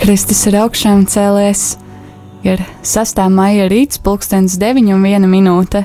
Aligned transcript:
Kristus 0.00 0.38
ir 0.48 0.54
augšām 0.56 1.02
cēlēs, 1.12 1.74
ir 2.40 2.62
6. 2.88 3.18
maija 3.28 3.66
rīts, 3.68 3.98
pulkstens 4.00 4.54
9 4.56 4.94
un 4.94 5.02
1 5.04 5.26
minūte. 5.28 5.82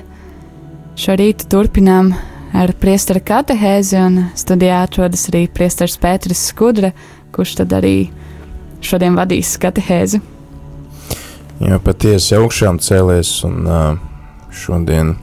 Šo 0.95 1.17
rītu 1.19 1.49
turpinām 1.51 2.13
ar 2.55 2.71
priestera 2.79 3.19
katehēzi, 3.19 3.99
un 3.99 4.17
studijā 4.39 4.79
atrodas 4.85 5.27
arī 5.27 5.43
priesteris 5.51 5.99
Pēteris 5.99 6.45
Skudra, 6.47 6.93
kurš 7.35 7.57
tad 7.59 7.75
arī 7.75 8.07
šodien 8.79 9.19
vadīs 9.19 9.51
katehēzi. 9.59 10.23
Jā, 11.67 11.83
patiesi 11.83 12.39
augšām 12.39 12.79
cēlēs, 12.79 13.35
un 13.43 13.67
šodien 14.63 15.17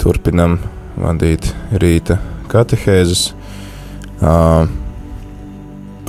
turpinam 0.00 0.56
vadīt 0.96 1.52
rīta 1.76 2.16
katehēzes. 2.48 3.26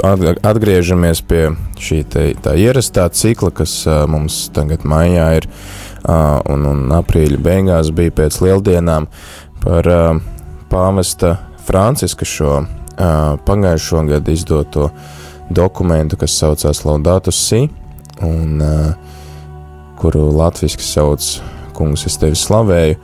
Atgriežamies 0.02 1.20
pie 1.30 1.52
šī 1.78 2.00
te, 2.10 2.24
tā 2.42 2.56
ierastā 2.58 3.06
cikla, 3.14 3.52
kas 3.54 3.84
mums 4.10 4.48
tagad 4.56 4.82
maijā 4.88 5.28
ir, 5.38 5.48
un, 6.50 6.66
un 6.66 6.82
aprīļa 6.98 7.38
beigās 7.46 7.92
bija 7.94 8.14
pēc 8.18 8.40
lieldienām 8.42 9.06
par 9.62 9.90
pāvesta 10.72 11.36
Franciska 11.68 12.26
šo 12.26 12.64
pagājušo 13.46 14.02
gadu 14.10 14.34
izdoto 14.34 14.90
dokumentu, 15.54 16.18
kas 16.18 16.34
saucās 16.40 16.82
Laudatus 16.88 17.38
Si, 17.46 17.68
un 18.26 18.58
kuru 20.02 20.32
latviski 20.34 20.86
sauc 20.86 21.30
Kungs, 21.78 22.08
es 22.10 22.18
tevi 22.18 22.36
slavēju. 22.36 22.98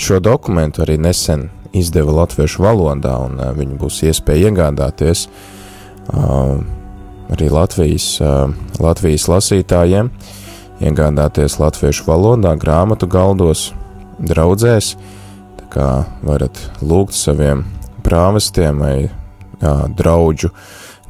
Šo 0.00 0.20
dokumentu 0.22 0.86
arī 0.86 0.96
nesen 1.02 1.48
izdeva 1.76 2.14
latviešu 2.22 2.64
valodā, 2.64 3.14
un 3.26 3.38
uh, 3.38 3.50
viņu 3.56 3.78
būs 3.80 4.02
iespēja 4.10 4.50
iegādāties 4.50 5.26
uh, 5.28 6.58
arī 7.30 7.50
Latvijas, 7.52 8.12
uh, 8.22 8.50
Latvijas 8.82 9.28
lasītājiem, 9.30 10.10
iegādāties 10.80 11.58
latviešu 11.60 12.06
valodā, 12.08 12.56
grāmatu 12.58 13.08
galdos, 13.10 13.70
draudzēs, 14.18 14.94
tā 15.60 15.68
kā 15.74 15.88
varat 16.26 16.58
lūgt 16.82 17.16
saviem 17.16 17.64
prāvestiem 18.04 18.80
vai 18.80 18.96
uh, 19.06 19.86
draudžu 19.96 20.50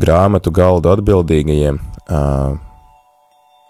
grāmatu 0.00 0.52
galdu 0.54 0.92
atbildīgajiem, 0.92 1.80
uh, 1.80 2.58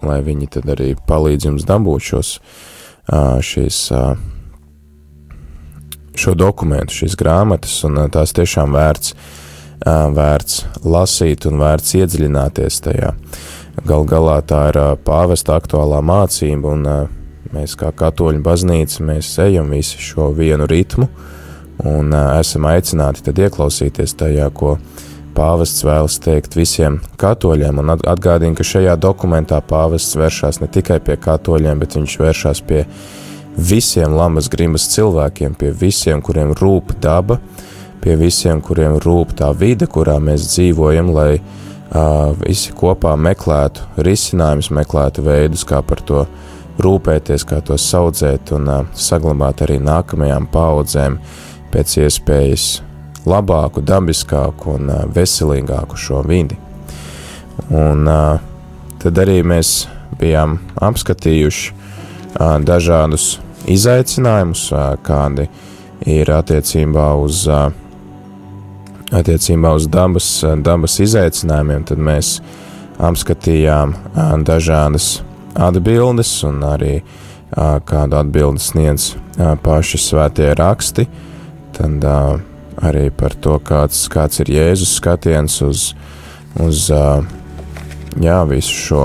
lai 0.07 0.19
viņi 0.25 0.51
tad 0.57 0.69
arī 0.75 0.95
palīdz 1.07 1.51
jums 1.51 1.67
dabūt 1.69 2.11
šos, 2.11 2.35
uh, 2.41 3.39
šīs 3.45 3.83
uh, 3.95 4.15
šo 6.19 6.35
dokumentu, 6.39 7.03
šīs 7.03 7.17
grāmatas, 7.19 7.77
un 7.87 8.03
tās 8.13 8.35
tiešām 8.37 8.75
vērts, 8.77 9.15
vērts 10.17 10.61
lasīt 10.85 11.47
un 11.49 11.61
vērts 11.63 11.97
iedziļināties 12.01 12.81
tajā. 12.85 13.15
Gal 13.87 14.05
galā 14.09 14.41
tā 14.45 14.67
ir 14.73 14.79
pāvesta 15.07 15.57
aktuālā 15.57 16.03
mācība, 16.05 16.75
un 16.75 16.89
mēs 17.55 17.77
kā 17.81 17.93
katoļu 17.97 18.43
baznīca, 18.45 19.05
mēs 19.07 19.31
ejam 19.47 19.71
visi 19.73 20.03
šo 20.03 20.31
vienu 20.37 20.67
ritmu, 20.71 21.09
un 21.89 22.13
esam 22.13 22.67
aicināti 22.69 23.25
tad 23.25 23.41
ieklausīties 23.41 24.19
tajā, 24.21 24.51
ko 24.53 24.77
pāvests 25.37 25.85
vēlas 25.87 26.19
teikt 26.21 26.59
visiem 26.59 26.99
katoļiem, 27.21 27.81
un 27.81 27.95
atgādina, 27.97 28.57
ka 28.59 28.67
šajā 28.67 28.99
dokumentā 29.01 29.63
pāvests 29.65 30.19
vēršās 30.19 30.61
ne 30.61 30.69
tikai 30.69 31.01
pie 31.07 31.17
katoļiem, 31.17 31.81
bet 31.81 31.97
viņš 31.97 32.19
vēršās 32.21 32.63
pie 32.69 32.85
visiem 33.57 34.15
lamas 34.15 34.49
grimas 34.51 34.89
cilvēkiem, 34.93 35.55
pie 35.59 35.73
visiem, 35.77 36.23
kuriem 36.23 36.53
rūp 36.59 36.95
daba, 37.03 37.41
pie 38.01 38.17
visiem, 38.21 38.61
kuriem 38.65 38.99
rūp 39.03 39.35
tā 39.39 39.51
vide, 39.57 39.89
kurā 39.91 40.19
mēs 40.23 40.47
dzīvojam, 40.53 41.11
lai 41.15 41.41
uh, 41.41 42.33
visi 42.41 42.75
kopā 42.77 43.17
meklētu 43.21 44.03
risinājumus, 44.07 44.71
meklētu 44.75 45.25
veidus, 45.27 45.67
kā 45.69 45.83
par 45.87 46.03
to 46.07 46.25
rūpēties, 46.81 47.45
kā 47.45 47.61
to 47.65 47.77
saudzēt 47.79 48.55
un 48.57 48.71
uh, 48.71 48.85
saglabāt 48.97 49.65
arī 49.67 49.81
nākamajām 49.83 50.49
paudzēm 50.53 51.19
pēc 51.75 51.99
iespējas 52.07 52.69
labāku, 53.29 53.85
dabiskāku 53.85 54.77
un 54.79 54.93
uh, 54.93 55.05
veselīgāku 55.13 55.99
šo 56.01 56.23
vidi. 56.27 56.57
Un 57.69 58.09
uh, 58.09 58.41
tad 59.03 59.21
arī 59.21 59.43
mēs 59.45 59.85
bijām 60.21 60.59
apskatījuši 60.81 61.80
dažādus 62.39 63.39
izaicinājumus, 63.71 64.71
kādi 65.05 65.49
ir 66.09 66.31
attiecībā 66.33 67.13
uz, 67.21 67.45
attiecībā 69.11 69.75
uz 69.77 69.89
dabas, 69.91 70.29
dabas 70.65 70.99
izaicinājumiem, 71.05 71.85
tad 71.91 71.99
mēs 71.99 72.39
apskatījām 73.01 73.97
dažādas 74.47 75.21
atbildes 75.57 76.33
un 76.47 76.63
arī 76.69 77.01
kādu 77.51 78.21
atbildi 78.21 78.63
sniedz 78.63 79.15
paši 79.65 79.99
svētie 79.99 80.53
raksti, 80.57 81.07
tad 81.77 82.05
arī 82.81 83.09
par 83.13 83.35
to, 83.35 83.59
kāds, 83.65 84.07
kāds 84.13 84.41
ir 84.45 84.53
Jēzus 84.55 84.95
skatiens 85.01 85.59
uz, 85.67 85.91
uz 86.63 86.87
jā, 86.91 88.39
visu 88.49 88.77
šo 88.87 89.03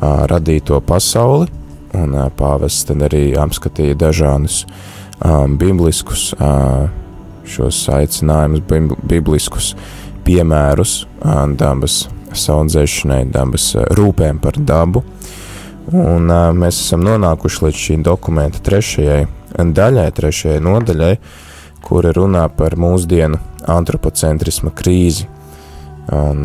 radīto 0.00 0.80
pasauli, 0.84 1.48
un 1.96 2.16
pāvests 2.36 2.88
tad 2.88 3.02
arī 3.08 3.32
apskatīja 3.38 3.96
dažādus 3.98 4.62
bibliskus 5.58 6.30
šos 7.48 7.80
aicinājumus, 7.94 8.62
bibliskus 9.08 9.72
piemērus 10.26 11.00
dabas 11.58 12.02
saudzēšanai, 12.36 13.22
dabas 13.32 13.70
rūpēm 13.96 14.40
par 14.42 14.58
dabu. 14.60 15.02
Un 15.88 16.28
mēs 16.60 16.82
esam 16.82 17.00
nonākuši 17.06 17.64
līdz 17.64 17.78
šī 17.84 17.94
dokumenta 18.04 18.60
trešajai 18.64 19.22
daļai, 19.56 20.10
trešajai 20.12 20.60
nodaļai, 20.60 21.14
kura 21.86 22.12
runā 22.12 22.44
par 22.52 22.76
mūsdienu 22.76 23.40
antropocentrisma 23.64 24.74
krīzi. 24.76 25.24
Un 26.12 26.44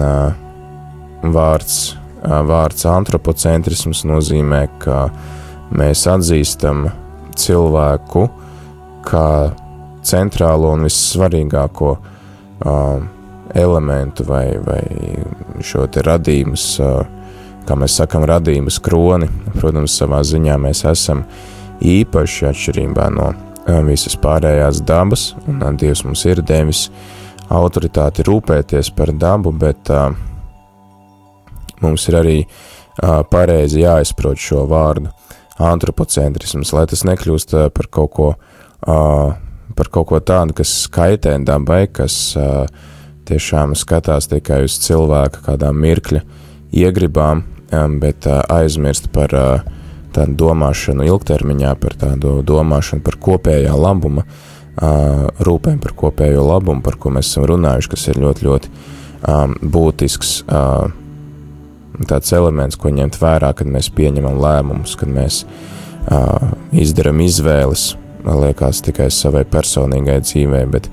vārds 1.36 1.82
vārds 2.23 2.85
antropocentrisms 2.88 4.03
nozīmē, 4.07 4.67
ka 4.79 5.07
mēs 5.75 6.06
atzīstam 6.07 6.88
cilvēku 7.35 8.28
kā 9.03 9.28
centrālo 10.03 10.73
un 10.75 10.85
vissvarīgāko 10.88 11.91
uh, 11.95 13.03
elementu 13.53 14.25
vai, 14.28 14.45
vai 14.63 14.81
šo 15.63 15.88
te 15.91 16.03
radījumus, 16.06 16.67
uh, 16.84 17.01
kā 17.67 17.78
mēs 17.79 17.97
sakam, 18.01 18.25
radījumus 18.28 18.79
kroni. 18.84 19.29
Protams, 19.57 19.97
savā 20.00 20.22
ziņā 20.28 20.57
mēs 20.61 20.84
esam 20.90 21.23
īpaši 21.84 22.50
atšķirībā 22.51 23.09
no 23.16 23.31
uh, 23.34 23.81
visas 23.88 24.16
pārējās 24.19 24.84
dabas, 24.88 25.31
un 25.47 25.61
uh, 25.61 25.73
Dievs 25.79 26.05
mums 26.07 26.23
ir 26.29 26.44
devis 26.44 26.88
autoritāti 27.53 28.25
rūpēties 28.28 28.94
par 28.95 29.11
dabu, 29.19 29.51
bet 29.51 29.91
uh, 29.91 30.11
mums 31.86 32.08
ir 32.10 32.20
arī 32.20 32.38
pareizi 33.32 33.84
jāizprot 33.84 34.40
šo 34.40 34.66
vārdu 34.70 35.12
antropocentrisms, 35.62 36.74
lai 36.74 36.86
tas 36.90 37.04
nekļūst 37.06 37.56
par 37.74 37.90
kaut 37.94 38.12
ko, 38.16 38.30
par 38.84 39.90
kaut 39.94 40.10
ko 40.10 40.20
tādu, 40.20 40.56
kas 40.58 40.74
skaitē 40.88 41.36
dabai, 41.46 41.86
kas 41.88 42.36
tiešām 43.30 43.76
skatās 43.80 44.28
tikai 44.32 44.64
uz 44.68 44.78
cilvēka 44.84 45.46
kādām 45.48 45.80
mirkļa 45.84 46.24
iegribām, 46.74 47.44
bet 48.02 48.28
aizmirst 48.28 49.10
par 49.14 49.34
tādu 50.14 50.36
domāšanu 50.38 51.06
ilgtermiņā, 51.10 51.76
par 51.82 51.96
tādu 52.02 52.42
domāšanu 52.46 53.06
par 53.06 53.18
kopējā 53.22 53.74
labuma, 53.78 54.26
rūpēm 55.46 55.80
par 55.82 55.94
kopējo 55.98 56.44
labumu, 56.50 56.82
par 56.86 56.98
ko 57.02 57.14
mēs 57.14 57.32
esam 57.32 57.48
runājuši, 57.50 57.94
kas 57.94 58.08
ir 58.09 58.22
ļoti, 58.26 58.47
ļoti 58.50 58.74
būtisks 59.74 60.36
tāds 62.01 62.34
elements, 62.34 62.78
ko 62.79 62.91
ņemt 62.93 63.19
vērā, 63.22 63.53
kad 63.57 63.69
mēs 63.69 63.91
pieņemam 63.93 64.40
lēmumus, 64.41 64.95
kad 64.99 65.11
mēs 65.13 65.43
uh, 65.45 66.53
izdarām 66.73 67.22
izvēles, 67.23 67.93
liekas 68.23 68.81
tikai 68.85 69.09
savai 69.13 69.43
personīgai 69.49 70.19
dzīvei, 70.23 70.63
bet 70.73 70.90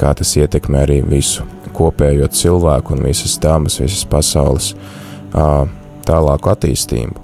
kā 0.00 0.12
tas 0.18 0.34
ietekmē 0.36 0.84
arī 0.84 1.00
visu 1.06 1.46
kopējo 1.74 2.28
cilvēku 2.30 2.94
un 2.94 3.06
visas 3.08 3.38
dabas, 3.42 3.78
visas 3.82 4.04
pasaules 4.10 4.72
uh, 4.74 5.64
tālāku 6.06 6.52
attīstību. 6.52 7.22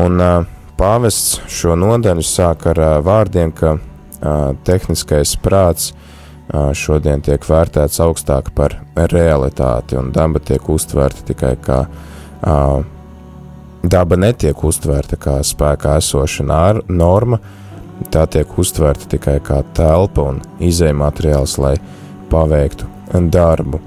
Un 0.00 0.22
uh, 0.22 0.46
pāvests 0.78 1.42
šo 1.50 1.76
nodaļu 1.78 2.24
sāk 2.26 2.66
ar 2.72 2.80
uh, 2.80 2.94
vārdiem, 3.04 3.52
ka 3.54 3.76
uh, 3.76 4.56
tehniskais 4.66 5.36
prāts 5.44 5.92
uh, 5.92 6.72
šodien 6.74 7.22
tiek 7.26 7.44
vērtēts 7.46 8.00
augstāk 8.02 8.50
par 8.56 8.80
realitāti, 9.12 9.98
un 10.00 10.10
daba 10.14 10.42
tiek 10.42 10.72
uztverta 10.72 11.26
tikai 11.30 11.54
kā 11.62 11.84
uh, 11.84 12.10
daba 12.44 14.18
netiek 14.20 14.64
uztvērta 14.64 15.18
kā 15.20 15.38
spēkā 15.44 15.98
esoša 16.00 16.44
norma, 16.88 17.40
tā 18.12 18.26
tiek 18.30 18.58
uztvērta 18.58 19.08
tikai 19.14 19.38
kā 19.44 19.62
telpa 19.76 20.28
un 20.32 20.40
izēja 20.60 20.96
materiāls, 20.98 21.58
lai 21.58 21.76
paveiktu 22.30 22.88
darbu. 23.32 23.80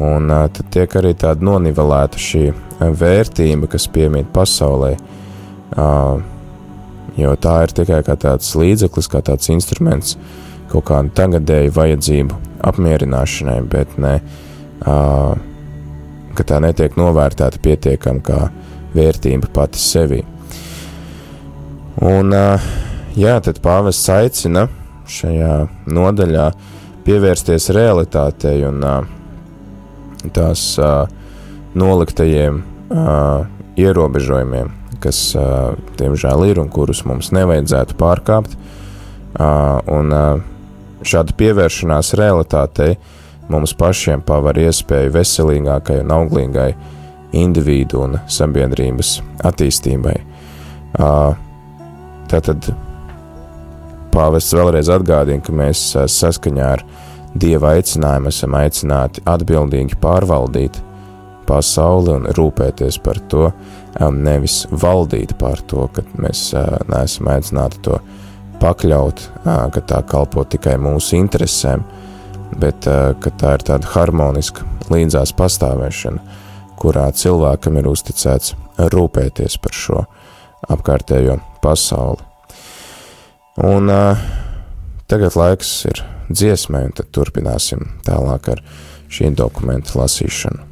Un 0.00 0.28
tad 0.28 0.68
tiek 0.72 0.94
arī 0.96 1.12
tāda 1.18 1.44
nonivelēta 1.44 2.20
šī 2.20 2.46
vērtība, 2.80 3.68
kas 3.68 3.88
piemīt 3.92 4.30
pasaulē. 4.32 4.94
Jo 7.20 7.34
tā 7.36 7.56
ir 7.66 7.74
tikai 7.76 8.00
kā 8.06 8.16
tāds 8.16 8.54
līdzeklis, 8.56 9.10
kā 9.12 9.20
tāds 9.24 9.50
instruments 9.52 10.16
kaut 10.72 10.86
kādu 10.88 11.12
tagadēju 11.12 11.74
vajadzību 11.76 12.38
apmierināšanai, 12.64 13.58
bet 13.68 13.98
ne, 14.00 14.14
ka 16.36 16.46
tā 16.48 16.60
netiek 16.64 16.96
novērtēta 16.98 17.60
pietiekami 17.62 18.22
kā 18.24 18.46
vērtība 18.96 19.48
pati 19.54 19.80
sevi. 19.80 20.20
Un, 22.02 22.32
jā, 23.16 23.34
tad 23.44 23.60
pāvests 23.64 24.08
aicina 24.12 24.66
šajā 25.12 25.54
nodaļā 25.92 26.46
pievērsties 27.06 27.68
realitātei 27.74 28.62
un 28.66 28.84
tās 30.32 30.64
noliktajiem 31.78 32.62
ierobežojumiem, 33.82 34.70
kas, 35.02 35.20
diemžēl, 35.98 36.46
ir 36.50 36.60
un 36.62 36.70
kurus 36.72 37.02
mums 37.08 37.32
nevajadzētu 37.34 37.96
pārkāpt. 38.00 38.56
Un 39.92 40.14
šāda 41.02 41.34
pievēršanās 41.38 42.12
realitātei 42.20 42.96
mums 43.50 43.74
pašiem 43.78 44.22
paver 44.26 44.60
iespēju 44.66 45.14
veselīgākai 45.16 46.00
un 46.04 46.14
auglīgai 46.14 46.70
individu 47.32 48.04
un 48.04 48.18
sabiedrības 48.30 49.16
attīstībai. 49.48 50.16
Tātad 52.32 52.68
pāvests 54.12 54.54
vēlreiz 54.56 54.90
atgādina, 54.92 55.42
ka 55.44 55.54
mēs 55.56 55.92
saskaņā 56.18 56.72
ar 56.76 56.86
Dieva 57.32 57.70
aicinājumu 57.78 58.28
esam 58.28 58.52
aicināti 58.58 59.22
atbildīgi 59.24 59.96
pārvaldīt 60.02 60.76
pasauli 61.48 62.12
un 62.18 62.26
rūpēties 62.36 62.98
par 63.00 63.20
to, 63.32 63.46
nevis 64.12 64.66
valdīt 64.68 65.32
pār 65.40 65.62
to, 65.68 65.86
ka 65.96 66.04
mēs 66.20 66.50
neesam 66.92 67.30
aicināti 67.32 67.80
to 67.88 67.96
pakļaut, 68.60 69.24
ka 69.44 69.84
tā 69.88 70.02
kalpo 70.08 70.44
tikai 70.44 70.76
mūsu 70.80 71.16
interesēm, 71.18 71.86
bet 72.60 72.84
tā 72.84 73.54
ir 73.56 73.64
tāda 73.66 73.90
harmoniska 73.94 74.66
līdzās 74.92 75.34
pastāvēšana, 75.38 76.22
kurā 76.80 77.06
cilvēkam 77.14 77.78
ir 77.80 77.88
uzticēts 77.92 78.56
rūpēties 78.92 79.58
par 79.62 79.76
šo 79.76 80.02
apkārtējo 80.72 81.38
pasauli. 81.62 82.22
Un 83.62 83.92
uh, 83.92 84.20
tagad 85.10 85.36
laiks 85.36 85.70
ir 85.90 86.02
dziesmai, 86.32 86.86
un 86.88 86.96
tad 86.96 87.12
turpināsim 87.14 87.84
tālāk 88.06 88.52
ar 88.54 88.62
šī 89.12 89.32
dokumenta 89.36 89.98
lasīšanu. 90.00 90.71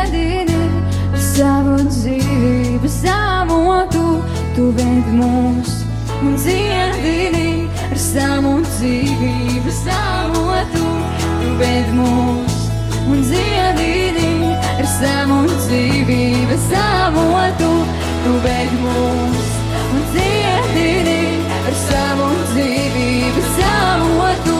sēdini 0.00 0.60
ar 1.12 1.20
savu 1.20 1.76
dzīvību, 1.88 2.88
savu 2.88 3.58
tu, 3.92 4.04
tu 4.56 4.70
ved 4.76 5.08
mūs. 5.16 5.72
Un 6.24 6.36
dziedini 6.36 7.68
ar 7.90 7.98
savu 7.98 8.60
dzīvību, 8.64 9.74
savu 9.82 10.44
tu, 10.72 10.86
tu 11.42 11.52
ved 11.60 11.92
mūs. 11.98 12.56
Un 13.10 13.20
dziedini 13.26 14.54
ar 14.78 14.88
savu 14.96 15.42
dzīvību, 15.50 16.58
savu 16.70 17.26
tu, 17.60 17.70
tu 18.24 18.34
ved 18.46 18.74
mūs. 18.84 19.52
Un 19.90 20.02
dziedini 20.14 21.20
ar 21.66 21.78
savu 21.84 22.32
dzīvību, 22.54 23.46
savu 23.60 24.32
tu, 24.48 24.58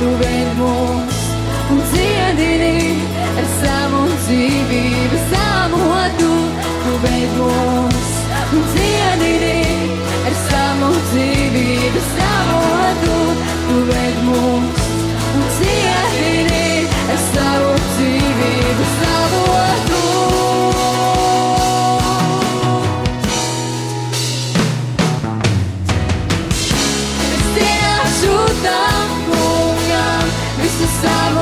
tu 0.00 0.14
ved 0.20 0.56
mūs. 0.60 1.26
Un 1.72 1.84
dziedini 1.92 2.81
dzīvības 4.32 5.32
amotu, 5.36 6.28
tu 6.82 6.92
beidz 7.02 7.32
mūs 7.36 8.12
un 8.56 8.62
cienīri 8.72 9.58
ar 10.30 10.36
savu 10.46 10.88
dzīvības 11.10 12.08
amotu, 12.28 13.18
tu 13.66 13.82
beidz 13.90 14.22
mūs 14.28 14.88
un 15.36 15.44
cienīri 15.58 16.64
ar 17.12 17.20
savu 17.26 17.74
dzīvības 17.90 18.96
avotu. 19.18 20.00
Es 27.28 27.46
tiešām 27.60 28.58
tam 28.64 29.16
kungam 29.28 30.36
visu 30.62 30.92
savu. 31.02 31.41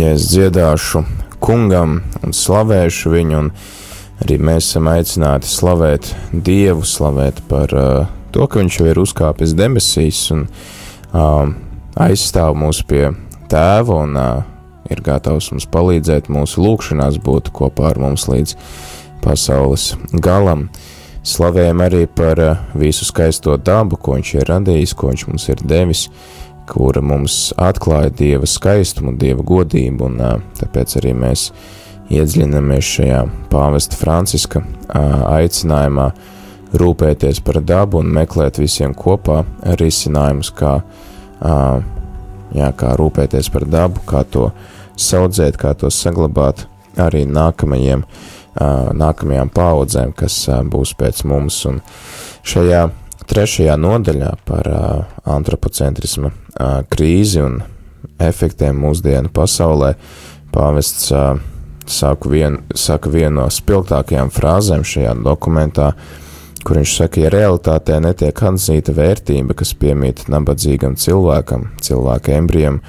ja 0.00 0.14
es 0.14 0.30
dziedāšu 0.30 1.02
kungam 1.44 1.98
un 2.24 2.34
slavēšu 2.36 3.12
viņu, 3.12 3.40
un 3.40 3.50
arī 4.24 4.38
mēs 4.40 4.70
esam 4.70 4.88
aicināti 4.92 5.48
slavēt 5.50 6.12
Dievu, 6.32 6.86
slavēt 6.88 7.42
par 7.50 7.74
uh, 7.76 8.06
to, 8.32 8.46
ka 8.46 8.62
viņš 8.62 8.78
jau 8.80 8.86
ir 8.88 9.00
uzkāpis 9.02 9.52
debesīs 9.58 10.22
un 10.34 10.46
uh, 10.46 11.50
aizstāv 12.00 12.56
mūs 12.60 12.80
pie 12.88 13.10
tēva 13.52 14.00
un 14.06 14.16
uh, 14.16 14.42
ir 14.90 15.02
gatavs 15.04 15.50
mums 15.52 15.68
palīdzēt 15.70 16.30
mūsu 16.32 16.64
lūgšanās 16.64 17.20
būt 17.24 17.52
kopā 17.56 17.90
ar 17.92 18.00
mums 18.00 18.28
līdz 18.30 18.56
pasaules 19.24 19.92
galam. 20.12 20.68
Slavējam 21.26 21.82
arī 21.84 22.06
par 22.08 22.40
uh, 22.40 22.68
visu 22.72 23.04
skaisto 23.04 23.58
dabu, 23.60 24.00
ko 24.00 24.16
viņš 24.16 24.36
ir 24.38 24.54
radījis, 24.54 24.96
ko 24.96 25.12
viņš 25.12 25.26
mums 25.28 25.50
ir 25.52 25.66
devis. 25.68 26.08
Uh, 26.08 26.40
kura 26.70 27.02
mums 27.02 27.50
atklāja 27.58 28.12
Dieva 28.14 28.48
skaistumu, 28.48 29.16
Dieva 29.18 29.44
godību, 29.46 30.06
un 30.06 30.42
tāpēc 30.58 30.96
arī 31.00 31.14
mēs 31.18 31.48
iedziļināmies 32.10 32.90
šajā 32.96 33.22
pāvesta 33.50 33.98
Franciska 33.98 34.62
aicinājumā 34.94 36.10
rūpēties 36.80 37.40
par 37.46 37.60
dabu 37.66 38.00
un 38.02 38.10
meklēt 38.14 38.60
visiem 38.62 38.94
kopā 38.94 39.42
risinājumus, 39.80 40.52
kā, 40.54 40.76
jā, 42.54 42.70
kā 42.82 42.92
rūpēties 42.98 43.50
par 43.54 43.66
dabu, 43.70 44.02
kā 44.06 44.22
to 44.26 44.50
saudzēt, 45.00 45.58
kā 45.58 45.74
to 45.78 45.90
saglabāt 45.94 46.66
arī 47.00 47.24
nākamajiem, 47.26 48.04
nākamajām 49.00 49.50
paudzēm, 49.54 50.14
kas 50.18 50.42
būs 50.70 50.94
pēc 50.98 51.24
mums. 51.30 51.62
Un 51.70 51.82
šajā 52.46 52.88
trešajā 53.30 53.76
nodaļā 53.78 54.30
par 54.48 54.68
uh, 54.70 55.18
antropocentrisma 55.30 56.30
uh, 56.30 56.80
krīzi 56.90 57.42
un 57.44 57.60
efektiem 58.20 58.78
mūsdienu 58.82 59.30
pasaulē 59.34 59.92
pāvests 60.54 61.10
uh, 61.14 61.38
saka, 61.90 62.30
vien, 62.30 62.58
vienu 63.06 63.36
no 63.38 63.46
spilgtākajām 63.50 64.32
frāzēm 64.34 64.82
šajā 64.86 65.14
dokumentā, 65.22 65.92
kur 66.66 66.80
viņš 66.80 66.96
saka, 66.96 67.22
ja 67.24 67.30
realitātē 67.32 68.00
netiek 68.02 68.42
atzīta 68.50 68.94
vērtība, 68.96 69.56
kas 69.58 69.72
piemīt 69.78 70.26
nabadzīgam 70.30 70.98
cilvēkam, 71.00 71.70
cilvēka 71.82 72.34
embrijam, 72.36 72.82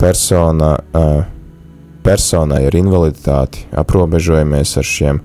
persona, 0.00 0.74
uh, 0.90 1.22
personai 2.04 2.64
ar 2.66 2.76
invaliditāti, 2.76 3.64
aprobežojamies 3.72 4.74
ar 4.80 4.90
šiem, 4.90 5.22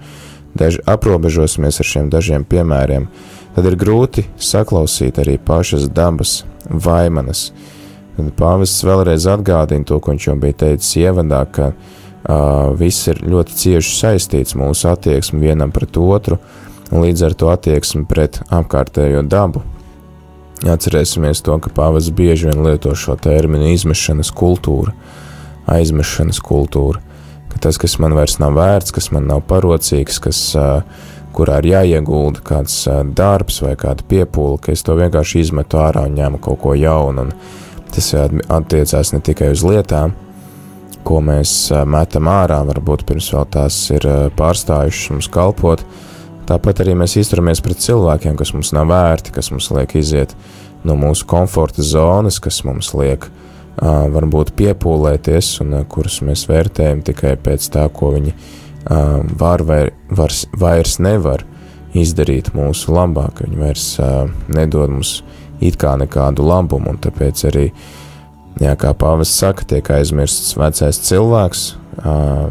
daž, 0.57 0.79
aprobežosimies 0.89 1.81
ar 1.81 1.89
šiem 1.89 2.13
dažiem 2.13 2.45
piemēriem, 2.47 3.09
uh, 3.09 3.38
tad 3.59 3.67
ir 3.67 3.75
grūti 3.75 4.23
saklausīt 4.39 5.17
arī 5.19 5.33
pašas 5.43 5.89
dabas 5.91 6.45
vaimanas. 6.71 7.49
Pāvests 8.39 8.85
vēlreiz 8.87 9.25
atgādina 9.27 9.83
to, 9.87 9.97
ko 9.99 10.13
viņš 10.13 10.27
jau 10.29 10.35
bija 10.39 10.55
teicis 10.63 10.93
ievadā, 11.01 11.41
ka 11.51 11.73
uh, 11.73 12.71
viss 12.79 13.09
ir 13.11 13.19
ļoti 13.19 13.57
cieši 13.59 13.97
saistīts 13.97 14.55
mūsu 14.59 14.87
attieksmi 14.93 15.43
vienam 15.43 15.73
pret 15.75 15.99
otru, 15.99 16.39
un 16.87 17.03
līdz 17.03 17.25
ar 17.27 17.35
to 17.35 17.51
attieksmi 17.51 18.05
pret 18.07 18.39
apkārtējo 18.47 19.25
dabu. 19.27 19.65
Atcerēsimies 20.63 21.43
to, 21.43 21.59
ka 21.59 21.71
pāvests 21.75 22.15
bieži 22.15 22.47
vien 22.47 22.63
lieto 22.63 22.95
šo 22.95 23.17
terminu 23.19 23.73
izmešanas 23.73 24.31
kultūra, 24.39 24.95
aizmešanas 25.67 26.39
kultūra, 26.47 27.03
ka 27.51 27.59
tas, 27.67 27.79
kas 27.79 27.99
man 27.99 28.15
vairs 28.15 28.39
nav 28.39 28.55
vērts, 28.55 28.95
kas 28.95 29.11
man 29.15 29.27
nav 29.27 29.43
parocīgs, 29.51 30.23
kas 30.23 30.43
uh, 30.55 31.07
kurā 31.35 31.59
ir 31.61 31.69
jāiegulda 31.73 32.43
kāds 32.45 32.81
darbs 33.15 33.61
vai 33.63 33.75
kāda 33.79 34.05
piepūle, 34.09 34.59
ka 34.63 34.73
es 34.73 34.83
to 34.85 34.95
vienkārši 34.99 35.43
izmetu 35.45 35.79
ārā 35.81 36.05
un 36.09 36.17
ņemu 36.17 36.41
kaut 36.43 36.59
ko 36.63 36.75
jaunu. 36.77 37.27
Un 37.27 37.33
tas 37.93 38.11
attiecās 38.13 39.13
ne 39.15 39.21
tikai 39.25 39.51
uz 39.53 39.63
lietām, 39.65 40.13
ko 41.05 41.21
mēs 41.25 41.71
metam 41.89 42.29
ārā, 42.29 42.59
varbūt 42.67 43.05
pirms 43.09 43.31
vēl 43.33 43.49
tās 43.53 43.77
ir 43.95 44.05
pārstājušas 44.37 45.13
mums 45.15 45.29
kalpot. 45.33 45.83
Tāpat 46.49 46.81
arī 46.83 46.95
mēs 46.97 47.15
izturamies 47.21 47.61
pret 47.61 47.81
cilvēkiem, 47.83 48.37
kas 48.37 48.53
mums 48.55 48.73
nav 48.73 48.89
vērti, 48.89 49.33
kas 49.35 49.51
mums 49.53 49.69
liek 49.73 49.93
iziet 49.99 50.33
no 50.83 50.95
mūsu 50.97 51.27
komforta 51.29 51.85
zonas, 51.85 52.39
kas 52.41 52.63
mums 52.65 52.93
liek 52.97 53.29
varbūt 53.79 54.55
piepūlēties 54.59 55.59
un 55.63 55.77
kurus 55.87 56.19
mēs 56.25 56.47
vērtējam 56.49 57.03
tikai 57.05 57.37
pēc 57.39 57.69
tā, 57.71 57.85
ko 57.93 58.11
viņi 58.15 58.33
ir 58.33 58.57
Um, 58.87 59.27
var 59.35 59.61
vai 59.67 59.89
vairs, 60.07 60.45
vairs 60.55 60.95
nevar 61.03 61.43
izdarīt 61.97 62.53
mūsu 62.55 62.93
labāk, 62.95 63.41
viņi 63.43 63.57
vairs 63.59 63.87
uh, 63.99 64.29
nedod 64.47 64.93
mums 64.93 65.17
it 65.59 65.75
kā 65.79 65.97
nekādu 65.99 66.45
labumu, 66.47 66.93
un 66.93 66.99
tāpēc 67.03 67.43
arī, 67.49 67.65
jā, 68.63 68.71
kā 68.79 68.93
pāvests 68.95 69.41
saka, 69.41 69.65
tiek 69.67 69.91
aizmirsts 69.91 70.55
vecais 70.55 71.01
cilvēks, 71.09 71.65
uh, 71.99 72.47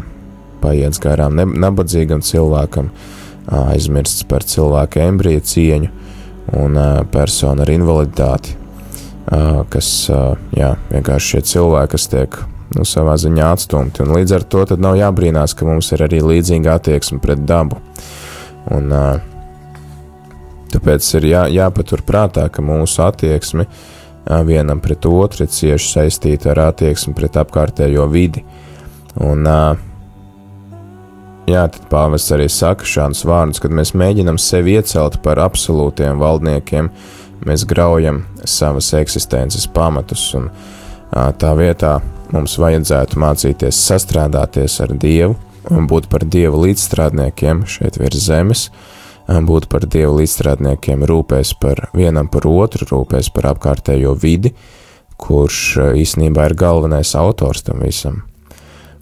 paiets 0.61 1.00
garām 1.00 1.38
nabadzīgam 1.38 2.20
cilvēkam, 2.20 2.92
uh, 2.92 3.73
aizmirsts 3.73 4.28
par 4.28 4.44
cilvēka 4.44 5.08
embriju 5.08 5.47
cieņu 5.49 5.90
un 6.61 6.76
uh, 6.76 7.00
personu 7.08 7.64
ar 7.64 7.73
invaliditāti, 7.73 8.52
uh, 9.32 9.64
kas, 9.73 9.90
uh, 10.12 10.37
jā, 10.52 10.75
vienkārši 10.92 11.35
šie 11.38 11.44
cilvēki, 11.54 11.94
kas 11.97 12.08
tiek 12.12 12.40
nu, 12.76 12.84
savā 12.84 13.16
ziņā 13.20 13.52
atstumti. 13.54 14.04
Un 14.04 14.14
līdz 14.16 14.37
ar 14.38 14.46
to 14.50 14.64
nav 14.76 14.98
jābrīnās, 14.98 15.54
ka 15.56 15.68
mums 15.68 15.92
ir 15.96 16.04
arī 16.08 16.20
līdzīga 16.25 16.78
attieksme 16.78 17.20
pret 17.25 17.44
dabu. 17.48 17.80
Un, 18.75 18.92
tāpēc 20.72 21.12
ir 21.20 21.28
jā, 21.30 21.46
jāpatur 21.52 22.04
prātā, 22.06 22.48
ka 22.52 22.64
mūsu 22.64 23.02
attieksme 23.06 23.68
vienam 24.44 24.82
pret 24.84 25.06
otru 25.08 25.46
ir 25.46 25.52
cieši 25.52 25.92
saistīta 25.94 26.52
ar 26.52 26.66
attieksmi 26.68 27.14
pret 27.16 27.38
apkārtējo 27.40 28.08
vidi. 28.12 28.44
Un, 29.25 29.46
jā, 31.48 31.64
tad 31.72 31.87
pāvests 31.90 32.34
arī 32.37 32.48
saka 32.52 32.87
šādus 32.87 33.25
vārdus, 33.28 33.62
kad 33.64 33.72
mēs 33.75 33.94
mēģinam 33.96 34.38
sevi 34.40 34.76
iecelt 34.76 35.22
par 35.25 35.40
absolūtiem 35.42 36.20
valdniekiem, 36.20 36.90
mēs 37.48 37.64
graujam 37.68 38.25
savas 38.44 38.92
eksistences 38.98 39.68
pamatus 39.72 40.26
un 40.37 40.50
tā 41.12 41.53
vietā 41.59 41.99
mums 42.35 42.59
vajadzētu 42.61 43.21
mācīties 43.21 43.85
sastrādāties 43.88 44.81
ar 44.85 44.95
Dievu 44.97 45.37
būt 45.69 46.09
par 46.09 46.25
Dieva 46.25 46.57
līdzstrādniekiem 46.65 47.65
šeit 47.69 47.99
virs 48.00 48.25
zemes, 48.25 48.69
būt 49.29 49.69
par 49.69 49.85
Dieva 49.91 50.15
līdzstrādniekiem, 50.17 51.05
rūpēs 51.09 51.55
par 51.61 51.88
vienam 51.97 52.29
par 52.33 52.49
otru, 52.49 52.88
rūpēs 52.88 53.31
par 53.35 53.53
apkārtējo 53.53 54.15
vidi, 54.17 54.55
kurš 55.19 55.61
īsnībā 55.99 56.49
ir 56.49 56.57
galvenais 56.59 57.15
autors 57.19 57.65
tam 57.67 57.83
visam, 57.85 58.23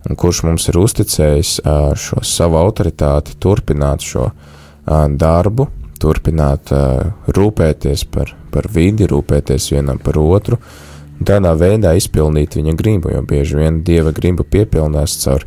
un 0.08 0.18
kurš 0.18 0.42
mums 0.48 0.68
ir 0.70 0.80
uzticējis 0.80 1.60
šo 2.02 2.22
savu 2.24 2.58
autoritāti, 2.58 3.36
turpināt 3.38 4.02
šo 4.06 4.30
darbu, 4.86 5.68
turpināt 6.00 6.72
rūpēties 7.36 8.06
par, 8.10 8.34
par 8.52 8.68
vidi, 8.72 9.06
rūpēties 9.10 9.70
vienam 9.74 10.00
par 10.02 10.18
otru, 10.20 10.58
tādā 11.24 11.54
veidā 11.56 11.94
izpildīt 11.96 12.56
viņa 12.58 12.74
gribu, 12.76 13.12
jo 13.14 13.22
bieži 13.26 13.56
vien 13.60 13.80
dieva 13.86 14.12
griba 14.16 14.44
piepildās 14.44 15.16
caur, 15.22 15.46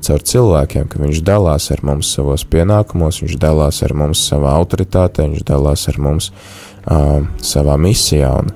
caur 0.00 0.24
cilvēkiem, 0.24 0.88
ka 0.88 1.00
viņš 1.02 1.22
dalās 1.26 1.70
ar 1.74 1.84
mums 1.84 2.12
savos 2.14 2.46
pienākumos, 2.48 3.20
viņš 3.24 3.36
dalās 3.40 3.82
ar 3.84 3.94
mums 3.94 4.22
savā 4.30 4.54
autoritātē, 4.60 5.28
viņš 5.28 5.44
dalās 5.48 5.86
ar 5.92 6.00
mums 6.00 6.30
uh, 6.30 7.20
savā 7.44 7.76
misijā. 7.80 8.32
Un, 8.40 8.52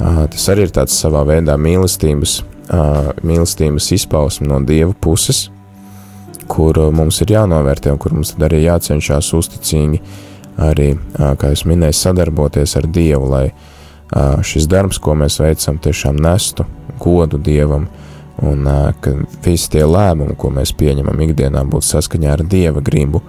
uh, 0.00 0.24
tas 0.32 0.48
arī 0.52 0.66
ir 0.66 0.74
tāds 0.74 0.98
savā 0.98 1.22
veidā 1.28 1.56
mīlestības, 1.60 2.40
uh, 2.42 3.12
mīlestības 3.22 3.92
izpausme 4.00 4.50
no 4.50 4.60
dieva 4.66 4.94
puses, 4.98 5.48
kur 6.50 6.78
mums 6.90 7.20
ir 7.22 7.36
jānovērtē 7.36 7.92
un 7.94 8.00
kur 8.02 8.16
mums 8.16 8.34
arī 8.42 8.64
jācenšas 8.64 9.30
uzticīgi 9.38 10.00
arī, 10.60 10.94
uh, 10.96 11.36
kā 11.38 11.54
jūs 11.54 11.68
minēju, 11.70 11.96
sadarboties 11.96 12.74
ar 12.80 12.90
dievu, 12.90 13.30
lai 13.30 13.44
uh, 13.52 13.68
šis 14.42 14.66
darbs, 14.70 14.98
ko 14.98 15.14
mēs 15.18 15.38
veicam, 15.42 15.78
tiešām 15.78 16.18
nestu 16.18 16.66
godu 17.00 17.38
Dievam, 17.38 17.86
un 18.42 18.66
ka 19.00 19.12
visi 19.44 19.70
tie 19.76 19.84
lēmumi, 19.86 20.34
ko 20.38 20.50
mēs 20.54 20.72
pieņemam 20.76 21.20
ikdienā, 21.28 21.62
būtu 21.68 21.86
saskaņā 21.92 22.32
ar 22.34 22.44
Dieva 22.48 22.82
gribu, 22.84 23.22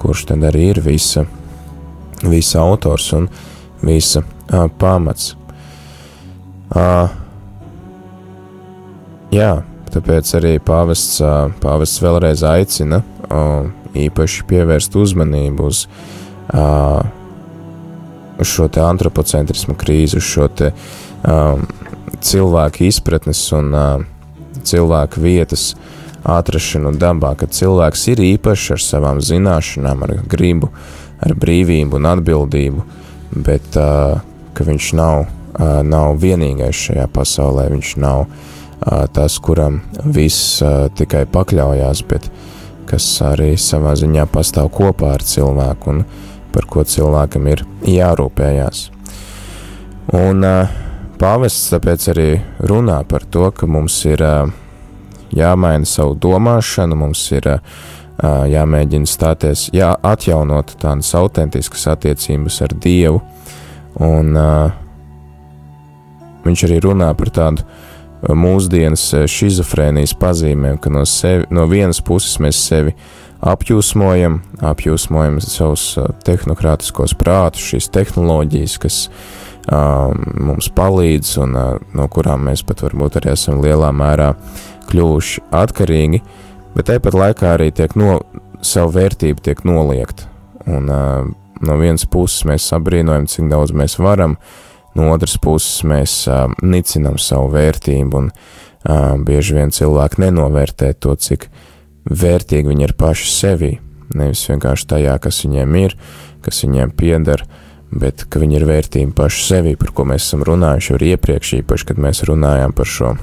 kurš 0.00 0.26
tad 0.30 0.44
arī 0.48 0.70
ir 0.72 0.80
visa, 0.84 1.26
visa 2.22 2.62
autors 2.62 3.10
un 3.16 3.28
visa 3.82 4.22
uh, 4.22 4.66
pamats. 4.78 5.34
Uh, 6.72 7.10
jā, 9.34 9.52
tāpēc 9.92 10.30
arī 10.38 10.56
pāvests, 10.64 11.18
uh, 11.20 11.50
pāvests 11.62 12.00
vēlreiz 12.02 12.44
aicina 12.48 13.02
uh, 13.02 13.68
īpaši 13.98 14.46
pievērst 14.48 14.96
uzmanību 14.96 15.68
uz 15.68 15.84
uh, 15.86 17.02
uz 18.42 18.50
šo 18.50 18.68
antropocentrismu 18.84 19.76
krīzi, 19.78 20.18
uz 20.20 20.26
šo 20.26 20.48
te 20.52 20.72
um, 21.22 21.64
cilvēku 22.22 22.86
izpratnes 22.88 23.42
un 23.56 23.72
uh, 23.74 24.04
cilvēku 24.66 25.22
vietas 25.22 25.72
atrašanu 26.22 26.94
dabā, 26.98 27.34
ka 27.38 27.48
cilvēks 27.50 28.06
ir 28.12 28.22
īpašs 28.32 28.74
ar 28.76 28.82
savām 28.82 29.22
zināšanām, 29.24 30.04
ar 30.06 30.14
gribu, 30.30 30.70
ar 31.22 31.34
brīvību 31.38 31.98
un 31.98 32.08
atbildību, 32.12 32.84
bet 33.46 33.78
uh, 33.80 34.20
ka 34.54 34.66
viņš 34.68 34.90
nav, 34.98 35.24
uh, 35.26 35.80
nav 35.86 36.16
vienīgais 36.22 36.86
šajā 36.88 37.08
pasaulē, 37.14 37.68
viņš 37.74 37.94
nav 38.02 38.24
uh, 38.26 39.06
tas, 39.14 39.38
kuram 39.42 39.80
viss 40.04 40.60
uh, 40.62 40.86
tikai 40.94 41.24
pakļaujās, 41.30 42.04
bet 42.10 42.30
kas 42.90 43.06
arī 43.24 43.54
savā 43.56 43.94
ziņā 43.98 44.26
pastāv 44.30 44.68
kopā 44.74 45.14
ar 45.16 45.24
cilvēku. 45.24 45.94
Un 45.94 46.04
par 46.52 46.68
ko 46.70 46.84
cilvēkam 46.86 47.48
ir 47.52 47.64
jārūpējās. 47.88 48.84
Un 50.18 50.44
uh, 50.44 50.72
pāvests 51.20 51.70
tāpēc 51.72 52.08
arī 52.12 52.28
runā 52.68 53.02
par 53.08 53.24
to, 53.30 53.48
ka 53.54 53.68
mums 53.70 53.96
ir 54.08 54.22
uh, 54.26 54.50
jāmaina 55.32 55.88
savu 55.88 56.16
domāšanu, 56.20 56.98
mums 56.98 57.22
ir 57.32 57.48
uh, 57.54 57.60
jāmēģina 58.22 59.08
stāties, 59.08 59.68
jā, 59.74 59.92
atjaunot 60.02 60.76
tādas 60.82 61.14
autentiskas 61.18 61.86
attiecības 61.94 62.60
ar 62.66 62.74
Dievu, 62.82 63.22
un 64.02 64.36
uh, 64.36 64.74
viņš 66.44 66.66
arī 66.68 66.82
runā 66.84 67.12
par 67.18 67.32
tādu 67.32 67.66
mūsdienas 68.22 69.02
šizofrēnijas 69.30 70.14
pazīmēm, 70.18 70.78
ka 70.78 70.90
no, 70.94 71.02
sevi, 71.08 71.48
no 71.50 71.66
vienas 71.70 71.98
puses 72.04 72.38
mēs 72.42 72.60
sevi 72.68 72.94
apjūsmojam, 73.42 74.40
apjūsmojam 74.62 75.40
savus 75.42 75.86
tehnokrātiskos 76.26 77.16
prātus, 77.18 77.64
šīs 77.72 77.90
tehnoloģijas, 77.94 78.76
kas 78.82 78.98
uh, 79.08 80.12
mums 80.38 80.70
palīdz 80.76 81.34
un 81.42 81.58
uh, 81.58 81.72
no 81.96 82.06
kurām 82.12 82.46
mēs 82.48 82.62
pat 82.66 82.84
varbūt 82.86 83.18
arī 83.20 83.34
esam 83.34 83.62
lielā 83.64 83.90
mērā 83.96 84.32
kļuvuši 84.90 85.46
atkarīgi, 85.58 86.22
bet 86.76 86.90
tāpat 86.90 87.18
laikā 87.18 87.54
arī 87.56 87.70
tiek 87.74 87.96
no, 87.98 88.20
savu 88.62 88.94
vērtību 88.98 89.42
tiek 89.42 89.64
noliegt. 89.66 90.26
Un 90.70 90.86
uh, 90.92 91.26
no 91.66 91.78
vienas 91.80 92.06
puses 92.06 92.46
mēs 92.46 92.68
sabrīnojam, 92.70 93.26
cik 93.30 93.50
daudz 93.50 93.74
mēs 93.74 93.98
varam, 93.98 94.36
no 94.94 95.10
otras 95.10 95.34
puses 95.42 95.82
mēs 95.88 96.22
uh, 96.30 96.46
nicinam 96.62 97.18
savu 97.18 97.50
vērtību 97.56 98.22
un 98.22 98.30
uh, 98.30 99.18
bieži 99.18 99.58
vien 99.58 99.74
cilvēki 99.74 100.22
nenovērtē 100.28 100.94
to, 101.02 101.18
cik 101.18 101.50
vērtīgi 102.08 102.72
viņi 102.72 102.88
ir 102.88 102.94
paši 102.98 103.28
sevi, 103.32 103.72
nevis 104.14 104.44
vienkārši 104.50 104.88
tajā, 104.94 105.18
kas 105.22 105.42
viņiem 105.44 105.76
ir, 105.82 105.96
kas 106.42 106.62
viņiem 106.64 106.94
pieder, 106.98 107.44
bet 107.92 108.26
ka 108.30 108.40
viņi 108.42 108.58
ir 108.58 108.66
vērtīgi 108.68 109.12
paši 109.16 109.46
sevi, 109.46 109.76
par 109.80 109.92
ko 109.94 110.06
mēs 110.08 110.26
esam 110.26 110.44
runājuši 110.48 110.96
arī 110.96 111.14
iepriekš, 111.16 111.54
īpaši, 111.60 111.88
kad 111.90 112.02
mēs 112.02 112.24
runājām 112.28 112.74
par 112.76 112.88
šo 112.88 113.14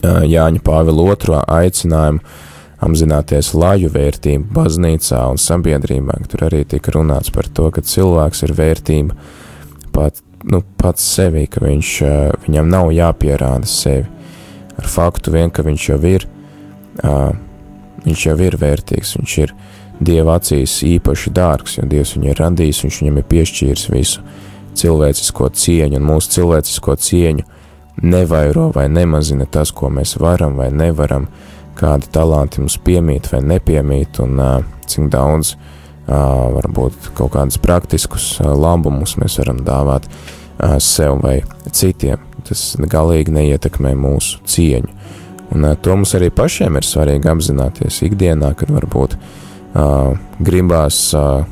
Jāņa 0.00 0.62
Pāvila 0.64 1.12
II 1.12 1.42
aicinājumu 1.44 2.22
apzināties 2.80 3.52
laju 3.52 3.90
vērtību 3.92 4.54
baznīcā 4.56 5.20
un 5.28 5.40
sabiedrībā. 5.40 6.16
Tur 6.32 6.46
arī 6.48 6.62
tika 6.68 6.94
runāts 6.96 7.32
par 7.34 7.50
to, 7.52 7.68
ka 7.74 7.84
cilvēks 7.84 8.46
ir 8.46 8.54
vērtība 8.56 9.16
pat, 9.92 10.22
nu, 10.48 10.62
pats 10.80 11.04
sevi, 11.04 11.44
ka 11.50 11.60
viņš, 11.66 11.92
viņam 12.46 12.72
nav 12.72 12.88
jāpierāda 12.96 13.68
sevi. 13.68 14.08
Ar 14.80 14.88
faktu 14.88 15.34
vien, 15.34 15.52
ka 15.52 15.64
viņš 15.66 15.88
jau 15.90 16.00
ir, 16.08 16.24
viņš 18.06 18.26
jau 18.26 18.36
ir 18.46 18.58
vērtīgs, 18.60 19.16
viņš 19.20 19.38
ir 19.44 19.54
Dieva 20.00 20.38
acīs 20.38 20.78
īpaši 20.86 21.30
dārgs, 21.36 21.74
jo 21.76 21.84
Dievs 21.84 22.14
viņu 22.16 22.30
ir 22.30 22.38
radījis, 22.40 22.78
viņš 22.86 23.00
viņam 23.02 23.18
ir 23.20 23.26
piešķīris 23.28 23.88
visu 23.92 24.22
cilvēcisko 24.80 25.50
cieņu 25.60 25.98
un 26.00 26.06
mūsu 26.08 26.30
cilvēcisko 26.38 26.94
cieņu 27.04 27.44
nevairo 28.00 28.70
vai 28.74 28.88
nemazina 28.88 29.44
tas, 29.44 29.72
ko 29.76 29.90
mēs 29.92 30.16
varam 30.20 30.56
vai 30.56 30.70
nevaram, 30.72 31.28
kādi 31.76 32.08
talanti 32.12 32.62
mums 32.62 32.78
piemīt 32.84 33.28
vai 33.32 33.42
nepiemīt, 33.44 34.20
un 34.24 34.40
uh, 34.40 34.56
cik 34.88 35.10
daudz 35.12 35.54
uh, 35.54 36.48
varbūt 36.56 37.12
kaut 37.18 37.34
kādus 37.36 37.60
praktiskus 37.62 38.32
uh, 38.40 38.52
labumus 38.56 39.16
mēs 39.20 39.38
varam 39.42 39.62
dāvāt 39.66 40.08
uh, 40.08 40.78
sev 40.82 41.20
vai 41.24 41.40
citiem. 41.72 42.24
Tas 42.48 42.72
galīgi 42.80 43.34
neietekmē 43.36 43.92
mūsu 44.00 44.40
cieņu. 44.48 44.96
Un 45.54 45.66
uh, 45.66 45.76
to 45.76 45.96
mums 45.96 46.14
arī 46.18 46.30
pašiem 46.34 46.78
ir 46.78 46.86
svarīgi 46.86 47.30
apzināties 47.30 48.02
ikdienā, 48.06 48.54
kad 48.58 48.72
varbūt 48.72 49.18
uh, 49.18 50.16
gribās, 50.38 51.02
uh, 51.18 51.44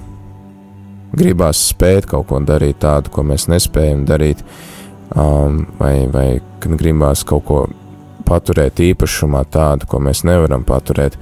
gribās 1.13 1.69
spēt 1.73 2.09
kaut 2.11 2.29
ko 2.31 2.43
darīt 2.43 2.81
tādu, 2.85 3.13
ko 3.13 3.27
mēs 3.27 3.49
nespējam 3.51 4.07
darīt, 4.09 4.45
uh, 4.45 4.75
um, 5.17 5.67
vai, 5.79 6.07
vai 6.07 6.41
kad 6.59 6.77
gribās 6.79 7.25
kaut 7.27 7.45
ko 7.49 7.61
paturēt 8.29 8.81
īpašumā 8.85 9.45
tādu, 9.53 9.89
ko 9.89 10.01
mēs 10.05 10.25
nevaram 10.29 10.65
paturēt, 10.69 11.17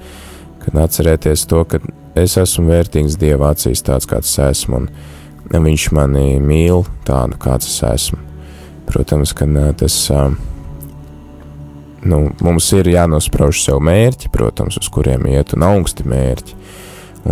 kad 0.63 0.79
atcerēties 0.83 1.45
to, 1.47 1.63
ka 1.69 1.79
es 2.19 2.35
esmu 2.39 2.67
vērtīgs 2.71 3.17
Dieva 3.19 3.53
acīs 3.53 3.85
tāds, 3.85 4.09
kāds 4.09 4.33
es 4.33 4.43
esmu, 4.43 4.83
un 5.47 5.67
viņš 5.67 5.89
mani 5.95 6.41
mīl 6.43 6.83
tādu, 7.07 7.39
kāds 7.39 7.69
es 7.69 7.79
esmu. 7.87 8.19
Protams, 8.87 9.33
ka 9.35 9.47
tas, 9.79 9.95
nu, 12.07 12.21
mums 12.43 12.71
ir 12.77 12.89
jānosprauž 12.91 13.61
sev 13.63 13.81
mērķi, 13.83 14.31
protams, 14.33 14.79
uz 14.81 14.89
kuriem 14.93 15.27
iet 15.29 15.53
un 15.57 15.65
augsti 15.67 16.05
mērķi, 16.07 16.57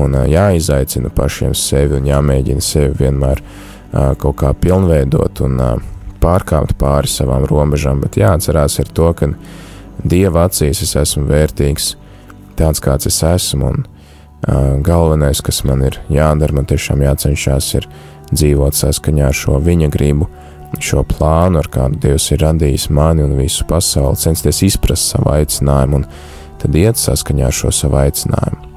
un 0.02 0.18
jāizaicina 0.30 1.12
pašiem 1.16 1.56
sevi 1.58 2.00
un 2.00 2.10
jāmēģina 2.10 2.64
sevi 2.64 3.06
vienmēr 3.06 3.42
kaut 4.20 4.40
kā 4.42 4.52
pilnveidot 4.60 5.42
un 5.46 5.62
pārkāpt 6.24 6.76
pāri 6.80 7.12
savām 7.12 7.46
robežām, 7.48 8.02
bet 8.04 8.18
jāatcerās 8.20 8.80
ir 8.82 8.92
to, 8.96 9.12
ka 9.16 9.32
Dieva 10.06 10.44
acīs 10.50 10.82
es 10.84 10.92
esmu 11.00 11.24
vērtīgs, 11.30 11.94
tāds 12.60 12.82
kāds 12.84 13.08
es 13.08 13.22
esmu, 13.26 13.72
un 13.72 14.82
galvenais, 14.86 15.40
kas 15.42 15.64
man 15.66 15.86
ir 15.88 15.98
jādara, 16.12 16.54
man 16.54 16.68
tiešām 16.70 17.02
jācenšas 17.06 17.70
ir 17.80 17.88
dzīvot 18.34 18.76
saskaņā 18.76 19.30
ar 19.32 19.38
šo 19.38 19.62
viņa 19.64 19.90
gribu, 19.94 20.28
šo 20.80 21.04
plānu, 21.08 21.60
ar 21.62 21.70
kādu 21.72 22.00
Dievs 22.04 22.30
ir 22.36 22.44
radījis 22.44 22.90
mani 22.94 23.26
un 23.26 23.36
visu 23.40 23.66
pasauli, 23.70 24.20
censties 24.20 24.64
izprast 24.66 25.16
savu 25.16 25.32
aicinājumu 25.34 26.02
un 26.02 26.08
tad 26.62 26.76
iet 26.76 27.00
saskaņā 27.00 27.50
ar 27.50 27.56
šo 27.56 27.72
savu 27.76 28.02
aicinājumu. 28.04 28.72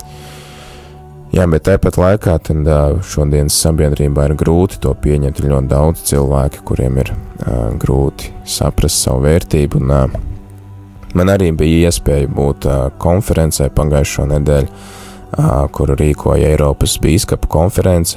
Jā, 1.28 1.44
bet 1.44 1.66
tāpat 1.68 1.98
laikā 2.00 2.38
tad, 2.40 2.68
šodienas 3.04 3.56
sabiedrībā 3.60 4.30
ir 4.30 4.34
grūti 4.40 4.78
to 4.80 4.94
pieņemt. 4.96 5.42
Ir 5.42 5.50
ļoti 5.52 5.68
daudz 5.68 6.04
cilvēku, 6.08 6.62
kuriem 6.70 6.96
ir 7.02 7.10
uh, 7.12 7.74
grūti 7.76 8.32
saprast 8.48 9.04
savu 9.04 9.26
vērtību. 9.26 9.82
Un, 9.82 9.92
uh, 9.92 11.12
man 11.18 11.32
arī 11.34 11.50
bija 11.52 11.90
iespēja 11.90 12.30
būt 12.32 12.68
uh, 12.68 12.78
konferencē 13.04 13.68
pagājušo 13.76 14.24
nedēļu, 14.32 14.72
uh, 14.72 15.66
kuru 15.76 15.98
rīkoja 16.00 16.48
Eiropas 16.54 16.96
Bīskapu 17.04 17.52
konference 17.52 18.16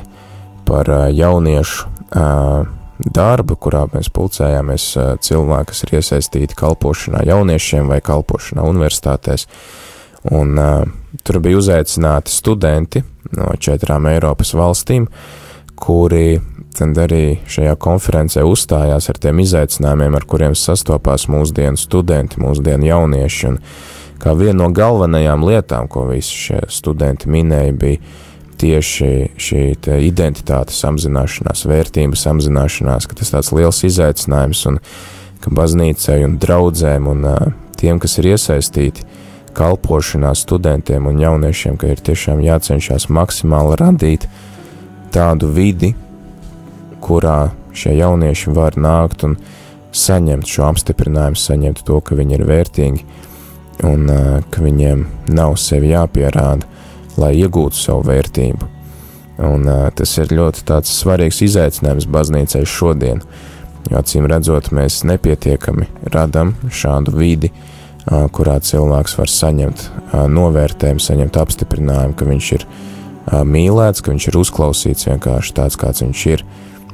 par 0.63 0.87
uh, 0.87 1.09
jauniešu 1.11 1.91
uh, 1.91 2.63
darbu, 3.05 3.57
kurā 3.57 3.85
mēs 3.93 4.11
pulcējāmies 4.13 4.87
cilvēki, 5.25 5.69
kas 5.71 5.85
ir 5.85 5.95
iesaistīti 5.99 6.57
kalpošanā 6.59 7.25
jauniešiem 7.27 7.89
vai 7.89 8.01
kalpošanā 8.05 8.65
universitātēs. 8.69 9.47
Un, 10.31 10.53
uh, 10.59 10.83
Tur 11.23 11.39
bija 11.39 11.57
uzaicināti 11.57 12.31
studenti 12.31 13.03
no 13.35 13.51
četrām 13.59 14.07
Eiropas 14.07 14.53
valstīm, 14.55 15.07
kuri 15.75 16.39
tad 16.77 16.95
arī 17.03 17.41
šajā 17.51 17.75
konferencē 17.83 18.45
uzstājās 18.47 19.09
ar 19.11 19.19
tiem 19.19 19.41
izaicinājumiem, 19.43 20.15
ar 20.15 20.25
kuriem 20.27 20.55
sastopās 20.55 21.27
mūsdienu 21.31 21.79
studenti, 21.79 22.39
mūsdienu 22.39 22.87
jaunieši. 22.87 23.49
Un 23.51 23.59
kā 24.23 24.35
viena 24.39 24.61
no 24.63 24.69
galvenajām 24.75 25.43
lietām, 25.49 25.91
ko 25.91 26.05
visi 26.13 26.45
šie 26.45 26.61
studenti 26.71 27.27
minēja, 27.31 27.75
bija 27.75 27.99
tieši 28.61 29.09
šī 29.41 29.63
identitātes 30.05 30.81
apzināšanās, 30.87 31.65
vērtības 31.69 32.27
apzināšanās, 32.31 33.07
ka 33.09 33.17
tas 33.17 33.33
tāds 33.33 33.51
liels 33.55 33.81
izaicinājums 33.87 34.65
un 34.69 34.79
ka 35.41 35.53
baznīcai 35.57 36.21
un 36.27 36.37
draudzēm 36.41 37.09
un 37.09 37.25
tiem, 37.81 37.99
kas 38.01 38.19
ir 38.21 38.31
iesaistīti, 38.35 39.07
kalpošanā 39.57 40.31
studentiem 40.37 41.09
un 41.09 41.19
jauniešiem, 41.19 41.77
ka 41.79 41.89
ir 41.91 42.03
tiešām 42.03 42.43
jācenšas 42.45 43.09
maksimāli 43.11 43.79
radīt 43.81 44.27
tādu 45.11 45.49
vidi, 45.51 45.91
kurā 47.03 47.51
šie 47.75 47.97
jaunieši 47.97 48.53
var 48.55 48.77
nākt 48.79 49.25
un 49.27 49.35
saņemt 49.91 50.47
šo 50.47 50.69
apstiprinājumu, 50.69 51.39
saņemt 51.39 51.83
to, 51.87 51.99
ka 51.99 52.15
viņi 52.15 52.37
ir 52.37 52.45
vērtīgi 52.47 53.03
un 53.89 54.07
ka 54.53 54.63
viņiem 54.63 55.03
nav 55.33 55.57
sevi 55.59 55.91
jāpierāda, 55.91 56.67
lai 57.19 57.33
iegūtu 57.39 57.77
savu 57.77 58.05
vērtību. 58.11 58.69
Un, 59.41 59.65
uh, 59.65 59.87
tas 59.95 60.13
ir 60.21 60.31
ļoti 60.37 60.81
svarīgs 60.87 61.41
izaicinājums 61.47 62.07
baznīcai 62.11 62.63
šodien, 62.67 63.23
jo 63.89 63.97
acīm 63.97 64.27
redzot, 64.29 64.69
mēs 64.75 65.01
nepietiekami 65.09 65.87
radam 66.13 66.53
šādu 66.69 67.15
vidi, 67.17 67.51
uh, 67.51 67.71
kurā 68.33 68.59
cilvēks 68.59 69.17
var 69.19 69.29
saņemt 69.29 69.83
novērtējumu, 70.31 71.01
saņemt 71.01 71.37
apstiprinājumu, 71.37 72.15
ka 72.17 72.25
viņš 72.25 72.51
ir 72.57 72.65
mīlēts, 73.45 74.01
ka 74.01 74.11
viņš 74.11 74.27
ir 74.27 74.37
uzklausīts 74.41 75.07
vienkārši 75.07 75.55
tāds, 75.57 75.77
kāds 75.79 76.03
viņš 76.03 76.25
ir, 76.33 76.43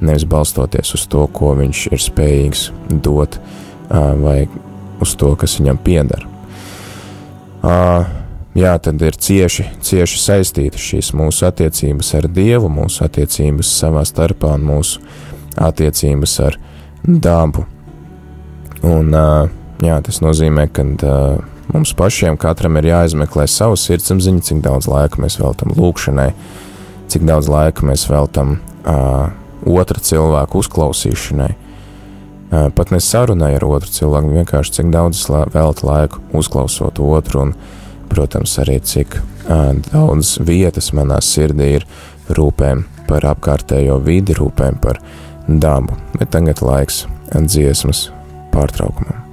nevis 0.01 0.27
balstoties 0.30 0.93
uz 0.97 1.08
to, 1.10 1.25
ko 1.32 1.53
viņš 1.58 1.88
ir 1.95 2.03
spējīgs 2.03 2.67
dot, 3.03 3.39
vai 3.89 4.47
uz 5.01 5.15
to, 5.17 5.34
kas 5.39 5.58
viņam 5.62 5.80
pieder. 5.82 6.27
Jā, 8.58 8.72
tad 8.82 9.04
ir 9.06 9.13
cieši, 9.13 9.67
cieši 9.86 10.17
saistītas 10.17 10.82
šīs 10.82 11.12
mūsu 11.13 11.46
attiecības 11.46 12.08
ar 12.17 12.26
Dievu, 12.34 12.72
mūsu 12.74 13.04
attiecības 13.06 13.70
savā 13.84 14.02
starpā 14.08 14.56
un 14.58 14.65
mūsu 14.65 15.04
attiecības 15.62 16.34
ar 16.48 16.58
dabu. 17.06 17.67
Un, 18.82 19.13
jā, 19.86 20.00
tas 20.02 20.20
nozīmē, 20.26 20.65
ka 20.74 20.88
mums 21.70 21.93
pašiem 22.02 22.41
katram 22.41 22.82
ir 22.82 22.89
jāizmeklē 22.89 23.46
savu 23.46 23.78
sirdsapziņu, 23.78 24.41
cik 24.50 24.65
daudz 24.65 24.89
laika 24.89 25.22
mēs 25.22 25.38
veltam 25.38 25.78
lūkšanai, 25.78 26.32
cik 27.13 27.30
daudz 27.30 27.54
laika 27.54 27.86
mēs 27.86 28.10
veltam 28.10 28.58
uh, 28.58 29.30
otra 29.70 30.02
cilvēka 30.02 30.58
uzklausīšanai. 30.58 31.54
Pat 32.48 32.93
ne 32.96 33.04
sarunai 33.04 33.54
ar 33.58 33.70
otru 33.70 33.91
cilvēku, 33.91 34.34
vienkārši 34.39 34.80
cik 34.80 34.93
daudz 34.93 35.28
veltu 35.30 35.91
laiku 35.91 36.26
uzklausot 36.39 37.02
otru, 37.04 37.50
un, 37.52 37.60
protams, 38.10 38.58
arī 38.63 38.80
cik 38.84 39.20
daudz 39.91 40.38
vietas 40.48 40.91
manā 40.96 41.20
sirdī 41.24 41.74
ir 41.78 41.88
rūpēm 42.38 42.84
par 43.08 43.28
apkārtējo 43.36 44.02
vidi, 44.04 44.36
rūpēm 44.36 44.82
par 44.84 45.00
dabu. 45.48 45.96
Bet 46.17 46.34
tagad 46.36 46.63
laiks 46.65 47.06
dziesmas 47.32 48.10
pārtraukumam. 48.52 49.24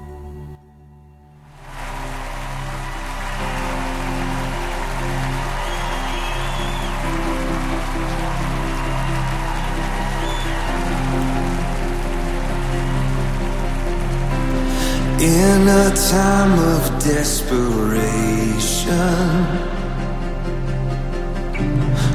In 15.25 15.69
a 15.69 15.91
time 15.97 16.59
of 16.59 17.03
desperation, 17.03 18.14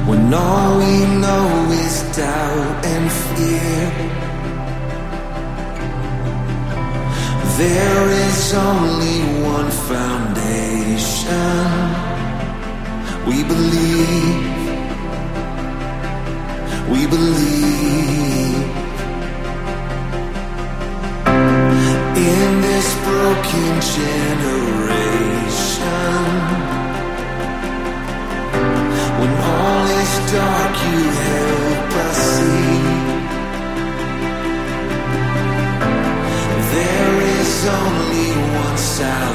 when 0.06 0.32
all 0.32 0.78
we 0.78 1.04
know 1.20 1.68
is 1.72 2.02
doubt 2.16 2.86
and 2.86 3.10
fear, 3.10 3.90
there 7.58 8.10
is 8.26 8.54
only 8.54 9.18
one 9.42 9.70
foundation. 9.90 11.36
We 13.26 13.42
believe, 13.42 14.44
we 16.92 17.06
believe. 17.06 17.80
in 22.20 22.60
this 22.60 22.94
broken 23.04 23.80
generation. 23.80 24.29
Dark, 30.32 30.76
you 30.86 31.00
help 31.26 31.92
us 32.06 32.16
see. 32.34 32.80
There 36.74 37.16
is 37.38 37.66
only 37.66 38.28
one 38.64 38.78
salvation. 38.78 39.29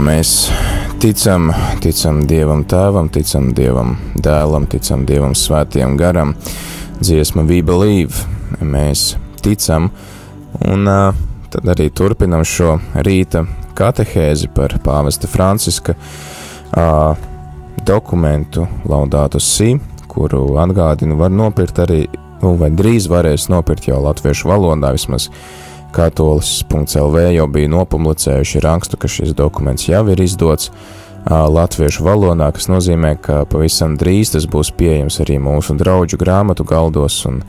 Mēs 0.00 0.30
ticam, 1.00 1.50
ticam 1.82 2.20
Dievam 2.28 2.62
Tēvam, 2.68 3.08
ticam 3.12 3.50
Dievam 3.56 3.94
Dēlam, 4.16 4.66
ticam 4.70 5.04
Dievam 5.08 5.34
Svētajam 5.36 5.96
Garam, 6.00 6.34
dziesma 7.00 7.44
We 7.48 7.60
Believe, 7.66 8.24
mēs 8.60 9.14
ticam, 9.44 9.90
un 10.66 10.88
tad 11.50 11.72
arī 11.74 11.88
turpinam 11.92 12.44
šo 12.46 12.78
rīta 13.06 13.44
katehēzi 13.76 14.50
par 14.54 14.76
pāvesta 14.84 15.30
Franciska 15.30 15.96
dokumentu 17.86 18.66
Laudātu 18.88 19.40
Si, 19.42 19.74
kuru 20.10 20.44
atgādinu 20.60 21.18
var 21.20 21.32
nopirkt 21.32 21.80
arī, 21.84 22.04
nu, 22.42 22.54
vai 22.60 22.72
drīz 22.74 23.08
varēs 23.10 23.50
nopirkt 23.52 23.90
jau 23.90 24.00
latviešu 24.04 24.50
valodā 24.50 24.94
vismaz 24.96 25.30
Katolis.lv 25.94 27.26
jau 27.34 27.46
bija 27.50 27.70
nopublicējuši 27.72 28.62
rakstu, 28.64 28.98
ka 29.00 29.10
šis 29.10 29.34
dokuments 29.38 29.88
jau 29.88 30.04
ir 30.12 30.20
izdots 30.22 30.70
latviešu 31.28 32.04
valodā, 32.06 32.48
kas 32.56 32.70
nozīmē, 32.72 33.16
ka 33.20 33.42
pavisam 33.50 33.98
drīz 34.00 34.32
tas 34.32 34.46
būs 34.48 34.70
pieejams 34.72 35.20
arī 35.20 35.36
mūsu 35.42 35.76
draugu 35.76 36.16
grāmatu 36.20 36.64
galdos 36.64 37.18
un 37.28 37.42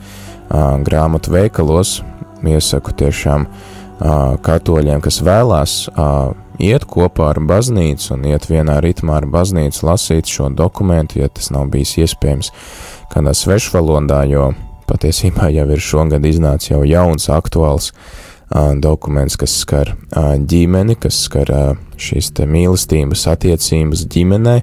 grāmatu 0.84 1.32
veikalos. 1.32 2.00
Iesaku 2.42 2.92
tiešām 2.98 3.46
katoļiem, 4.42 4.98
kas 5.00 5.20
vēlās 5.22 5.76
iet 6.62 6.84
kopā 6.90 7.28
ar 7.30 7.38
baznīcu 7.46 8.16
un 8.16 8.26
iet 8.28 8.48
vienā 8.50 8.80
ritmā 8.82 9.20
ar 9.20 9.28
baznīcu, 9.30 9.86
lasīt 9.86 10.26
šo 10.28 10.50
dokumentu, 10.50 11.20
ja 11.22 11.30
tas 11.30 11.52
nav 11.54 11.70
bijis 11.72 11.94
iespējams 12.02 12.50
kādā 13.14 13.32
svešvalodā, 13.38 14.24
jo 14.28 14.50
patiesībā 14.90 15.48
jau 15.54 15.68
ir 15.70 15.80
šogad 15.80 16.26
iznācis 16.26 16.74
jau 16.74 16.82
jauns, 16.84 17.30
aktuāls 17.32 17.92
dokuments, 18.76 19.36
kas 19.40 19.54
skar 19.62 19.94
ģimeni, 20.48 20.96
kas 21.00 21.22
skar 21.26 21.52
šīs 22.00 22.32
mīlestības 22.48 23.26
attiecības 23.32 24.04
ģimenē, 24.12 24.56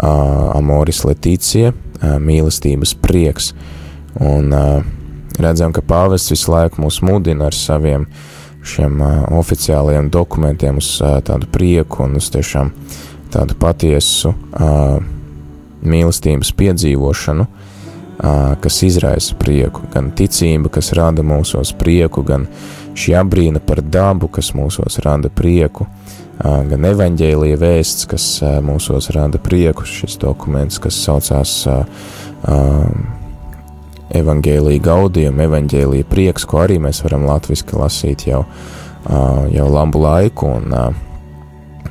amoris 0.00 1.04
letīcija, 1.04 1.74
mīlestības 2.22 2.94
prieks. 3.02 3.52
Un 4.20 4.52
redzam, 5.38 5.74
ka 5.76 5.84
pāvests 5.84 6.32
visu 6.32 6.52
laiku 6.54 6.82
mūs 6.84 7.00
mudina 7.04 7.50
ar 7.50 7.56
saviem 7.56 8.08
šiem 8.64 9.00
oficiālajiem 9.38 10.10
dokumentiem 10.12 10.80
uz 10.80 10.96
tādu 11.00 11.48
prieku 11.52 12.04
un 12.04 12.18
uz 12.20 12.28
tiešām 12.32 12.72
tādu 13.32 13.56
patiesu 13.60 14.34
mīlestības 15.80 16.50
piedzīvošanu, 16.56 17.46
kas 18.60 18.82
izraisa 18.84 19.36
prieku, 19.40 19.86
gan 19.92 20.10
ticība, 20.12 20.68
kas 20.72 20.92
rada 20.96 21.24
mūsos 21.24 21.72
prieku, 21.80 22.24
gan 22.26 22.44
uh, 22.44 22.79
šī 22.98 23.14
apbrīna 23.20 23.62
par 23.64 23.82
dabu, 23.82 24.28
kas 24.32 24.52
mūsos 24.56 24.98
rada 25.04 25.30
prieku, 25.32 25.86
gan 26.40 26.86
evaņģēlīja 26.88 27.60
vēsts, 27.60 28.06
kas 28.10 28.26
mūsos 28.64 29.10
rada 29.14 29.40
prieku, 29.42 29.84
šis 29.86 30.16
dokuments, 30.22 30.80
kas 30.82 30.98
saucās 31.04 31.54
evaņģēlīja 34.20 34.84
gaudījuma, 34.84 35.46
evaņģēlīja 35.46 36.08
prieks, 36.10 36.46
ko 36.48 36.64
arī 36.64 36.80
mēs 36.82 37.02
varam 37.04 37.28
latviski 37.28 37.78
lasīt 37.78 38.26
jau, 38.30 38.42
jau 39.52 39.68
labu 39.70 40.02
laiku, 40.02 40.50
un 40.58 40.74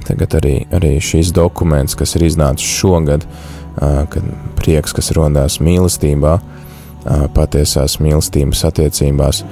tagad 0.08 0.40
arī, 0.42 0.56
arī 0.74 0.96
šis 1.04 1.32
dokuments, 1.36 1.96
kas 1.96 2.18
ir 2.18 2.28
iznācis 2.28 2.78
šogad, 2.82 3.28
kad 3.80 4.32
prieks, 4.60 4.96
kas 4.98 5.14
rodās 5.16 5.60
mīlestībā, 5.64 6.40
patiesās 7.38 8.00
mīlestības 8.04 8.66
attiecībās, 8.68 9.44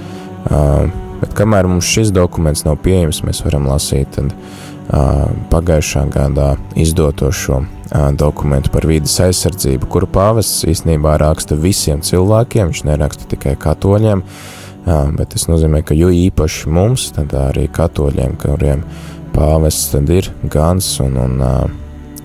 Bet 1.22 1.34
kamēr 1.38 1.70
mums 1.70 1.88
šis 1.90 2.12
dokuments 2.14 2.64
nav 2.68 2.78
pieejams, 2.86 3.24
mēs 3.26 3.42
varam 3.46 3.66
lasīt 3.72 4.12
tad, 4.18 4.34
uh, 4.34 5.26
pagājušā 5.52 6.06
gadā 6.14 6.52
izdoto 6.78 7.32
šo 7.34 7.64
uh, 7.64 8.12
dokumentu 8.18 8.72
par 8.74 8.86
vīdes 8.90 9.16
aizsardzību, 9.26 9.90
kuru 9.90 10.10
pāvests 10.14 10.68
īstenībā 10.70 11.18
raksta 11.22 11.58
visiem 11.58 12.04
cilvēkiem, 12.06 12.72
viņš 12.72 12.84
neraksta 12.90 13.30
tikai 13.34 13.56
katoļiem, 13.60 14.24
uh, 14.24 15.10
bet 15.18 15.34
tas 15.34 15.48
nozīmē, 15.50 15.82
ka 15.88 15.98
jo 15.98 16.12
īpaši 16.14 16.70
mums, 16.70 17.10
tad 17.18 17.34
arī 17.38 17.66
katoļiem, 17.74 18.38
kuriem 18.44 18.86
pāvests 19.34 19.98
ir 19.98 20.32
gans 20.54 20.94
un, 21.04 21.18
un 21.22 21.42
uh, 21.42 21.60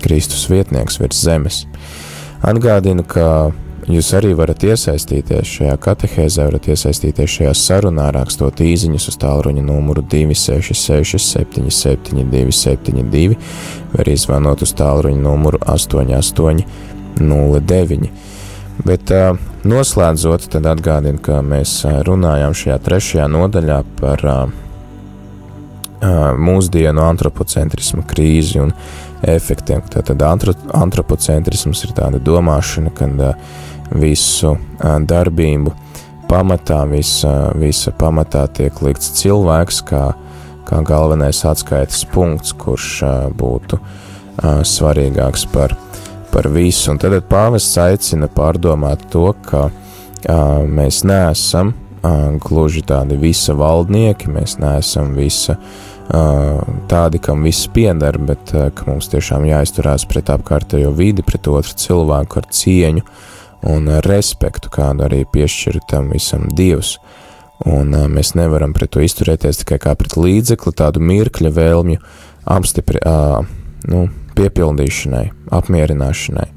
Kristus 0.03 0.45
vietnieks 0.51 0.99
virs 0.99 1.21
zemes. 1.23 1.63
Atgādinu, 2.43 3.05
ka 3.07 3.53
Jūs 3.83 4.13
arī 4.15 4.29
varat 4.37 4.61
iesaistīties 4.63 5.49
šajā 5.57 5.73
katehēzē, 5.83 6.45
varat 6.47 6.69
iesaistīties 6.71 7.33
šajā 7.33 7.53
sarunā, 7.57 8.05
rakstot 8.15 8.61
īsiņus 8.63 9.09
uz 9.11 9.17
tālruņa 9.19 9.59
numuru 9.65 10.01
266, 10.07 11.19
772, 11.19 12.53
72, 12.55 13.35
vai 13.91 13.99
arī 14.05 14.15
zvanot 14.19 14.61
uz 14.63 14.71
tālruņa 14.79 15.21
numuru 15.25 15.57
8809. 15.67 18.07
Bet 18.87 19.11
uh, 19.11 19.35
noslēdzot, 19.67 20.47
tad 20.55 20.63
atgādinu, 20.71 21.19
ka 21.23 21.41
mēs 21.43 21.83
runājām 22.07 22.53
šajā 22.55 22.77
trešajā 22.87 23.27
nodaļā 23.35 23.79
par 23.99 24.19
uh, 24.31 24.47
mūsdienu 26.39 26.99
antropocentrismu 27.03 28.03
krīzi 28.07 28.63
un 28.63 28.71
efektiem. 29.27 29.83
Tātad 29.91 30.23
antropocentrisms 30.23 31.83
ir 31.83 31.91
tāda 31.99 32.17
domāšana, 32.23 32.95
kad 32.95 33.11
uh, 33.19 33.35
visu 33.91 34.55
darbību 34.81 35.73
pamatā, 36.29 36.83
visa, 36.89 37.51
visa 37.59 37.91
pamatā 37.91 38.47
tiek 38.57 38.81
likts 38.81 39.11
cilvēks 39.19 39.83
kā, 39.89 40.05
kā 40.65 40.81
galvenais 40.87 41.43
atskaites 41.45 42.05
punkts, 42.13 42.55
kurš 42.57 43.03
būtu 43.37 43.79
svarīgāks 44.41 45.45
par, 45.53 45.75
par 46.33 46.49
visu. 46.49 46.89
Un 46.93 47.01
tad 47.01 47.15
pāvests 47.29 47.77
aicina 47.77 48.29
pārdomāt 48.31 49.05
to, 49.13 49.29
ka 49.45 49.67
mēs 50.65 51.03
neesam 51.05 51.75
gluži 52.43 52.83
tādi 52.87 53.15
visa 53.19 53.55
valdnieki, 53.55 54.31
mēs 54.31 54.57
neesam 54.59 55.13
visa 55.15 55.57
tādi, 56.91 57.19
kam 57.23 57.45
viss 57.47 57.69
pieder, 57.71 58.17
bet 58.19 58.51
ka 58.51 58.87
mums 58.89 59.07
tiešām 59.13 59.45
jāizturās 59.47 60.03
pret 60.09 60.33
apkārtējo 60.33 60.91
vidi, 60.97 61.23
pret 61.23 61.47
otru 61.47 61.77
cilvēku 61.79 62.41
ar 62.41 62.49
cieņu, 62.51 63.05
un 63.69 63.87
respektu, 64.05 64.71
kādu 64.73 65.05
arī 65.07 65.23
piešķir 65.29 65.79
tam 65.89 66.11
visam 66.13 66.49
Dievs. 66.55 66.97
Un 67.69 67.93
uh, 67.95 68.07
mēs 68.11 68.33
nevaram 68.35 68.73
pret 68.75 68.91
to 68.91 69.03
izturēties 69.03 69.61
tikai 69.61 69.79
kā 69.83 69.93
pret 69.95 70.17
līdzekli, 70.19 70.73
tādu 70.75 71.03
mirkļa 71.03 71.51
vēlmju 71.55 72.01
apstipri, 72.51 72.99
uh, 73.07 73.45
nu, 73.87 74.07
piepildīšanai, 74.35 75.27
apmierināšanai. 75.53 76.49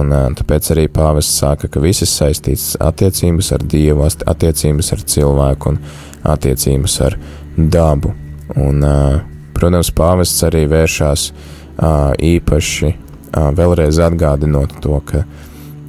Un 0.00 0.10
uh, 0.10 0.26
tāpēc 0.34 0.72
arī 0.74 0.88
pāvests 0.90 1.38
saka, 1.38 1.70
ka 1.70 1.82
visas 1.82 2.14
saistītas 2.18 2.74
attiecības 2.82 3.52
ar 3.54 3.66
Dievu, 3.70 4.08
attiecības 4.34 4.90
ar 4.96 5.06
cilvēku 5.14 5.74
un 5.74 5.80
attiecības 6.34 6.98
ar 7.06 7.18
dabu. 7.54 8.14
Un, 8.58 8.82
uh, 8.82 9.20
protams, 9.54 9.92
pāvests 9.94 10.42
arī 10.48 10.64
vēršās 10.72 11.30
uh, 11.30 12.10
īpaši 12.18 12.94
vēlreiz 13.34 13.98
atgādinot 13.98 14.76
to, 14.82 15.00
ka 15.06 15.24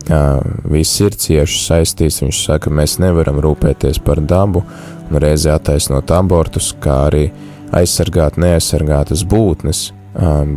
viss 0.08 1.02
ir 1.02 1.16
cieši 1.18 1.62
saistīts. 1.64 2.22
Viņš 2.22 2.42
saka, 2.46 2.68
ka 2.68 2.76
mēs 2.78 2.98
nevaram 3.02 3.40
rūpēties 3.42 4.02
par 4.06 4.22
dabu 4.22 4.64
un 5.10 5.20
reizē 5.22 5.56
attaisnot 5.56 6.12
abortus, 6.14 6.74
kā 6.82 7.06
arī 7.10 7.28
aizsargāt 7.76 8.38
neaizsargātas 8.42 9.26
būtnes, 9.30 9.90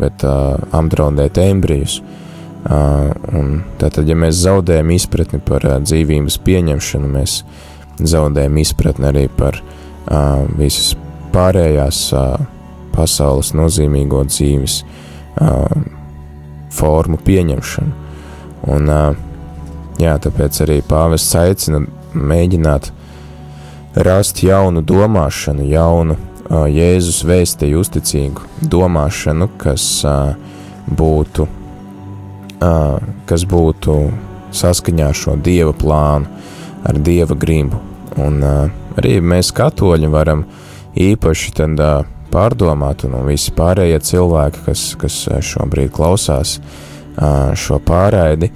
bet 0.00 0.24
apdraudēt 0.24 1.40
embrijus. 1.42 2.00
Tātad, 2.68 4.04
ja 4.04 4.16
mēs 4.18 4.42
zaudējam 4.42 4.90
izpratni 4.92 5.40
par 5.40 5.64
dzīvības 5.84 6.38
pieņemšanu, 6.44 7.10
mēs 7.14 7.42
zaudējam 7.98 8.58
izpratni 8.60 9.08
arī 9.08 9.26
par 9.32 9.60
visas 10.58 10.92
pārējās 11.32 12.02
pasaules 12.92 13.54
nozīmīgo 13.56 14.24
dzīves 14.28 14.82
formu 16.78 17.18
pieņemšanu. 17.24 18.04
Un 18.68 18.90
uh, 18.90 19.27
Jā, 19.98 20.14
tāpēc 20.22 20.60
arī 20.62 20.78
pāvests 20.86 21.34
aicina 21.34 21.80
mēģināt 22.14 22.92
rast 24.06 24.44
jaunu 24.44 24.82
domāšanu, 24.86 25.64
jaunu 25.66 26.14
uh, 26.14 26.68
Jēzus 26.70 27.24
vēstīju 27.26 27.80
uzticīgu 27.82 28.46
domāšanu, 28.70 29.48
kas 29.58 29.88
uh, 30.06 30.36
būtu, 30.86 31.48
uh, 32.62 33.08
kas 33.26 33.46
būtu 33.50 33.98
saskaņā 34.54 35.10
ar 35.10 35.18
šo 35.18 35.34
Dieva 35.42 35.74
plānu, 35.74 36.30
ar 36.86 37.02
Dieva 37.02 37.34
gribu. 37.34 37.82
Un 38.22 38.38
uh, 38.46 38.70
arī 38.98 39.18
mēs 39.18 39.50
katoļi 39.56 40.14
varam 40.14 40.46
īpaši 40.94 41.54
tad 41.58 41.82
uh, 41.82 42.06
pārdomāt, 42.30 43.02
un 43.08 43.18
visi 43.26 43.50
pārējie 43.56 43.98
cilvēki, 44.12 44.64
kas, 44.70 44.88
kas 45.00 45.20
šobrīd 45.50 45.90
klausās 45.94 46.58
uh, 46.60 47.50
šo 47.58 47.82
pārraidi, 47.82 48.52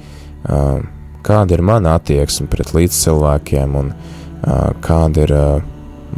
uh, 0.47 1.02
kāda 1.25 1.57
ir 1.57 1.65
mana 1.67 1.97
attieksme 1.99 2.49
pret 2.53 2.75
līdzcilvēkiem 2.77 3.79
un 3.79 3.93
uh, 3.95 4.71
kāda 4.85 5.27
ir 5.27 5.35
uh, 5.37 5.65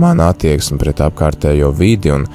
mana 0.01 0.31
attieksme 0.33 0.79
pret 0.81 1.03
apkārtējo 1.05 1.71
vidi 1.77 2.13
un 2.15 2.27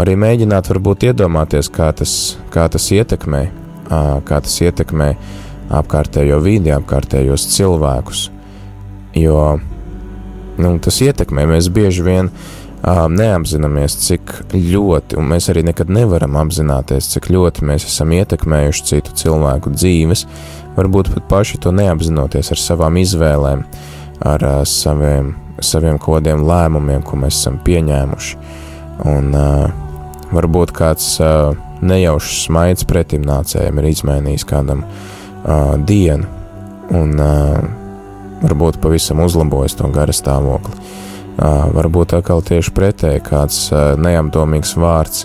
arī 0.00 0.16
mēģināt 0.20 0.70
varbūt 0.70 1.08
iedomāties, 1.10 1.70
kā 1.72 1.90
tas, 1.96 2.14
kā 2.54 2.68
tas 2.70 2.84
ietekmē, 2.94 3.42
kā 4.24 4.38
tas 4.44 4.54
ietekmē 4.62 5.08
apkārtējo 5.80 6.38
vidi, 6.44 6.70
apkārtējos 6.74 7.48
cilvēkus. 7.56 8.28
Jo 9.18 9.58
nu, 10.60 10.76
tas 10.82 11.00
ietekmē, 11.02 11.46
mēs 11.50 11.70
bieži 11.74 12.04
vien 12.06 12.30
neapzināmies, 12.86 13.96
cik 14.06 14.32
ļoti, 14.54 15.18
un 15.20 15.28
mēs 15.34 15.50
arī 15.52 15.64
nekad 15.68 15.90
nevaram 15.92 16.38
apzināties, 16.40 17.10
cik 17.12 17.28
ļoti 17.32 17.66
mēs 17.68 17.84
esam 17.90 18.14
ietekmējuši 18.16 18.86
citu 18.88 19.16
cilvēku 19.20 19.72
dzīves, 19.74 20.24
varbūt 20.78 21.12
pat 21.12 21.28
paši 21.28 21.60
to 21.60 21.74
neapzinoties 21.76 22.52
ar 22.54 22.60
savām 22.60 22.96
izvēlēm, 23.02 23.66
ar 24.24 24.46
saviem, 24.68 25.34
saviem 25.60 26.00
kodiem 26.00 26.44
lēmumiem, 26.48 27.04
ko 27.04 27.20
mēs 27.20 27.42
esam 27.42 27.60
pieņēmuši. 27.64 28.40
Un 29.10 29.32
varbūt 30.32 30.72
kāds 30.76 31.18
nejaušs 31.80 32.44
smaids 32.46 32.88
pretim 32.88 33.24
nācējiem 33.28 33.80
ir 33.80 33.90
izmainījis 33.92 34.48
kādam 34.48 34.84
dienu, 35.88 36.28
un 36.96 37.14
varbūt 38.40 38.80
pavisam 38.80 39.20
uzlabojis 39.24 39.76
to 39.76 39.88
gara 39.92 40.16
stāvokli. 40.16 40.76
Varbūt 41.40 42.12
atkal 42.18 42.42
tieši 42.44 42.72
pretēji 42.76 43.22
kāds 43.24 43.60
neapdomīgs 44.00 44.74
vārds 44.76 45.24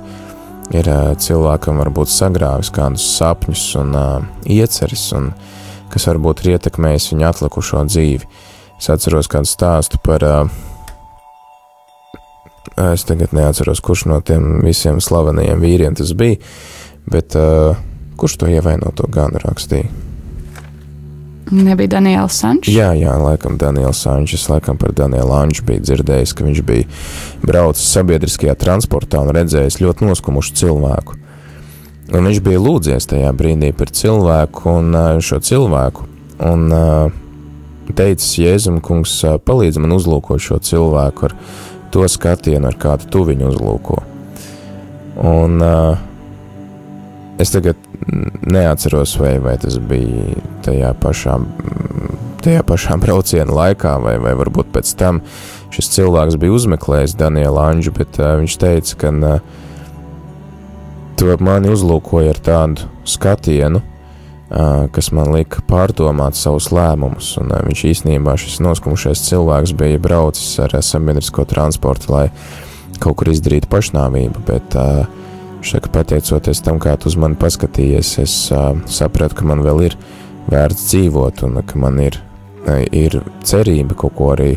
ir 0.71 0.87
cilvēkam 1.21 1.81
varbūt 1.83 2.09
sagrāvis 2.09 2.71
kādus 2.73 3.03
sapņus 3.17 3.65
un 3.81 3.97
ieceris, 4.47 5.09
un 5.17 5.33
kas 5.91 6.07
varbūt 6.07 6.45
ir 6.45 6.55
ietekmējis 6.55 7.11
viņa 7.11 7.33
atlikušo 7.33 7.83
dzīvi. 7.91 8.31
Es 8.79 8.87
atceros 8.91 9.27
kādu 9.31 9.51
stāstu 9.51 9.99
par 10.03 10.23
Es 12.75 13.05
tagad 13.07 13.31
neatceros, 13.31 13.79
kurš 13.79 14.03
no 14.11 14.17
tiem 14.25 14.59
visiem 14.65 14.97
slavenajiem 14.99 15.61
vīriem 15.63 15.95
tas 15.95 16.11
bija, 16.17 16.41
bet 17.07 17.37
uh, 17.39 17.77
kurš 18.19 18.41
to 18.41 18.51
ievainoto 18.51 19.07
ganu 19.11 19.39
rakstīja? 19.39 20.04
Nebija 21.51 21.91
Daniels 21.93 22.39
Sančs. 22.39 22.71
Jā, 22.73 22.89
jā, 22.97 23.13
laikam 23.21 23.59
Daniels 23.61 23.99
Sančs. 24.01 24.47
Laikam 24.49 24.79
par 24.81 24.95
Danielu 24.97 25.33
Anču 25.37 25.65
biju 25.67 25.83
dzirdējis, 25.85 26.33
ka 26.33 26.47
viņš 26.47 26.61
bija 26.65 26.87
braucis 27.45 27.91
sabiedriskajā 27.93 28.55
transportā 28.57 29.21
un 29.21 29.33
redzējis 29.35 29.77
ļoti 29.83 30.09
noskumušu 30.09 30.55
cilvēku. 30.61 31.19
Un 32.13 32.29
viņš 32.29 32.41
bija 32.45 32.61
lūdzies 32.61 33.09
tajā 33.09 33.29
brīdī 33.37 33.71
par 33.77 33.93
cilvēku 33.93 34.73
un 34.73 34.97
šo 35.25 35.39
cilvēku. 35.45 36.09
Un 36.45 36.67
teicis, 37.93 38.33
Jēzum, 38.41 38.81
kungs, 38.81 39.13
palīdz 39.45 39.79
man 39.81 39.93
uzlūkot 39.95 40.41
šo 40.41 40.59
cilvēku 40.65 41.29
ar 41.29 41.37
to 41.93 42.09
skatienu, 42.09 42.67
ar 42.69 42.77
kādu 42.81 43.09
tu 43.13 43.23
viņu 43.29 43.53
uzlūko. 43.53 44.01
Un 45.15 45.61
uh, 45.63 45.95
es 47.39 47.53
tagad 47.53 47.79
neatceros, 48.45 49.15
vai, 49.21 49.37
vai 49.43 49.57
tas 49.61 49.77
bija 49.79 50.39
tajā 50.65 50.93
pašā, 51.01 51.39
tajā 52.45 52.63
pašā 52.67 52.97
brauciena 53.03 53.59
laikā, 53.59 53.97
vai, 54.03 54.17
vai 54.23 54.35
varbūt 54.37 54.71
pēc 54.75 54.95
tam 54.99 55.21
šis 55.75 55.91
cilvēks 55.97 56.39
bija 56.39 56.55
uzmeklējis 56.55 57.17
Danielu 57.19 57.61
Anģu, 57.61 57.95
bet 57.97 58.21
uh, 58.21 58.35
viņš 58.41 58.59
teica, 58.61 58.99
ka 59.01 59.13
uh, 59.15 59.61
tu 61.15 61.31
mani 61.39 61.71
uzlūkoji 61.71 62.31
ar 62.31 62.39
tādu 62.43 62.89
skatienu, 63.07 63.81
kas 64.93 65.09
man 65.15 65.31
lika 65.33 65.63
pārdomāt 65.67 66.37
savus 66.37 66.69
lēmumus. 66.75 67.31
Un 67.41 67.53
viņš 67.65 67.83
īstenībā 67.91 68.35
šis 68.39 68.59
noskumušais 68.63 69.23
cilvēks 69.29 69.73
bija 69.77 70.01
braucis 70.01 70.59
ar 70.63 70.75
sabiedrisko 70.85 71.47
transportu, 71.49 72.11
lai 72.13 72.25
kaut 73.01 73.17
kur 73.19 73.31
izdarītu 73.31 73.69
pašnāvību, 73.71 74.43
bet 74.47 74.77
viņš 74.77 75.24
saka, 75.67 75.91
pateicoties 75.99 76.61
tam, 76.65 76.79
kā 76.81 76.95
tu 76.99 77.09
uz 77.11 77.17
mani 77.19 77.37
paskatījies, 77.39 78.15
es 78.23 78.35
sapratu, 78.97 79.39
ka 79.39 79.47
man 79.49 79.63
vēl 79.65 79.85
ir 79.89 79.99
vērts 80.51 80.89
dzīvot 80.91 81.45
un 81.47 81.61
ka 81.65 81.79
man 81.81 82.01
ir, 82.03 82.19
ir 82.91 83.19
cerība 83.45 83.97
kaut 83.97 84.17
ko 84.17 84.33
arī 84.35 84.51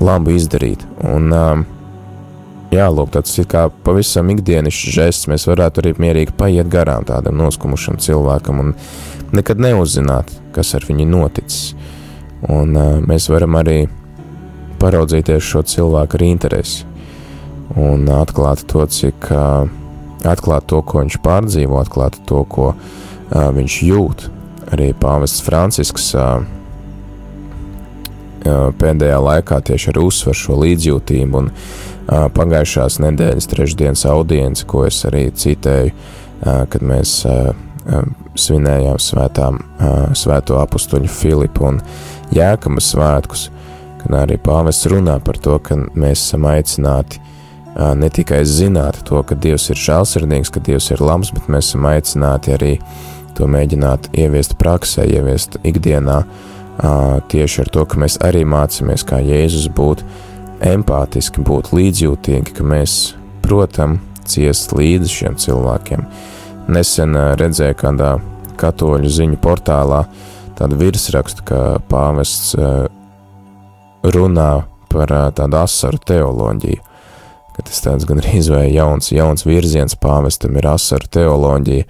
labu 0.00 0.36
izdarīt. 0.36 0.86
Un, 1.06 1.32
Jā, 2.74 2.88
lūk, 2.90 3.12
tāds 3.14 3.30
ir 3.38 3.46
kā 3.46 3.68
pavisam 3.86 4.26
ikdienišķs 4.34 4.94
žests. 4.96 5.28
Mēs 5.30 5.46
varētu 5.46 5.80
arī 5.80 5.92
mierīgi 6.02 6.34
paiet 6.36 6.66
garām 6.68 7.06
tādam 7.06 7.38
noskumušam 7.38 8.00
cilvēkam 8.02 8.58
un 8.58 8.72
nekad 9.36 9.62
neuzzināt, 9.62 10.32
kas 10.52 10.74
ar 10.74 10.86
viņu 10.88 11.06
noticis. 11.08 11.76
Un 12.52 12.74
uh, 12.76 12.98
mēs 13.06 13.30
varam 13.30 13.54
arī 13.60 13.86
paraudzīties 14.82 15.46
šo 15.46 15.62
cilvēku 15.66 16.18
ar 16.18 16.26
interesi 16.26 16.84
un 17.80 18.04
atklāt 18.12 18.66
to, 18.70 18.82
cik 18.90 19.30
uh, 19.30 19.70
atklāt 20.24 20.68
to, 20.70 20.80
ko 20.82 21.02
viņš 21.02 21.18
pārdzīvo, 21.24 21.80
atklāt 21.80 22.18
to, 22.28 22.44
ko 22.48 22.72
uh, 22.72 23.48
viņš 23.56 23.78
jūt. 23.86 24.28
Arī 24.74 24.90
pāvests 24.98 25.44
Francisks 25.46 26.10
uh, 26.18 26.44
pēdējā 28.80 29.18
laikā 29.22 29.60
tieši 29.66 29.92
ar 29.92 30.00
uzsver 30.04 30.38
šo 30.38 30.60
līdzjūtību 30.62 31.40
un 31.42 31.50
uh, 31.50 32.26
pagājušās 32.34 33.00
nedēļas 33.04 33.50
trešdienas 33.52 34.06
audienci, 34.10 34.66
ko 34.68 34.86
es 34.88 35.02
arī 35.08 35.28
citēju, 35.34 35.92
uh, 35.92 36.64
kad 36.70 36.86
mēs 36.86 37.18
uh, 37.28 37.52
svinējām 38.36 38.98
svētām, 38.98 39.60
svēto 40.18 40.56
apustuļu 40.58 41.06
Filipu 41.06 41.68
un 41.68 41.76
Jēkama 42.34 42.82
svētkus, 42.82 43.46
kad 44.00 44.16
arī 44.24 44.38
pāvests 44.42 44.88
runā 44.90 45.20
par 45.22 45.38
to, 45.42 45.58
ka 45.62 45.78
mēs 45.94 46.24
esam 46.24 46.48
aicināti 46.50 47.20
ne 47.76 48.08
tikai 48.12 48.42
zināt 48.48 49.02
to, 49.08 49.20
ka 49.26 49.36
Dievs 49.36 49.68
ir 49.72 49.80
žēlsirdīgs, 49.80 50.52
ka 50.52 50.62
Dievs 50.64 50.90
ir 50.94 51.02
labs, 51.04 51.32
bet 51.34 51.48
mēs 51.52 51.70
esam 51.70 51.88
aicināti 51.90 52.54
arī 52.56 52.72
to 53.36 53.48
mēģināt 53.50 54.10
ieviest 54.16 54.56
praksē, 54.60 55.04
ieviest 55.04 55.58
ikdienā, 55.66 56.22
tieši 57.32 57.64
ar 57.64 57.72
to, 57.72 57.84
ka 57.88 58.00
mēs 58.00 58.18
arī 58.24 58.44
mācāmies, 58.48 59.04
kā 59.06 59.20
Jēzus 59.24 59.68
būt 59.76 60.04
empātiski, 60.64 61.44
būt 61.44 61.72
līdzjūtīgi, 61.76 62.56
ka 62.56 62.64
mēs, 62.64 63.14
protam, 63.44 64.00
ciest 64.26 64.72
līdzi 64.76 65.12
šiem 65.12 65.36
cilvēkiem, 65.40 66.08
Nesen 66.66 67.14
redzēju 67.38 67.76
kādā 67.78 68.16
katoļu 68.58 69.10
ziņu 69.12 69.36
portālā 69.38 70.00
tādu 70.58 70.80
virsrakstu, 70.80 71.44
ka 71.46 71.60
pāvests 71.86 72.56
runā 74.16 74.50
par 74.90 75.12
tādu 75.36 75.60
asaru 75.60 76.00
teoloģiju. 76.10 76.82
Ka 77.56 77.64
tas 77.64 77.80
tāds 77.84 78.04
gan 78.08 78.20
arī 78.20 78.38
izvēja 78.40 78.72
jauns, 78.82 79.10
jauns 79.14 79.46
virziens 79.48 79.96
pāvestam 80.00 80.58
ir 80.60 80.68
asaru 80.68 81.08
teoloģija, 81.16 81.86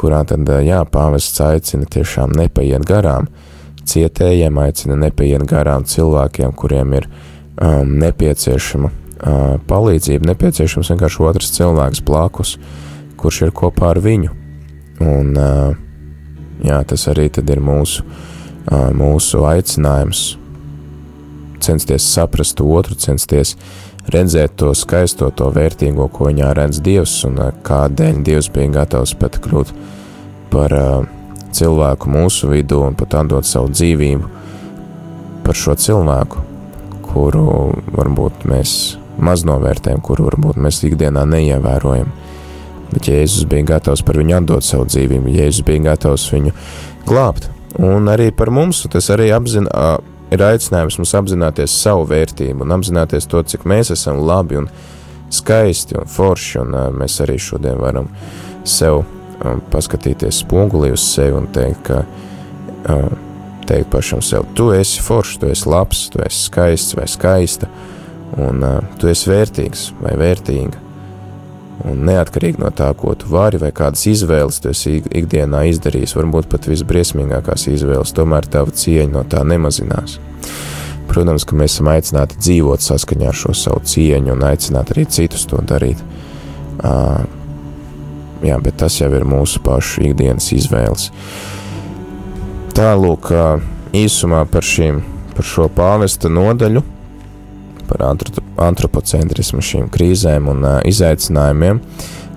kurā 0.00 0.22
tad, 0.28 0.48
jā, 0.64 0.80
pāvests 0.88 1.42
aicina 1.44 1.88
tiešām 1.90 2.32
nepaiet 2.38 2.86
garām 2.88 3.28
cietējiem, 3.84 4.58
aicina 4.64 4.96
nepaiet 4.96 5.44
garām 5.48 5.84
cilvēkiem, 5.84 6.54
kuriem 6.56 6.96
ir 6.96 7.10
um, 7.60 7.98
nepieciešama 8.00 8.88
uh, 8.88 9.44
palīdzība, 9.68 10.32
nepieciešams 10.32 10.94
vienkārši 10.94 11.28
otrs 11.28 11.52
cilvēks 11.58 12.02
blakus. 12.08 12.56
Uh, 12.56 12.80
kurš 13.24 13.46
ir 13.46 13.54
kopā 13.56 13.94
ar 13.94 14.02
viņu. 14.04 14.32
Un, 15.00 15.32
jā, 16.64 16.78
tas 16.84 17.06
arī 17.08 17.30
ir 17.32 17.60
mūsu, 17.64 18.04
mūsu 18.94 19.40
aicinājums 19.48 20.24
censties 21.64 22.04
saprast 22.04 22.60
otru, 22.60 22.98
censties 23.00 23.54
redzēt 24.12 24.56
to 24.60 24.72
skaisto, 24.76 25.30
to 25.30 25.50
vērtīgo, 25.54 26.08
ko 26.12 26.28
viņā 26.30 26.52
redz 26.56 26.80
Dievs, 26.84 27.16
un 27.28 27.40
kādēļ 27.64 28.22
Dievs 28.26 28.50
bija 28.54 28.80
gatavs 28.80 29.14
pat 29.20 29.38
kļūt 29.44 29.72
par 30.52 30.74
cilvēku 31.54 32.10
mūsu 32.10 32.50
vidū 32.52 32.82
un 32.88 32.98
pat 32.98 33.20
atdot 33.22 33.46
savu 33.48 33.72
dzīvību 33.72 34.30
par 35.44 35.58
šo 35.58 35.76
cilvēku, 35.78 36.44
kuru 37.06 37.46
varbūt 37.94 38.46
mēs 38.50 38.76
maz 39.20 39.44
novērtējam, 39.46 40.02
kuru 40.02 40.28
varbūt 40.30 40.60
mēs 40.60 40.82
ikdienā 40.88 41.24
neievērojam 41.30 42.12
bet 42.94 43.08
Jēzus 43.10 43.48
bija 43.50 43.66
gatavs 43.74 44.04
par 44.06 44.18
viņu 44.20 44.38
atdot 44.38 44.66
savu 44.66 44.86
dzīvību, 44.88 45.32
Jēzus 45.34 45.66
bija 45.66 45.90
gatavs 45.90 46.26
viņu 46.32 46.54
glābt. 47.08 47.50
Un 47.82 48.06
arī 48.10 48.30
par 48.34 48.52
mums 48.54 48.84
tas 48.90 49.10
arī 49.10 49.30
apzina, 49.34 49.96
ir 50.34 50.44
aicinājums 50.44 50.98
mums 51.00 51.14
apzināties 51.18 51.74
savu 51.82 52.06
vērtību 52.10 52.64
un 52.64 52.74
apzināties 52.76 53.28
to, 53.30 53.42
cik 53.42 53.66
mēs 53.68 53.92
esam 53.94 54.22
labi 54.26 54.60
un 54.60 54.68
skaisti 55.34 55.98
un 55.98 56.10
forši, 56.10 56.60
un 56.62 56.76
mēs 56.98 57.20
arī 57.24 57.38
šodien 57.40 57.80
varam 57.80 58.10
sev 58.64 59.02
paskatīties 59.72 60.42
spogulī 60.44 60.92
uz 60.94 61.04
sevi 61.04 61.34
un 61.36 61.48
teikt, 61.52 61.90
ka 61.90 62.98
teikt 63.68 63.90
pašam 63.92 64.22
sev, 64.24 64.46
tu 64.56 64.70
esi 64.76 65.02
foršs, 65.02 65.40
tu 65.40 65.50
esi 65.50 65.68
labs, 65.70 66.06
tu 66.12 66.22
esi 66.24 66.46
skaists 66.48 66.96
vai 66.98 67.08
skaista, 67.10 67.68
un 68.40 68.64
tu 69.00 69.10
esi 69.10 69.30
vērtīgs 69.30 69.90
vai 70.02 70.16
vērtīga. 70.20 70.83
Un 71.82 72.04
neatkarīgi 72.06 72.62
no 72.62 72.70
tā, 72.70 72.86
ko 72.94 73.16
tu 73.18 73.28
vari 73.32 73.58
vai 73.58 73.72
kādas 73.74 74.04
izvēles 74.06 74.60
tu 74.62 74.70
esi 74.70 75.00
ikdienā 75.02 75.64
izdarījis, 75.72 76.14
varbūt 76.16 76.46
pat 76.52 76.68
visbriesmīgākās 76.70 77.66
izvēles, 77.72 78.14
tomēr 78.14 78.46
tava 78.46 78.70
cieņa 78.70 79.10
no 79.16 79.24
tā 79.26 79.42
nemazinās. 79.42 80.20
Protams, 81.10 81.44
ka 81.44 81.58
mēs 81.58 81.74
esam 81.74 81.90
aicināti 81.92 82.38
dzīvot 82.38 82.84
saskaņā 82.84 83.28
ar 83.32 83.36
šo 83.38 83.56
savu 83.58 83.82
cieņu 83.90 84.32
un 84.36 84.46
aicināt 84.46 84.94
arī 84.94 85.04
citus 85.10 85.44
to 85.50 85.58
darīt. 85.66 86.00
Uh, 86.78 87.26
jā, 88.46 88.56
bet 88.62 88.78
tas 88.80 89.00
jau 89.00 89.10
ir 89.14 89.26
mūsu 89.28 89.60
pašu 89.66 90.06
ikdienas 90.08 90.48
izvēles. 90.54 91.10
Tālūk, 92.74 93.30
īsumā 93.94 94.46
par, 94.50 94.66
šīm, 94.66 95.02
par 95.34 95.46
šo 95.46 95.68
pāvesta 95.74 96.30
nodaļu, 96.32 96.82
par 97.88 98.04
antropocentrismu, 98.68 99.62
šīm 99.64 99.88
krīzēm 99.94 100.50
un 100.52 100.64
uh, 100.64 100.80
izaicinājumiem. 100.88 101.80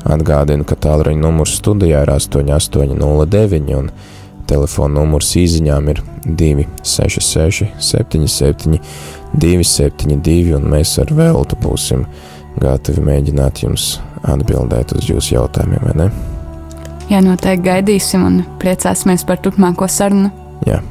Atgādinu, 0.07 0.63
ka 0.67 0.77
tālruņa 0.79 1.19
numurs 1.19 1.57
studijā 1.59 2.05
ir 2.05 2.13
8809 2.13 3.75
un 3.75 3.91
telefona 4.47 5.01
numurs 5.01 5.33
īsiņām 5.39 5.91
ir 5.91 6.01
266 6.27 7.73
77 7.83 8.79
272 9.35 10.55
un 10.57 10.67
mēs 10.71 10.95
ar 11.03 11.11
veltu 11.17 11.59
būsim 11.63 12.05
gatavi 12.61 13.03
mēģināt 13.03 13.63
jums 13.65 13.97
atbildēt 14.27 14.95
uz 14.97 15.09
jūsu 15.11 15.35
jautājumiem, 15.35 15.83
vai 15.89 15.95
ne? 16.05 16.09
Jā, 17.07 17.21
noteikti 17.23 17.67
gaidīsim 17.69 18.23
un 18.27 18.39
priecāsimies 18.61 19.23
par 19.27 19.39
turpmāko 19.43 19.87
sarunu. 19.91 20.31
Jā. 20.67 20.81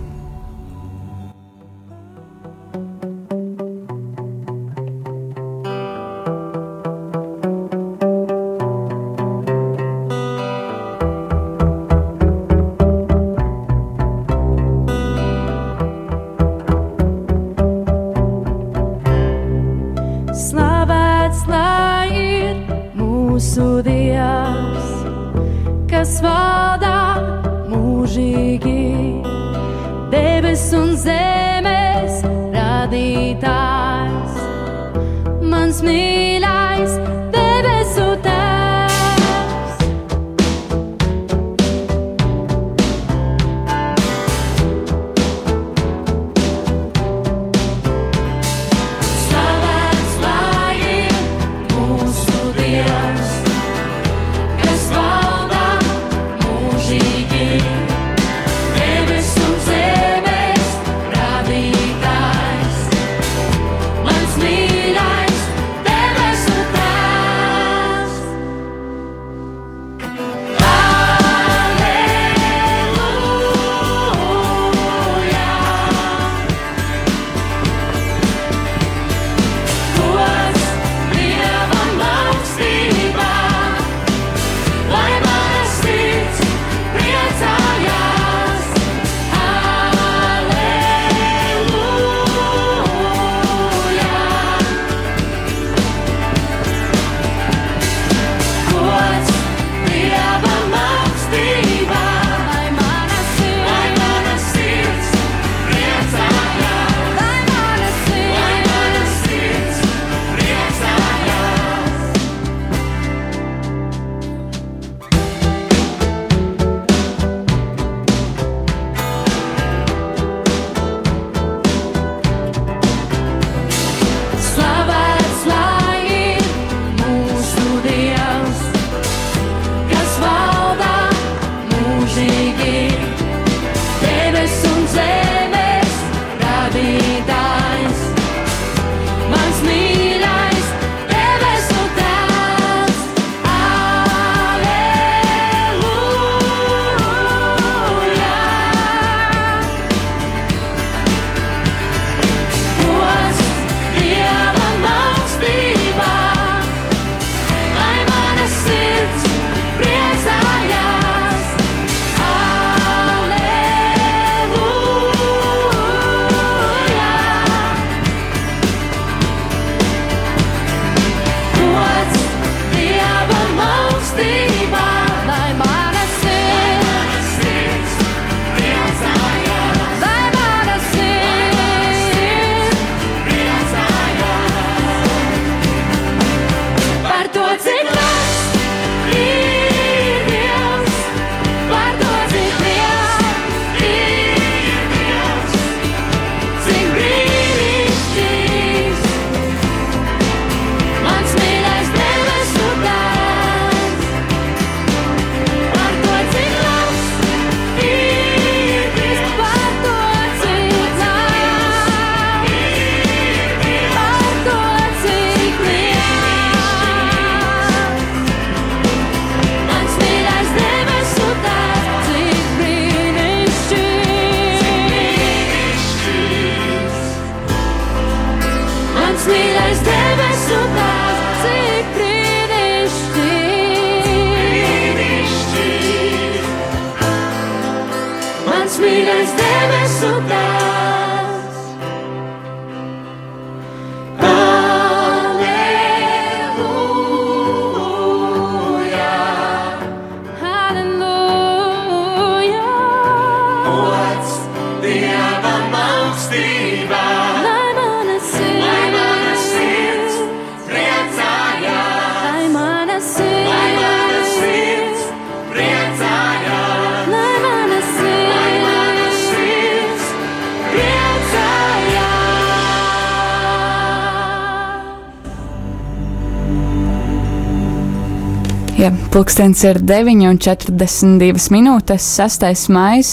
Pulkstenis 279.17 279.63
ir 279.65 279.79
9,42 279.81 281.47
minūtes, 281.55 282.05
6. 282.19 282.67
maija. 282.69 283.05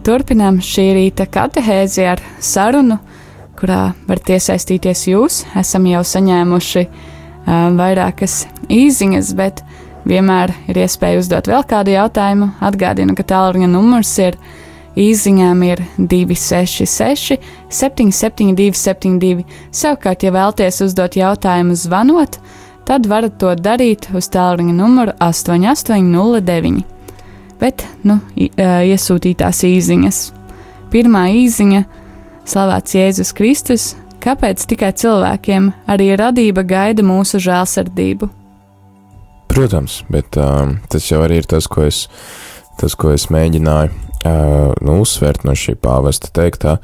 Turpinām 0.00 0.62
šī 0.64 0.86
rīta 0.96 1.26
katehēzi 1.28 2.06
ar 2.08 2.22
sarunu, 2.40 2.96
kurā 3.60 3.90
varat 4.08 4.32
iesaistīties 4.32 5.02
jūs. 5.10 5.42
Esam 5.60 5.84
jau 5.90 6.00
saņēmuši 6.08 6.86
uh, 6.86 7.68
vairākas 7.76 8.46
īsiņas, 8.72 9.34
bet 9.36 9.60
vienmēr 10.08 10.54
ir 10.72 10.80
iespēja 10.86 11.20
uzdot 11.20 11.52
vēl 11.52 11.68
kādu 11.68 11.92
jautājumu. 11.98 12.48
Atgādinu, 12.64 13.12
ka 13.18 13.28
tālruņa 13.34 13.68
numurs 13.74 14.14
ir 14.24 14.40
īsiņām 14.96 15.68
ir 15.68 15.84
266, 15.98 17.36
772, 17.68 18.72
72. 18.80 19.44
Savukārt, 19.68 20.24
ja 20.24 20.32
vēlaties 20.32 20.80
uzdot 20.88 21.20
jautājumu 21.20 21.76
zvanot, 21.76 22.40
tad 22.88 23.06
varat 23.10 23.38
to 23.40 23.52
darīt 23.58 24.08
uz 24.16 24.28
tālruņa 24.32 24.74
numuru 24.76 25.14
8809. 25.22 26.82
Bet, 27.62 27.84
nu, 28.02 28.18
iesūtītās 28.36 29.62
īsiņas. 29.68 30.22
Pirmā 30.92 31.28
īsiņa- 31.44 31.84
Slavēts 32.52 32.96
Jēzus 32.98 33.30
Kristus, 33.38 33.92
kāpēc 34.22 34.64
tikai 34.66 34.90
cilvēkiem 34.92 35.70
arī 35.86 36.10
radība 36.18 36.64
gaida 36.66 37.04
mūsu 37.06 37.38
žēlsirdību? 37.42 38.28
Protams, 39.52 40.02
bet 40.10 40.36
um, 40.40 40.78
tas 40.88 41.06
jau 41.10 41.20
arī 41.22 41.42
ir 41.42 41.46
tas, 41.46 41.68
ko 41.68 41.84
es, 41.86 42.08
tas, 42.80 42.96
ko 42.96 43.12
es 43.12 43.28
mēģināju 43.30 43.90
uh, 43.92 44.72
nu, 44.80 44.98
uzsvērt 45.04 45.44
no 45.44 45.52
šī 45.52 45.76
pāvesta 45.76 46.32
teiktā, 46.34 46.78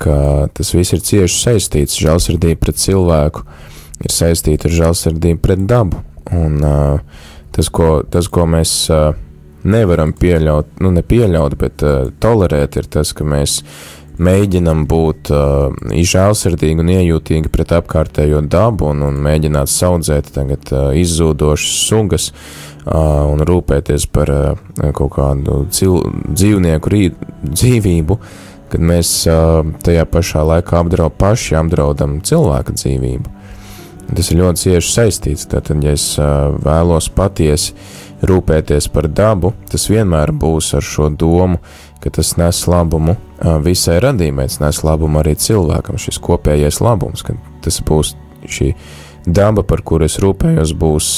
ka 0.00 0.48
tas 0.56 0.74
viss 0.74 0.96
ir 0.96 1.04
cieši 1.04 1.38
saistīts. 1.42 2.00
Žēlsirdība 2.00 2.60
pret 2.64 2.80
cilvēku 2.80 3.44
ir 4.04 4.12
saistīta 4.12 4.68
ar 4.68 4.76
žēlsirdību 4.80 5.42
pret 5.42 5.66
dabu. 5.68 6.02
Un 6.34 6.58
uh, 6.64 7.22
tas, 7.54 7.70
ko, 7.70 8.00
tas, 8.10 8.28
ko 8.32 8.46
mēs 8.50 8.74
uh, 8.92 9.12
nevaram 9.66 10.14
pieļaut, 10.16 10.78
nu, 10.82 10.92
nepieļaut, 10.96 11.56
bet 11.60 11.84
uh, 11.86 12.10
tolerēt, 12.22 12.78
ir 12.80 12.90
tas, 12.90 13.12
ka 13.16 13.26
mēs 13.26 13.60
mēģinam 14.22 14.86
būt 14.88 15.30
uh, 15.34 15.74
izžēlsirdīgi 15.96 16.80
un 16.82 16.92
iejūtīgi 16.94 17.52
pret 17.52 17.74
apkārtējo 17.76 18.40
dabu 18.48 18.90
un, 18.92 19.04
un 19.04 19.20
mēģināt 19.26 19.70
saudzēt 19.70 20.32
tagad 20.34 20.72
uh, 20.72 20.88
izzūdošas 20.96 21.76
sugas 21.90 22.30
uh, 22.32 23.26
un 23.28 23.44
rūpēties 23.46 24.08
par 24.12 24.32
uh, 24.32 24.66
kaut 24.96 25.16
kādu 25.18 25.64
cil, 25.74 26.00
dzīvnieku 26.32 26.92
rīt, 26.92 27.24
dzīvību, 27.44 28.18
kad 28.72 28.82
mēs 28.92 29.12
uh, 29.30 29.60
tajā 29.84 30.08
pašā 30.10 30.46
laikā 30.48 30.80
apdraud, 30.80 31.18
paši 31.20 31.60
apdraudam 31.60 32.20
cilvēka 32.24 32.76
dzīvību. 32.78 33.35
Tas 34.06 34.30
ir 34.30 34.38
ļoti 34.38 34.62
cieši 34.62 34.92
saistīts. 34.92 35.48
Tātad, 35.50 35.82
ja 35.82 35.94
es 35.96 36.04
vēlos 36.18 37.08
patiesi 37.14 37.74
rūpēties 38.26 38.88
par 38.94 39.08
dabu, 39.12 39.52
tas 39.70 39.88
vienmēr 39.90 40.32
būs 40.32 40.72
ar 40.78 40.84
šo 40.84 41.10
domu, 41.10 41.58
ka 42.00 42.12
tas 42.14 42.36
nes 42.38 42.62
labumu 42.70 43.16
visai 43.64 43.98
radījumai, 44.04 44.46
tas 44.48 44.60
nes 44.62 44.82
labumu 44.86 45.20
arī 45.20 45.34
cilvēkam, 45.40 45.98
šis 46.00 46.20
kopējais 46.22 46.80
labums, 46.84 47.24
ka 47.26 47.34
tas 47.64 47.80
būs 47.84 48.14
šī 48.46 48.72
daba, 49.26 49.66
par 49.66 49.82
kuru 49.82 50.06
es 50.06 50.20
rūpējos, 50.22 50.72
būs 50.78 51.08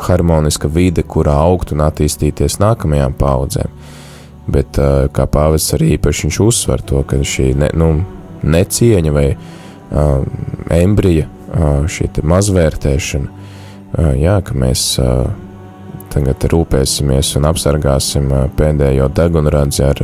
harmoniska 0.00 0.70
vide, 0.72 1.04
kurā 1.04 1.36
augt 1.44 1.74
un 1.74 1.84
attīstīties 1.84 2.58
nākamajām 2.62 3.16
paudzēm. 3.20 3.74
Bet, 4.50 4.80
kā 5.14 5.26
pāvests 5.30 5.76
arī 5.76 5.94
īpaši 5.98 6.26
viņš 6.26 6.38
uzsver 6.42 6.82
to, 6.82 7.04
ka 7.06 7.20
šī 7.22 7.52
ne, 7.60 7.68
nu, 7.76 7.90
necieņa 8.40 9.12
vai 9.14 9.26
uh, 9.36 10.24
embrija 10.74 11.28
šī 11.50 12.10
mazvērtēšana, 12.22 13.46
jā, 14.20 14.36
ka 14.46 14.56
mēs 14.58 14.84
tagad 16.10 16.44
rūpēsimies 16.50 17.34
un 17.38 17.46
apsargāsim 17.50 18.30
pēdējo 18.58 19.08
degunradzi 19.14 19.84
ar, 19.86 20.02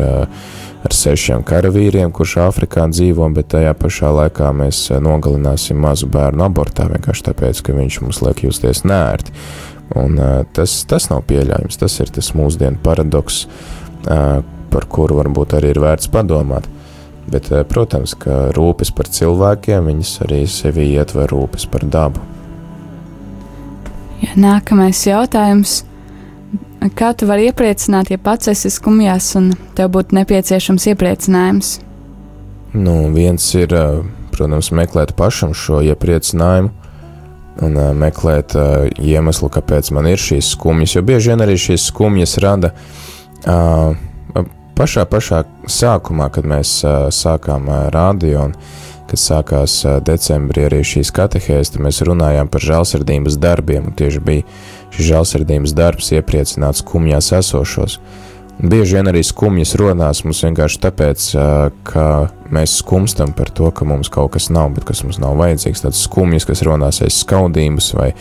ar 0.87 0.95
sešiem 0.95 1.43
karavīriem, 1.47 2.13
kurš 2.15 2.37
Āfrikā 2.47 2.87
dzīvo, 2.93 3.29
bet 3.35 3.51
tajā 3.55 3.75
pašā 3.79 4.13
laikā 4.21 4.53
mēs 4.55 4.87
nogalināsim 5.03 5.81
mazu 5.83 6.11
bērnu 6.11 6.47
abortā 6.47 6.87
vienkārši 6.93 7.27
tāpēc, 7.31 7.63
ka 7.67 7.75
viņš 7.79 8.01
mums 8.05 8.23
liek 8.27 8.45
justies 8.47 8.85
nērti. 8.87 9.35
Un 9.99 10.19
tas, 10.55 10.81
tas 10.91 11.11
nav 11.13 11.23
pieļaujams, 11.29 11.79
tas 11.79 12.01
ir 12.03 12.11
tas 12.15 12.33
mūsdienu 12.35 12.81
paradoks, 12.83 13.45
par 14.07 14.89
kuru 14.91 15.21
varbūt 15.21 15.55
arī 15.59 15.75
ir 15.75 15.83
vērts 15.83 16.11
padomāt. 16.11 16.67
Bet, 17.27 17.51
eh, 17.53 17.65
protams, 17.67 18.15
ka 18.15 18.51
rūpes 18.55 18.93
par 18.95 19.11
cilvēkiem 19.11 19.91
viņas 19.91 20.13
arī 20.27 20.45
sevi 20.51 20.93
ietver 20.95 21.31
rūpes 21.33 21.67
par 21.71 21.83
dabu. 21.83 22.23
Ja, 24.23 24.31
nākamais 24.39 25.03
jautājums. 25.07 25.83
Kā 26.95 27.11
tu 27.19 27.27
vari 27.27 27.49
iepriecināt, 27.51 28.13
ja 28.13 28.19
pats 28.19 28.49
esi 28.49 28.71
skumjās 28.71 29.33
un 29.37 29.51
tev 29.75 29.91
būtu 29.97 30.15
nepieciešams 30.21 30.87
iepriecinājums? 30.93 31.81
Nu, 32.75 33.11
viens 33.13 33.55
ir, 33.59 33.75
eh, 33.75 34.03
protams, 34.31 34.71
meklēt 34.71 35.17
pašam 35.17 35.55
šo 35.55 35.83
iepriecinājumu 35.83 36.71
un 37.63 37.77
uh, 37.77 37.95
meklēt 37.97 38.53
iemeslu, 39.01 39.49
kāpēc 39.49 39.89
man 39.97 40.07
ir 40.11 40.21
šīs 40.21 40.51
skumjas, 40.53 40.93
jo 40.93 41.03
bieži 41.03 41.33
vien 41.33 41.41
arī 41.41 41.55
šīs 41.57 41.87
skumjas 41.89 42.37
rada 42.45 42.73
uh, 43.49 43.97
pašā, 44.77 45.07
pašā 45.09 45.45
sākumā, 45.71 46.29
kad 46.35 46.47
mēs 46.49 46.79
sākām 47.15 47.71
rādio 47.95 48.49
un 48.49 48.55
kad 49.07 49.21
sākās 49.23 49.81
decembrī 50.07 50.67
arī 50.67 50.83
šīs 50.87 51.13
katehēs, 51.15 51.73
tad 51.73 51.85
mēs 51.87 52.03
runājām 52.07 52.51
par 52.51 52.65
žēlsirdības 52.65 53.39
darbiem, 53.43 53.91
un 53.91 53.97
tieši 53.99 54.23
bija 54.23 54.47
šis 54.95 55.11
žēlsirdības 55.13 55.75
darbs 55.77 56.11
iepriecināt 56.17 56.81
skumjās 56.81 57.31
esošos. 57.39 58.01
Bieži 58.57 58.97
vien 58.97 59.11
arī 59.11 59.21
skumjas 59.21 59.75
rodās 59.77 60.23
mums 60.25 60.39
vienkārši 60.47 60.79
tāpēc, 60.81 61.25
ka 61.85 62.05
mēs 62.57 62.79
skumstam 62.81 63.35
par 63.37 63.51
to, 63.53 63.69
ka 63.69 63.85
mums 63.85 64.09
kaut 64.13 64.33
kas 64.33 64.49
nav, 64.49 64.71
bet 64.79 64.87
kas 64.89 65.05
mums 65.05 65.21
nav 65.21 65.37
vajadzīgs. 65.37 65.85
Tādas 65.85 66.01
skumjas, 66.07 66.49
kas 66.49 66.65
rodās 66.65 67.03
aiz 67.05 67.19
skaudības, 67.21 67.91
vai 67.99 68.15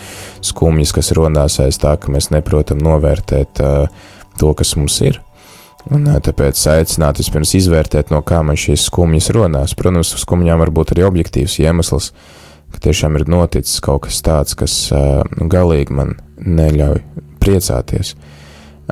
skumjas, 0.44 0.92
kas 0.98 1.14
rodās 1.16 1.56
aiz 1.64 1.80
tā, 1.80 1.96
ka 1.96 2.12
mēs 2.12 2.34
neprotam 2.36 2.84
novērtēt 2.84 3.64
to, 3.64 4.52
kas 4.60 4.76
mums 4.76 5.00
ir. 5.08 5.22
Un 5.94 6.08
tāpēc 6.10 6.58
aicināt 6.72 7.20
vispirms 7.22 7.52
izvērtēt, 7.60 8.10
no 8.10 8.24
kā 8.26 8.40
man 8.46 8.58
šīs 8.58 8.88
skumjas 8.88 9.30
rodās. 9.36 9.76
Protams, 9.78 10.16
skumjām 10.18 10.64
var 10.64 10.72
būt 10.74 10.96
arī 10.96 11.04
objektīvs 11.06 11.60
iemesls, 11.62 12.10
ka 12.74 12.82
tiešām 12.88 13.20
ir 13.20 13.28
noticis 13.30 13.84
kaut 13.86 14.08
kas 14.08 14.18
tāds, 14.26 14.58
kas 14.58 14.78
nu, 14.90 15.46
galīgi 15.52 15.94
man 15.94 16.16
neļauj 16.42 17.04
priecāties. 17.42 18.16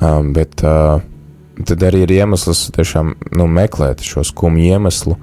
Um, 0.02 0.32
bet 0.34 0.62
uh, 0.66 1.02
tad 1.66 1.86
arī 1.86 2.04
ir 2.06 2.14
iemesls 2.20 2.68
tiešām 2.74 3.12
nu, 3.38 3.50
meklēt 3.50 4.06
šo 4.06 4.22
skumju 4.26 4.70
iemeslu, 4.76 5.18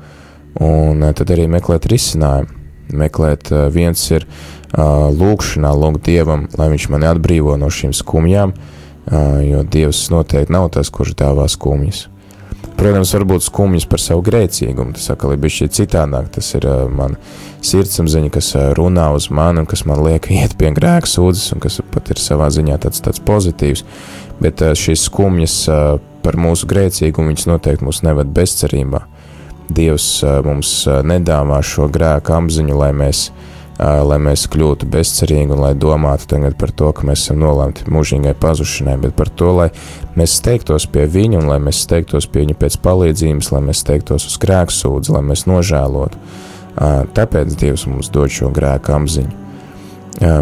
un 0.59 1.07
uh, 1.07 1.15
tad 1.15 1.31
arī 1.35 1.47
meklēt 1.51 1.87
risinājumu. 1.91 2.59
Meklēt, 2.99 3.53
uh, 3.55 3.69
viens 3.71 4.03
ir 4.11 4.27
uh, 4.27 5.07
lūkšanā, 5.15 5.71
lūgt 5.79 6.03
Dievam, 6.09 6.49
lai 6.59 6.67
Viņš 6.73 6.89
mani 6.91 7.07
atbrīvo 7.07 7.55
no 7.59 7.69
šīm 7.71 7.95
skumjām, 7.95 8.51
uh, 8.51 8.80
jo 9.45 9.63
Dievs 9.67 10.09
noteikti 10.13 10.55
nav 10.55 10.69
tas, 10.75 10.91
kurš 10.91 11.17
dāvā 11.19 11.49
skumjas. 11.51 12.07
Protams, 12.79 13.11
varbūt 13.13 13.45
skumjas 13.45 13.85
par 13.91 14.01
savu 14.01 14.23
grēcīgumu, 14.25 14.95
tas 14.97 15.11
atkal 15.13 15.35
ir 15.35 15.41
bijis 15.43 15.69
citādāk, 15.77 16.31
tas 16.33 16.47
ir 16.57 16.65
uh, 16.65 16.87
man 16.89 17.17
sirdsapziņa, 17.67 18.31
kas 18.33 18.55
runā 18.79 19.11
uz 19.13 19.27
mani 19.35 19.61
un 19.61 19.69
kas 19.69 19.85
man 19.89 20.01
liek 20.07 20.31
iet 20.39 20.57
pie 20.61 20.71
grēka 20.77 21.11
sūdzes 21.11 21.53
un 21.57 21.65
kas 21.65 21.81
pat 21.93 22.09
ir 22.15 22.23
savā 22.23 22.49
ziņā 22.55 22.79
tāds, 22.81 23.03
tāds 23.05 23.21
pozitīvs, 23.21 23.85
bet 24.41 24.65
uh, 24.65 24.73
šīs 24.79 25.05
skumjas 25.11 25.57
uh, 25.69 25.99
par 26.25 26.41
mūsu 26.41 26.69
grēcīgumu, 26.71 27.35
viņas 27.35 27.51
noteikti 27.51 27.89
mūs 27.89 28.05
neved 28.07 28.33
bezcerībā. 28.37 29.05
Dievs 29.71 30.09
uh, 30.25 30.41
mums 30.47 30.73
uh, 30.89 31.03
nedāvā 31.07 31.61
šo 31.67 31.91
grēku 31.93 32.39
apziņu, 32.39 32.81
lai 32.81 32.95
mēs 32.97 33.29
uh, 33.29 33.49
lai 33.81 34.19
mēs 34.21 34.45
kļūtu 34.51 34.89
bezcerīgi 34.93 35.55
un 35.55 35.63
lai 35.63 35.73
domātu 35.79 36.29
tagad 36.35 36.57
par 36.61 36.73
to, 36.77 36.91
ka 36.97 37.07
mēs 37.09 37.25
esam 37.25 37.41
nolemti 37.41 37.87
mūžīgai 37.89 38.35
pazušanai, 38.41 38.99
bet 39.07 39.17
par 39.17 39.31
to, 39.33 39.55
lai 39.57 39.69
mēs 40.19 40.37
steigtos 40.41 40.87
pie 40.91 41.07
viņa 41.09 41.41
un 41.41 41.49
lai 41.49 41.59
mēs 41.65 41.81
steigtos 41.87 42.29
pie 42.29 42.45
viņa 42.45 42.59
pēc 42.61 42.77
palīdzības, 42.85 43.53
lai 43.55 43.63
mēs 43.71 43.81
steigtos 43.85 44.29
uz 44.29 44.37
grēku 44.43 44.77
sūdzi, 44.77 45.15
lai 45.17 45.25
mēs 45.31 45.47
nožēlotu. 45.49 46.21
Tāpēc 47.17 47.57
Dievs 47.61 47.87
mums 47.91 48.13
dod 48.13 48.33
šo 48.33 48.53
grēku 48.55 48.95
apziņu, 48.97 49.33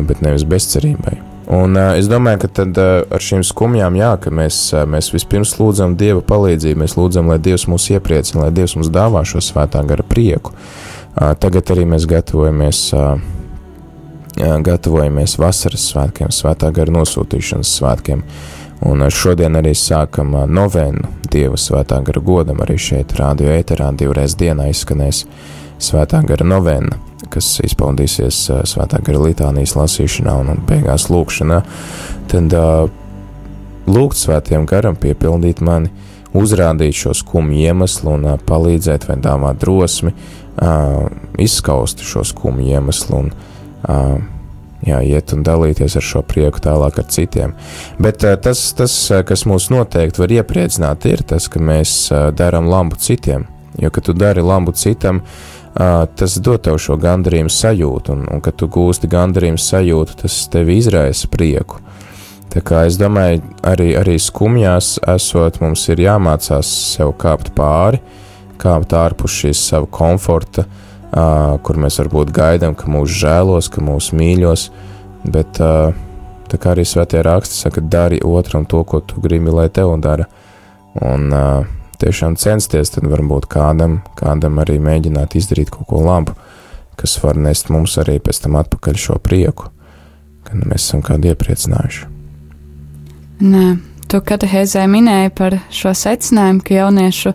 bet 0.09 0.23
nevis 0.25 0.47
bezcerībai. 0.49 1.19
Un 1.49 1.79
uh, 1.81 1.95
es 1.97 2.05
domāju, 2.13 2.43
ka 2.43 2.49
tad 2.59 2.77
uh, 2.77 3.07
ar 3.09 3.23
šīm 3.25 3.41
skumjām, 3.47 3.95
jā, 3.97 4.11
ka 4.21 4.29
mēs, 4.29 4.59
uh, 4.75 4.83
mēs 4.85 5.07
vispirms 5.15 5.55
lūdzam 5.57 5.95
Dieva 5.97 6.21
palīdzību, 6.21 6.83
mēs 6.83 6.99
lūdzam, 6.99 7.31
lai 7.33 7.39
Dievs 7.41 7.65
mūs 7.73 7.87
iepriecina, 7.95 8.43
lai 8.43 8.51
Dievs 8.53 8.77
mums 8.77 8.91
dāvā 8.93 9.23
šo 9.25 9.41
svētā 9.41 9.81
gara 9.89 10.05
prieku. 10.05 10.53
Uh, 10.53 10.98
Tagad 11.17 11.73
arī 11.75 11.87
mēs 11.89 12.07
gatavojamies, 12.09 12.83
gatavojamies 14.39 15.39
vasaras 15.41 15.89
svētkiem, 15.93 16.33
svētā 16.35 16.71
gara 16.75 16.95
nosūtīšanas 17.01 17.75
svētkiem. 17.81 18.23
Un 18.87 19.03
šodien 19.11 19.59
arī 19.59 19.73
sākam 19.75 20.37
novenu 20.47 21.09
Dieva 21.33 21.59
svētā 21.59 21.99
gara 22.07 22.21
godam, 22.25 22.63
arī 22.63 22.79
šeit 22.81 23.13
rādio 23.19 23.51
ēterā 23.51 23.91
divreiz 23.99 24.37
dienā 24.39 24.69
izskanēs 24.71 25.25
svētā 25.83 26.23
gara 26.27 26.47
novena, 26.47 26.97
kas 27.33 27.59
izpaudīsies 27.67 28.39
svētā 28.71 29.03
gara 29.05 29.25
litānijas 29.27 29.75
lasīšanā 29.77 30.37
un 30.41 30.63
beigās 30.69 31.09
lūkšanā, 31.11 31.59
tad 32.31 32.57
lūgt 33.89 34.21
svētiem 34.23 34.65
garam 34.71 34.97
piepildīt 34.97 35.61
mani, 35.65 35.91
uzrādīt 36.39 36.97
šo 36.97 37.15
skumju 37.17 37.59
iemeslu 37.67 38.15
un 38.15 38.27
palīdzēt 38.47 39.09
vai 39.09 39.19
dāvāt 39.25 39.61
drosmi, 39.63 40.15
izskaust 41.39 42.03
šo 42.03 42.25
skumju 42.27 42.67
iemeslu 42.75 43.23
un 43.23 43.31
jā, 44.87 45.01
iet 45.03 45.35
un 45.35 45.45
dalīties 45.47 45.99
ar 45.99 46.05
šo 46.05 46.23
prieku 46.27 46.63
tālāk 46.65 46.99
ar 47.03 47.07
citiem. 47.11 47.55
Bet 48.03 48.23
tas, 48.23 48.65
tas, 48.79 48.97
kas 49.27 49.47
mūs 49.49 49.71
noteikti 49.75 50.23
var 50.23 50.35
iepriecināt, 50.41 51.07
ir 51.11 51.23
tas, 51.27 51.49
ka 51.51 51.63
mēs 51.63 52.11
darām 52.39 52.71
labu 52.71 52.99
citiem. 52.99 53.47
Jo, 53.79 53.93
kad 53.95 54.09
tu 54.09 54.15
dari 54.17 54.43
labu 54.43 54.73
citam, 54.75 55.21
tas 55.75 56.39
dod 56.43 56.65
tev 56.67 56.81
šo 56.83 56.97
gandarījumu 56.99 57.53
sajūtu, 57.53 58.15
un, 58.17 58.25
un 58.35 58.41
kad 58.43 58.57
tu 58.59 58.67
gūsti 58.67 59.11
gandarījumu 59.11 59.61
sajūtu, 59.63 60.17
tas 60.25 60.41
tevi 60.51 60.81
izraisa 60.81 61.31
prieku. 61.31 61.79
Tā 62.49 62.63
kā 62.65 62.87
es 62.89 62.97
domāju, 62.99 63.43
arī, 63.69 63.93
arī 64.01 64.17
skumjās 64.19 64.97
esot, 65.15 65.61
mums 65.61 65.85
ir 65.93 66.01
jāmācās 66.01 66.71
sev 66.97 67.13
kāpt 67.21 67.53
pāri, 67.55 68.01
kāpt 68.59 68.95
ārpus 68.97 69.39
šīs 69.43 69.63
sava 69.71 69.89
komforta, 69.91 70.67
kur 71.65 71.81
mēs 71.81 71.99
varbūt 72.03 72.33
gaidām, 72.37 72.75
ka 72.77 72.91
mūs 72.91 73.15
žēlos, 73.21 73.71
ka 73.73 73.85
mūs 73.85 74.11
mīļos, 74.17 74.69
bet 75.25 75.59
tā 75.59 76.61
kā 76.61 76.75
arī 76.75 76.85
svētie 76.89 77.23
raksti 77.25 77.63
saka, 77.65 77.81
dari 77.81 78.21
otram 78.25 78.67
to, 78.69 78.83
ko 78.85 79.01
tu 79.01 79.21
gribi, 79.25 79.53
lai 79.53 79.69
tev 79.73 79.95
dara. 80.05 80.29
Un 81.05 81.33
tiešām 81.99 82.37
censties, 82.39 82.93
tad 82.95 83.09
varbūt 83.11 83.49
kādam, 83.51 84.01
kādam 84.19 84.61
arī 84.63 84.79
mēģināt 84.83 85.35
izdarīt 85.39 85.73
kaut 85.75 85.89
ko 85.91 86.03
labu, 86.05 86.35
kas 86.99 87.17
var 87.23 87.39
nest 87.39 87.71
mums 87.71 87.97
arī 88.01 88.19
pēc 88.23 88.43
tam 88.45 88.59
atpakaļ 88.61 88.99
šo 88.99 89.19
prieku, 89.23 89.71
kad 90.47 90.65
mēs 90.65 90.89
esam 90.89 91.03
kādu 91.07 91.33
iepriecinājuši. 91.33 92.09
Nē, 93.39 93.67
tu 94.11 94.19
katehēzē 94.25 94.87
minēji 94.91 95.31
par 95.39 95.61
šo 95.71 95.93
secinājumu, 95.95 96.65
ka 96.67 96.75
jauniešu 96.81 97.35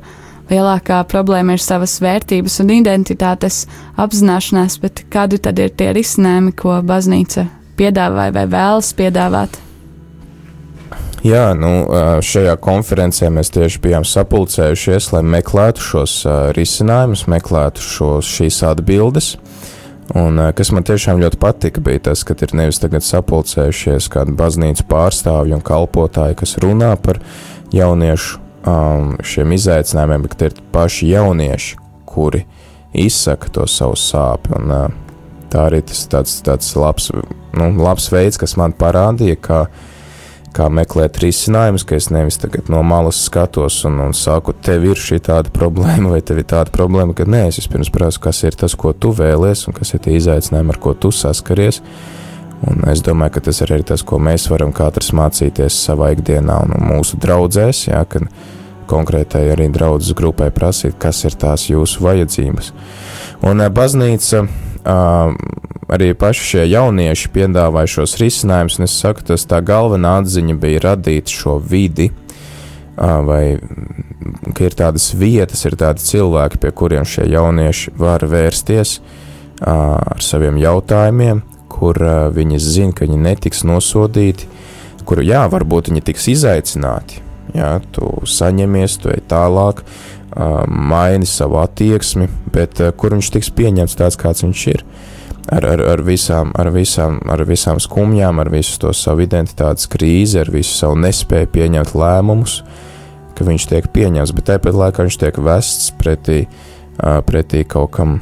lielākā 0.52 1.02
problēma 1.10 1.58
ir 1.58 1.64
savas 1.64 1.98
vērtības 2.04 2.60
un 2.64 2.74
identitātes 2.76 3.64
apzināšanās, 4.00 4.80
bet 4.84 5.06
kādi 5.14 5.40
tad 5.44 5.60
ir 5.62 5.74
tie 5.78 5.92
risinājumi, 5.96 6.56
ko 6.58 6.80
baznīca 6.86 7.48
piedāvāja 7.80 8.36
vai 8.36 8.48
vēlas 8.52 8.94
piedāvāt? 8.98 9.60
Jā, 11.24 11.54
nu, 11.56 11.86
šajā 12.20 12.58
konferencē 12.60 13.30
mēs 13.32 13.54
tieši 13.56 13.80
bijām 13.86 14.04
sapulcējušies, 14.04 15.14
lai 15.16 15.22
meklētu 15.38 15.80
šos 15.80 16.18
risinājumus, 16.58 17.30
meklētu 17.32 17.80
šos, 17.80 18.28
šīs 18.28 18.60
atbildes. 18.68 19.30
Un, 20.20 20.36
kas 20.52 20.74
man 20.76 20.84
tiešām 20.84 21.22
ļoti 21.24 21.40
patika, 21.40 21.82
bija 21.82 22.10
tas, 22.10 22.26
ka 22.28 22.36
ir 22.36 22.52
nevis 22.60 22.82
tagad 22.84 23.08
sapulcējušies 23.08 24.12
kādi 24.12 24.36
baznīcas 24.36 24.84
pārstāvji 24.90 25.56
un 25.56 25.64
kalpotāji, 25.64 26.42
kas 26.44 26.58
runā 26.60 26.92
par 27.00 27.24
jauniešu 27.72 28.43
um, 28.68 29.14
šiem 29.24 29.56
izaicinājumiem, 29.56 30.28
bet 30.28 30.48
ir 30.48 30.60
paši 30.74 31.14
jaunieši, 31.14 31.80
kuri 32.10 32.44
izsaka 32.94 33.50
to 33.54 33.68
savu 33.70 33.98
sāpju. 34.00 34.60
Un, 34.60 34.76
uh, 34.76 35.00
tā 35.54 35.68
arī 35.70 35.84
tas 35.86 36.06
tāds, 36.10 36.38
tāds 36.46 36.74
labs, 36.80 37.10
nu, 37.54 37.72
labs 37.78 38.10
veids, 38.14 38.40
kas 38.42 38.56
man 38.60 38.74
parādīja, 38.78 39.38
ka 39.42 39.60
kā 40.54 40.68
meklēt 40.70 41.18
risinājumus, 41.22 41.86
ka 41.88 41.98
es 41.98 42.12
nevis 42.14 42.38
tagad 42.42 42.70
no 42.70 42.84
malas 42.86 43.24
skatos 43.26 43.80
un, 43.90 43.98
un 44.04 44.14
saku, 44.18 44.54
tev 44.66 44.86
ir 44.86 45.00
šī 45.00 45.18
tāda 45.26 45.54
problēma, 45.54 46.12
vai 46.14 46.22
tev 46.26 46.44
ir 46.44 46.48
tāda 46.50 46.74
problēma, 46.74 47.16
ka 47.18 47.26
nē, 47.30 47.48
es 47.50 47.58
vispirms 47.62 47.90
prasu, 47.94 48.22
kas 48.22 48.44
ir 48.46 48.58
tas, 48.60 48.76
ko 48.78 48.94
tu 48.94 49.14
vēlies, 49.18 49.66
un 49.68 49.78
kas 49.78 49.96
ir 49.96 50.04
tie 50.06 50.18
izaicinājumi, 50.20 50.76
ar 50.76 50.82
ko 50.84 50.94
tu 50.94 51.14
saskaries. 51.14 51.82
Un 52.64 52.86
es 52.88 53.02
domāju, 53.04 53.36
ka 53.36 53.46
tas 53.50 53.62
arī 53.66 53.82
ir 53.82 53.88
tas, 53.88 54.04
ko 54.08 54.20
mēs 54.24 54.48
varam 54.52 54.72
katrs 54.76 55.12
mācīties 55.16 55.82
savā 55.88 56.14
ikdienā 56.16 56.62
un 56.64 56.76
mūsu 56.88 57.20
draudzēs, 57.20 57.88
jā, 57.90 58.04
kad 58.10 58.30
konkrētai 58.88 59.46
arī 59.54 59.70
draudzes 59.74 60.16
grupai 60.16 60.50
prasīt, 60.54 60.96
kas 61.00 61.24
ir 61.28 61.36
tās 61.40 61.68
jūsu 61.70 62.04
vajadzības. 62.04 62.72
Un 63.44 63.64
baznīca 63.74 64.46
arī 65.94 66.12
paši 66.20 66.50
šie 66.50 66.66
jaunieši 66.72 67.32
piedāvāja 67.36 67.92
šos 67.98 68.18
risinājumus, 68.22 68.80
un 68.80 68.88
es 68.88 68.98
saku, 69.00 69.26
tas 69.28 69.48
tā 69.50 69.60
galvenā 69.66 70.18
atziņa 70.22 70.58
bija 70.60 70.84
radīt 70.88 71.32
šo 71.32 71.58
vidi, 71.60 72.10
vai 72.96 73.58
ka 74.56 74.68
ir 74.68 74.76
tādas 74.78 75.10
vietas, 75.18 75.64
ir 75.66 75.78
tādi 75.80 76.04
cilvēki, 76.06 76.62
pie 76.62 76.72
kuriem 76.76 77.08
šie 77.08 77.28
jaunieši 77.32 77.96
var 78.00 78.24
vērsties 78.30 79.00
ar 79.64 80.22
saviem 80.24 80.58
jautājumiem, 80.62 81.42
kur 81.74 82.00
viņi 82.36 82.62
zina, 82.62 82.96
ka 82.96 83.08
viņi 83.08 83.20
netiks 83.20 83.64
nosodīti, 83.68 84.48
kur, 85.08 85.24
jā, 85.26 85.44
varbūt 85.52 85.92
viņi 85.92 86.06
tiks 86.10 86.30
izaicināti, 86.32 87.22
jā, 87.58 87.76
tu 87.96 88.14
saņemies, 88.30 89.00
tu 89.04 89.12
ej 89.14 89.24
tālāk, 89.32 89.84
maini 90.68 91.28
savu 91.30 91.60
attieksmi, 91.62 92.30
bet 92.54 92.82
kur 92.98 93.18
viņš 93.18 93.34
tiks 93.36 93.52
pieņemts 93.54 93.98
tāds, 94.00 94.18
kāds 94.20 94.46
viņš 94.46 94.64
ir. 94.74 94.86
Ar, 95.52 95.66
ar, 95.68 95.82
ar, 95.92 96.02
visām, 96.08 96.54
ar, 96.56 96.70
visām, 96.72 97.18
ar 97.30 97.44
visām 97.44 97.80
skumjām, 97.84 98.40
ar 98.40 98.48
visu 98.50 98.78
to 98.80 98.94
savu 98.96 99.26
identitātes 99.26 99.90
krīzi, 99.92 100.40
ar 100.40 100.50
visu 100.54 100.72
savu 100.78 100.96
nespēju 101.04 101.50
pieņemt 101.52 101.92
lēmumus, 102.00 102.62
ka 103.36 103.46
viņš 103.46 103.66
tiek 103.74 103.90
pieņemts, 103.92 104.32
bet 104.38 104.48
tāpat 104.48 104.78
laikā 104.80 105.04
viņš 105.04 105.18
tiek 105.20 105.40
vests 105.44 105.92
pretī, 106.00 106.46
pretī 107.28 107.66
kaut, 107.68 107.92
kam, 107.98 108.22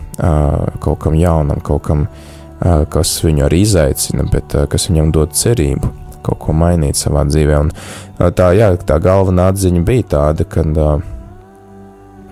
kaut 0.82 1.02
kam 1.06 1.18
jaunam, 1.20 1.62
kaut 1.62 1.86
kam, 1.86 2.08
kas 2.62 3.16
viņu 3.26 3.47
arī 3.47 3.64
izaicina, 3.66 4.28
bet 4.32 4.55
kas 4.70 4.89
viņam 4.89 5.12
dod 5.16 5.34
cerību 5.38 5.91
kaut 6.22 6.38
ko 6.43 6.53
mainīt 6.53 6.99
savā 6.99 7.24
dzīvē. 7.26 7.57
Un 7.66 7.72
tā, 8.38 8.51
jā, 8.57 8.72
tā 8.78 8.99
galvenā 9.01 9.49
atziņa 9.51 9.82
bija 9.88 10.07
tāda, 10.16 10.45
ka 10.45 10.66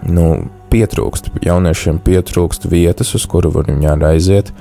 nu, 0.06 0.28
pietrūkst, 0.70 1.32
jauniešiem 1.46 2.00
pietrūkst 2.06 2.70
vietas, 2.70 3.16
uz 3.18 3.26
kuru 3.30 3.52
var 3.56 3.70
viņi 3.70 3.90
aiziet 4.12 4.54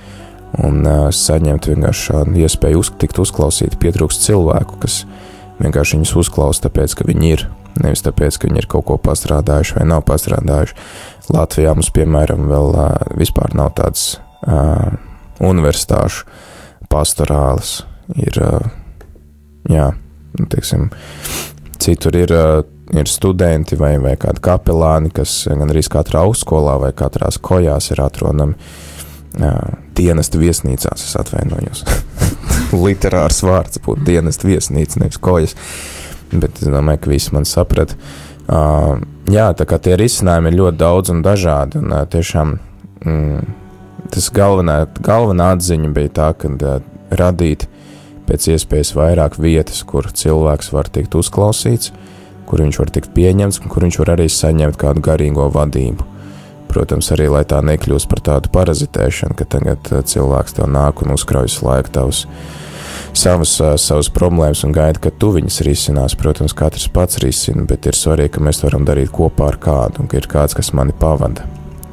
un 0.64 0.80
uh, 0.86 1.08
saņemt 1.12 1.68
vienkārši 1.68 2.06
šādu 2.08 2.40
iespēju 2.40 2.80
uz, 2.80 2.90
tikt 3.00 3.20
uzklausīt. 3.20 3.76
Pietrūkst 3.80 4.24
cilvēku, 4.24 4.78
kas 4.80 5.02
vienkārši 5.60 5.98
viņus 5.98 6.14
uzklausa, 6.22 6.64
tāpēc, 6.68 6.94
ka 6.96 7.04
viņi 7.08 7.32
ir, 7.34 7.44
nevis 7.82 8.04
tāpēc, 8.06 8.38
ka 8.38 8.48
viņi 8.48 8.62
ir 8.62 8.70
kaut 8.70 8.86
ko 8.88 8.96
pastrādājuši 9.02 9.76
vai 9.76 9.84
nav 9.90 10.06
pastrādājuši. 10.08 10.78
Latvijā 11.36 11.76
mums, 11.76 11.92
piemēram, 11.92 12.48
vēl 12.48 12.72
uh, 12.72 12.88
vispār 13.20 13.52
nav 13.58 13.74
tāds 13.76 14.14
uh, 14.48 14.96
universitāšu 15.44 16.26
pastorālis. 16.90 17.82
Ir, 18.16 18.40
jā, 19.68 19.90
nu, 20.38 20.48
teiksim, 20.48 20.88
citur 21.78 22.16
ir 22.16 22.34
ir 22.96 23.08
studenti 23.08 23.76
vai, 23.76 23.98
vai 24.00 24.14
kādi 24.16 24.40
kapelāni, 24.40 25.10
kas 25.12 25.42
gan 25.50 25.68
arī 25.68 25.82
katrā 25.92 26.22
augstskolā 26.24 26.78
vai 26.80 26.92
katrā 26.96 27.28
kojās 27.44 27.90
ir 27.92 28.00
atrodami 28.00 28.56
dienesta 29.98 30.40
viesnīcās. 30.40 31.04
Es 31.04 31.16
atvainojos. 31.20 31.84
Literārs 32.84 33.42
vārds 33.44 33.80
būtu 33.84 34.06
dienesta 34.08 34.48
viesnīca, 34.48 35.02
nevis 35.02 35.20
kojas. 35.20 35.54
Bet 36.32 36.60
es 36.60 36.68
domāju, 36.68 37.04
ka 37.04 37.12
visi 37.12 37.34
man 37.36 37.46
saprata. 37.48 37.96
Uh, 38.48 38.96
jā, 39.28 39.50
tā 39.56 39.66
kā 39.68 39.76
tie 39.84 39.96
risinājumi 40.00 40.50
ir 40.50 40.58
ļoti 40.62 40.80
daudz 40.80 41.12
un 41.12 41.22
dažādi. 41.24 41.80
Un, 41.82 41.92
uh, 41.92 42.04
tiešām 42.08 42.54
mm, 43.04 43.54
tas 44.12 44.28
galvenā, 44.34 44.82
galvenā 45.04 45.52
atziņa 45.56 45.90
bija 45.96 46.14
tā, 46.20 46.28
ka 46.38 46.50
uh, 46.54 46.78
radīt 47.10 47.66
pēc 48.28 48.50
iespējas 48.54 48.92
vairāk 48.96 49.38
vietas, 49.40 49.82
kur 49.88 50.10
cilvēks 50.12 50.72
var 50.74 50.90
tikt 50.92 51.16
uzklausīts, 51.18 51.92
kur 52.48 52.62
viņš 52.64 52.78
var 52.82 52.92
tikt 52.92 53.10
pieņemts 53.16 53.62
un 53.62 53.72
kur 53.72 53.84
viņš 53.86 53.98
var 54.02 54.14
arī 54.16 54.28
saņemt 54.32 54.78
kādu 54.80 55.04
garīgo 55.04 55.48
vadību. 55.54 56.14
Protams, 56.68 57.08
arī 57.14 57.30
lai 57.32 57.44
tā 57.48 57.62
nekļūst 57.64 58.10
par 58.10 58.20
tādu 58.24 58.52
parazitēšanu, 58.52 59.36
ka 59.38 59.46
tagad 59.48 59.88
cilvēks 60.10 60.58
tev 60.58 60.68
nāk 60.68 61.00
un 61.00 61.14
uzkraujas 61.14 61.62
laiku 61.64 61.94
tavus 61.94 62.26
savas, 63.16 63.54
savas 63.80 64.10
problēmas 64.12 64.66
un 64.68 64.74
gaida, 64.76 65.00
ka 65.00 65.12
tu 65.16 65.32
viņas 65.36 65.62
risinās. 65.64 66.16
Protams, 66.18 66.56
katrs 66.56 66.90
pats 66.92 67.22
risina, 67.24 67.64
bet 67.68 67.88
ir 67.88 67.96
svarīgi, 67.96 68.36
ka 68.36 68.44
mēs 68.44 68.60
to 68.60 68.68
varam 68.68 68.84
darīt 68.88 69.12
kopā 69.14 69.48
ar 69.54 69.62
kādu 69.62 70.04
un 70.04 70.12
ka 70.12 70.20
ir 70.20 70.28
kāds, 70.28 70.56
kas 70.58 70.74
mani 70.76 70.92
pavada. 70.92 71.48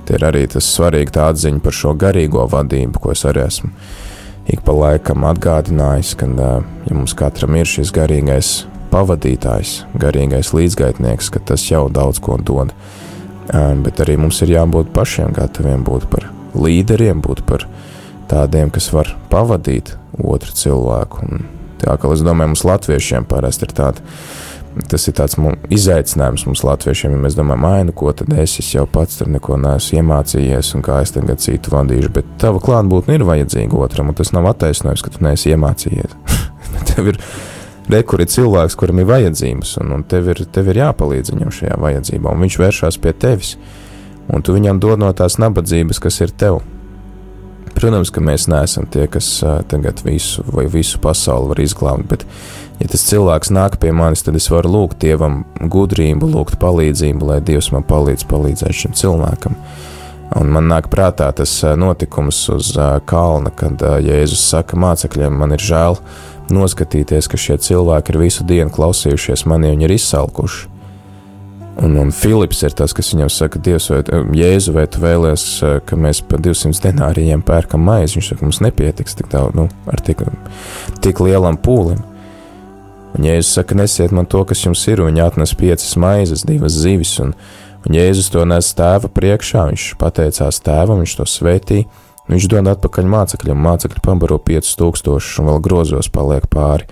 Tie 0.05 0.19
ir 0.19 0.25
arī 0.27 0.43
tas 0.51 0.67
svarīgi 0.69 1.15
tā 1.15 1.29
atziņa 1.33 1.63
par 1.65 1.73
šo 1.73 1.95
garīgo 1.97 2.45
vadību, 2.51 3.01
ko 3.01 3.15
es 3.15 3.25
arī 3.25 3.47
esmu 3.47 3.73
ik 4.45 4.61
pa 4.65 4.75
laikam 4.75 5.25
atgādinājis, 5.25 6.13
ka, 6.19 6.27
ja 6.85 6.93
mums 6.93 7.15
katram 7.17 7.57
ir 7.57 7.69
šis 7.69 7.91
garīgais 7.95 8.51
pavadītājs, 8.93 9.79
garīgais 9.99 10.53
līdzgaitnieks, 10.55 11.31
ka 11.33 11.41
tas 11.51 11.65
jau 11.67 11.87
daudz 11.91 12.21
ko 12.23 12.37
dod. 12.37 12.73
Bet 13.49 14.01
arī 14.01 14.17
mums 14.21 14.41
ir 14.45 14.55
jābūt 14.55 14.93
pašiem 14.93 15.33
gataviem 15.35 15.83
būt 15.85 16.07
par 16.09 16.29
līderiem, 16.57 17.21
būt 17.25 17.43
par 17.49 17.67
tādiem, 18.29 18.71
kas 18.73 18.89
var 18.93 19.11
pavadīt 19.29 19.95
otru 20.21 20.55
cilvēku. 20.55 21.25
Un 21.25 21.45
tā 21.81 21.97
kā 22.01 22.13
es 22.13 22.23
domāju, 22.25 22.53
mums 22.53 22.65
latviešiem 22.65 23.27
parasti 23.29 23.67
ir 23.67 23.75
tāda 23.77 24.05
Tas 24.75 25.05
ir 25.07 25.15
tāds 25.15 25.37
mums, 25.39 25.61
izaicinājums 25.71 26.43
mums, 26.49 26.61
latviešiem, 26.67 27.13
ja 27.15 27.19
mēs 27.23 27.37
domājam, 27.37 27.65
ah, 27.69 27.77
nu 27.87 27.93
ko 27.95 28.11
tad 28.11 28.33
es, 28.35 28.57
es 28.59 28.73
jau 28.73 28.83
pats 28.91 29.21
tur 29.21 29.29
neko 29.31 29.55
neesmu 29.63 30.01
iemācījies, 30.01 30.73
un 30.75 30.83
kā 30.83 30.99
es 31.05 31.15
tagad 31.15 31.39
citu 31.43 31.71
vadīšu. 31.71 32.11
Bet 32.17 32.33
tava 32.43 32.59
klātbūtne 32.63 33.15
ir 33.15 33.23
vajadzīga 33.27 33.79
otram, 33.85 34.11
un 34.11 34.17
tas 34.19 34.33
nav 34.35 34.49
attaisnojums, 34.51 35.05
ka 35.05 35.13
tu 35.15 35.23
neesi 35.23 35.53
iemācījies. 35.55 36.17
tev 36.91 37.13
ir 37.13 37.21
rekur 37.91 38.23
ir 38.23 38.29
cilvēks, 38.31 38.75
kuram 38.79 38.99
ir 38.99 39.09
vajadzības, 39.09 39.77
un, 39.83 39.95
un 39.95 40.05
tev, 40.11 40.27
ir, 40.33 40.43
tev 40.51 40.71
ir 40.73 40.81
jāpalīdz 40.83 41.31
viņam 41.33 41.55
šajā 41.55 41.79
vajadzībā, 41.81 42.35
un 42.35 42.45
viņš 42.45 42.59
vēršas 42.61 42.99
pie 43.01 43.15
tevis, 43.15 43.55
un 44.27 44.43
tu 44.43 44.55
viņam 44.57 44.81
dod 44.83 45.01
no 45.01 45.11
tās 45.15 45.39
nabadzības, 45.41 46.01
kas 46.03 46.19
ir 46.25 46.35
tev. 46.35 46.59
Protams, 47.75 48.11
ka 48.11 48.23
mēs 48.23 48.47
neesam 48.47 48.87
tie, 48.87 49.03
kas 49.11 49.27
tagad 49.71 49.99
visu 50.05 50.45
vai 50.47 50.63
visu 50.71 50.99
pasauli 51.03 51.51
var 51.51 51.59
izglābt, 51.59 52.07
bet 52.07 52.23
Ja 52.75 52.89
tas 52.91 53.05
cilvēks 53.07 53.53
nāk 53.55 53.77
pie 53.79 53.93
manis, 53.95 54.25
tad 54.25 54.35
es 54.35 54.49
varu 54.51 54.71
lūgt 54.73 54.99
Dievam 55.03 55.43
gudrību, 55.71 56.27
lūgt 56.27 56.57
palīdzību, 56.59 57.29
lai 57.29 57.39
Dievs 57.45 57.71
man 57.71 57.85
palīdz 57.87 58.27
palīdzēt 58.27 58.75
šim 58.75 58.95
cilvēkam. 58.99 59.55
Un 60.35 60.49
man 60.51 60.67
nāk 60.67 60.89
prātā 60.91 61.29
tas 61.37 61.53
notikums 61.77 62.41
uz 62.51 62.73
kalna, 63.07 63.53
kad 63.55 63.79
Jēzus 63.79 64.43
saka 64.49 64.75
mācekļiem, 64.81 65.37
man 65.39 65.55
ir 65.55 65.63
žēl 65.63 65.99
noskatīties, 66.51 67.29
ka 67.31 67.39
šie 67.39 67.59
cilvēki 67.61 68.11
ir 68.11 68.21
visu 68.25 68.45
dienu 68.47 68.73
klausījušies 68.73 69.45
mani, 69.49 69.71
viņi 69.71 69.87
ir 69.87 69.93
izsalkuši. 69.95 70.71
Un, 71.85 71.95
un 71.99 72.11
Filips 72.15 72.61
ir 72.63 72.71
tas, 72.75 72.93
kas 72.95 73.11
viņam 73.11 73.29
saka, 73.31 73.59
Dievs, 73.59 73.89
vai 73.91 74.01
Jēzu, 74.39 74.75
vai 74.75 74.85
tu 74.87 75.01
vēlies, 75.03 75.45
ka 75.87 75.97
mēs 75.99 76.21
par 76.27 76.43
200 76.43 76.83
denāriem 76.87 77.43
pērkam 77.43 77.83
maizi? 77.83 78.17
Viņš 78.17 78.29
saka, 78.31 78.47
mums 78.47 78.61
nepietiks 78.63 79.17
tik 79.19 79.31
daudz, 79.31 79.55
nu, 79.59 79.67
ar 79.91 80.03
tik, 80.03 80.23
tik 81.03 81.23
lielam 81.23 81.59
pūlim. 81.59 81.99
Un 83.15 83.23
Jēzus 83.23 83.53
saka, 83.55 83.77
nesiet 83.79 84.11
man 84.11 84.27
to, 84.27 84.41
kas 84.47 84.65
jums 84.65 84.81
ir, 84.91 84.99
un 84.99 85.13
viņi 85.13 85.23
atnes 85.23 85.55
piecas 85.55 85.93
maizes, 86.01 86.43
divas 86.47 86.75
zivis, 86.75 87.13
un, 87.23 87.31
un 87.87 87.95
Jēzus 87.95 88.27
to 88.33 88.43
nes 88.47 88.73
tēva 88.75 89.07
priekšā, 89.15 89.69
viņš 89.69 89.85
pateicās 90.01 90.59
tēvam, 90.65 90.99
viņš 91.03 91.15
to 91.21 91.27
svētīja, 91.29 91.87
viņš 92.31 92.49
dod 92.51 92.71
atpakaļ 92.73 93.07
mācekļiem, 93.13 93.61
mācekļi 93.69 94.03
pabaro 94.03 94.39
5000, 94.43 95.39
un 95.39 95.51
vēl 95.51 95.63
grozos 95.63 96.11
paliek 96.11 96.49
pāri 96.51 96.89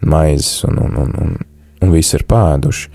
maizes, 0.00 0.62
un, 0.64 0.80
un, 0.86 0.96
un, 1.04 1.12
un, 1.20 1.36
un 1.84 1.92
visi 1.92 2.16
ir 2.16 2.24
pēduši. 2.30 2.88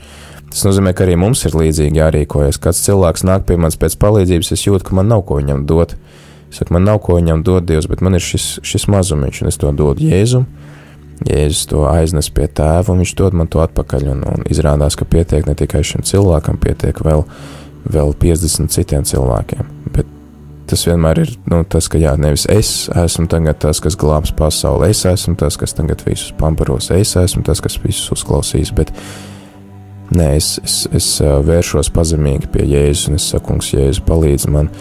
Tas 0.53 0.65
nozīmē, 0.65 0.95
ka 0.97 1.05
arī 1.05 1.17
mums 1.17 1.41
ir 1.45 1.55
līdzīgi 1.57 1.97
jārīkojas. 1.97 2.59
Kāds 2.61 2.81
cilvēks 2.85 3.25
nāk 3.25 3.45
pie 3.49 3.57
manis 3.57 3.77
pēc 3.81 3.97
palīdzības, 4.01 4.51
es 4.53 4.65
jūtu, 4.67 4.85
ka 4.85 4.97
man 4.97 5.09
nav 5.09 5.23
ko 5.25 5.39
viņam 5.41 5.65
dot. 5.69 5.95
Es 6.49 6.61
saku, 6.61 6.75
man 6.77 6.85
nav 6.85 7.01
ko 7.05 7.17
viņam 7.17 7.41
dot 7.45 7.65
Dievs, 7.65 7.89
bet 7.89 8.05
man 8.05 8.17
ir 8.17 8.21
šis, 8.21 8.59
šis 8.65 8.85
mazumiņš, 8.93 9.41
un 9.41 9.49
es 9.49 9.57
to 9.61 9.73
dodu 9.73 10.05
Jēzum 10.05 10.45
Jēzus 11.27 11.67
to 11.71 11.83
aiznes 11.87 12.29
pie 12.33 12.47
tēva, 12.51 12.93
un 12.93 13.03
viņš 13.03 13.13
dod 13.19 13.37
man 13.37 13.49
to 13.51 13.61
atpakaļ. 13.63 14.07
Un, 14.13 14.23
un 14.27 14.47
izrādās, 14.51 14.97
ka 14.99 15.07
pietiek 15.07 15.47
ne 15.47 15.55
tikai 15.59 15.83
šim 15.85 16.03
cilvēkam, 16.07 16.59
pietiek 16.61 16.99
vēl, 17.05 17.23
vēl 17.93 18.13
50 18.19 18.73
citiem 18.73 19.07
cilvēkiem. 19.07 19.69
Bet 19.95 20.09
tas 20.69 20.85
vienmēr 20.87 21.23
ir 21.23 21.33
nu, 21.51 21.61
tas, 21.69 21.89
ka 21.91 22.01
jā, 22.01 22.15
nevis 22.19 22.47
es 22.51 22.73
esmu 22.89 23.27
tas, 23.29 23.81
kas 23.83 23.99
glābs 23.99 24.33
pasauli, 24.35 24.89
es 24.91 25.03
esmu 25.07 25.35
tas, 25.39 25.59
kas 25.59 25.75
tagad 25.77 26.03
visus 26.07 26.33
pamparos, 26.39 26.89
es 26.91 27.15
esmu 27.19 27.43
tas, 27.45 27.61
kas 27.63 27.77
visus 27.83 28.11
uzklausīs. 28.15 28.73
Bet 28.75 28.91
nē, 30.15 30.33
es, 30.39 30.57
es, 30.63 30.81
es 30.91 31.07
vēršos 31.21 31.91
pazemīgi 31.93 32.51
pie 32.51 32.67
Jēzus, 32.67 33.07
un 33.09 33.19
es 33.19 33.29
saku, 33.31 33.51
Kungs, 33.51 33.71
Jēzus, 33.75 34.03
palīdz 34.07 34.49
man! 34.51 34.71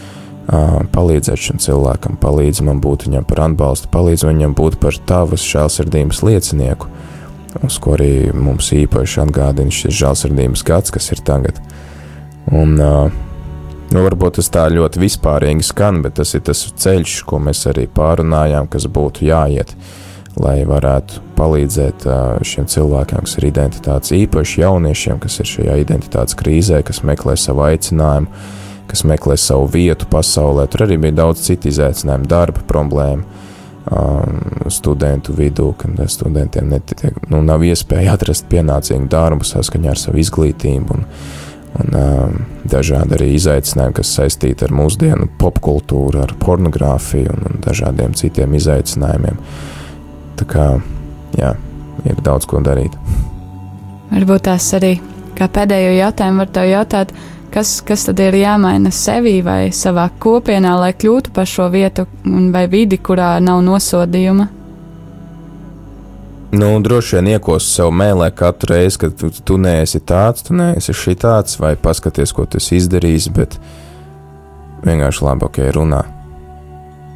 Palīdzēt 0.46 1.38
šim 1.38 1.60
cilvēkam, 1.62 2.16
palīdz 2.20 2.62
man 2.66 2.80
būt 2.82 3.06
viņam 3.06 3.26
par 3.28 3.44
atbalstu, 3.46 3.90
palīdz 3.92 4.26
viņam 4.26 4.54
būt 4.58 4.78
par 4.82 4.96
tavas 5.06 5.44
žēlsirdības 5.46 6.22
liecinieku, 6.26 6.88
uz 7.62 7.78
ko 7.82 7.94
arī 7.94 8.32
mums 8.34 8.72
īpaši 8.74 9.22
atgādina 9.22 9.72
šis 9.72 9.94
žēlsirdības 10.00 10.64
gads, 10.66 10.94
kas 10.94 11.12
ir 11.14 11.22
tagad. 11.24 11.60
Un, 12.50 12.74
nu, 12.74 14.00
varbūt 14.02 14.40
tas 14.40 14.50
tā 14.50 14.66
ļoti 14.72 15.02
vispārīgi 15.04 15.68
skan, 15.68 16.02
bet 16.02 16.18
tas 16.18 16.34
ir 16.34 16.42
tas 16.48 16.64
ceļš, 16.84 17.20
ko 17.28 17.38
mēs 17.42 17.62
arī 17.70 17.86
pārunājām, 17.86 18.66
kas 18.72 18.88
būtu 18.90 19.28
jāiet, 19.28 19.76
lai 20.42 20.62
varētu 20.66 21.22
palīdzēt 21.38 22.08
šiem 22.48 22.66
cilvēkiem, 22.72 23.22
kas 23.28 23.38
ir 23.38 23.46
identitātes 23.52 24.16
īpaši 24.16 24.64
jauniešiem, 24.64 25.22
kas 25.22 25.38
ir 25.38 25.50
šajā 25.52 25.78
identitātes 25.84 26.38
krīzē, 26.40 26.82
kas 26.88 27.04
meklē 27.06 27.36
savu 27.38 27.66
aicinājumu 27.68 28.60
kas 28.92 29.06
meklē 29.08 29.38
savu 29.40 29.70
vietu 29.72 30.06
pasaulē. 30.12 30.66
Tur 30.68 30.84
arī 30.86 30.98
bija 31.00 31.22
daudz 31.22 31.46
citu 31.46 31.70
izaicinājumu, 31.72 32.28
darba 32.28 32.64
problēmu. 32.68 33.40
Um, 33.82 34.68
studentu 34.70 35.32
vidū, 35.34 35.72
kad 35.74 35.96
studentiem 36.06 36.68
netiek, 36.70 37.16
nu, 37.32 37.40
nav 37.42 37.64
iespēja 37.66 38.12
atrast 38.14 38.46
pienācīgu 38.52 39.08
darbu 39.10 39.42
saskaņā 39.42 39.90
ar 39.90 39.98
savu 39.98 40.20
izglītību, 40.22 40.94
un, 40.94 41.02
un 41.82 41.96
um, 41.98 42.36
dažādi 42.62 43.16
arī 43.16 43.32
izaicinājumi, 43.34 43.96
kas 43.98 44.12
saistīti 44.20 44.68
ar 44.68 44.76
mūsdienu 44.78 45.26
popkultūru, 45.40 46.22
ar 46.22 46.36
pornogrāfiju 46.38 47.34
un, 47.34 47.42
un 47.50 47.58
dažādiem 47.66 48.14
citiem 48.14 48.54
izaicinājumiem. 48.60 49.42
Tā 50.38 50.46
kā, 50.54 50.68
jā, 51.42 51.50
ir 52.06 52.22
daudz 52.22 52.46
ko 52.46 52.62
darīt. 52.62 52.94
Varbūt 54.12 54.46
tās 54.46 54.70
arī, 54.78 54.94
kā 55.34 55.50
pēdējo 55.50 55.96
jautājumu 55.98 56.44
var 56.44 56.54
tev 56.54 56.70
jautāt, 56.70 57.16
kas, 57.52 57.80
kas 57.84 58.06
tad 58.08 58.20
ir 58.22 58.36
jāmaina 58.40 58.90
sevī 58.94 59.36
vai 59.44 59.70
savā 59.74 60.08
kopienā, 60.22 60.72
lai 60.80 60.92
kļūtu 60.96 61.32
par 61.36 61.48
šo 61.48 61.68
vietu 61.72 62.06
vai 62.24 62.64
vidi, 62.72 62.98
kurā 62.98 63.36
nav 63.44 63.62
nosodījuma? 63.66 64.48
Nu, 66.52 66.68
droši 66.84 67.16
vien 67.16 67.30
iekost 67.32 67.70
sev 67.72 67.92
mēlē 67.96 68.28
katru 68.36 68.74
reizi, 68.74 68.98
kad 69.00 69.14
tu, 69.16 69.30
tu 69.32 69.56
neesi 69.60 70.02
tāds, 70.04 70.44
tu 70.44 70.56
neesi 70.56 70.92
šī 70.92 71.14
tāds, 71.22 71.56
vai 71.60 71.72
paskaties, 71.80 72.34
ko 72.36 72.44
tu 72.44 72.60
esi 72.60 72.76
izdarījis, 72.76 73.30
bet 73.32 73.56
vienkārši 74.84 75.24
labi, 75.24 75.48
ok, 75.48 75.62
runā 75.78 76.02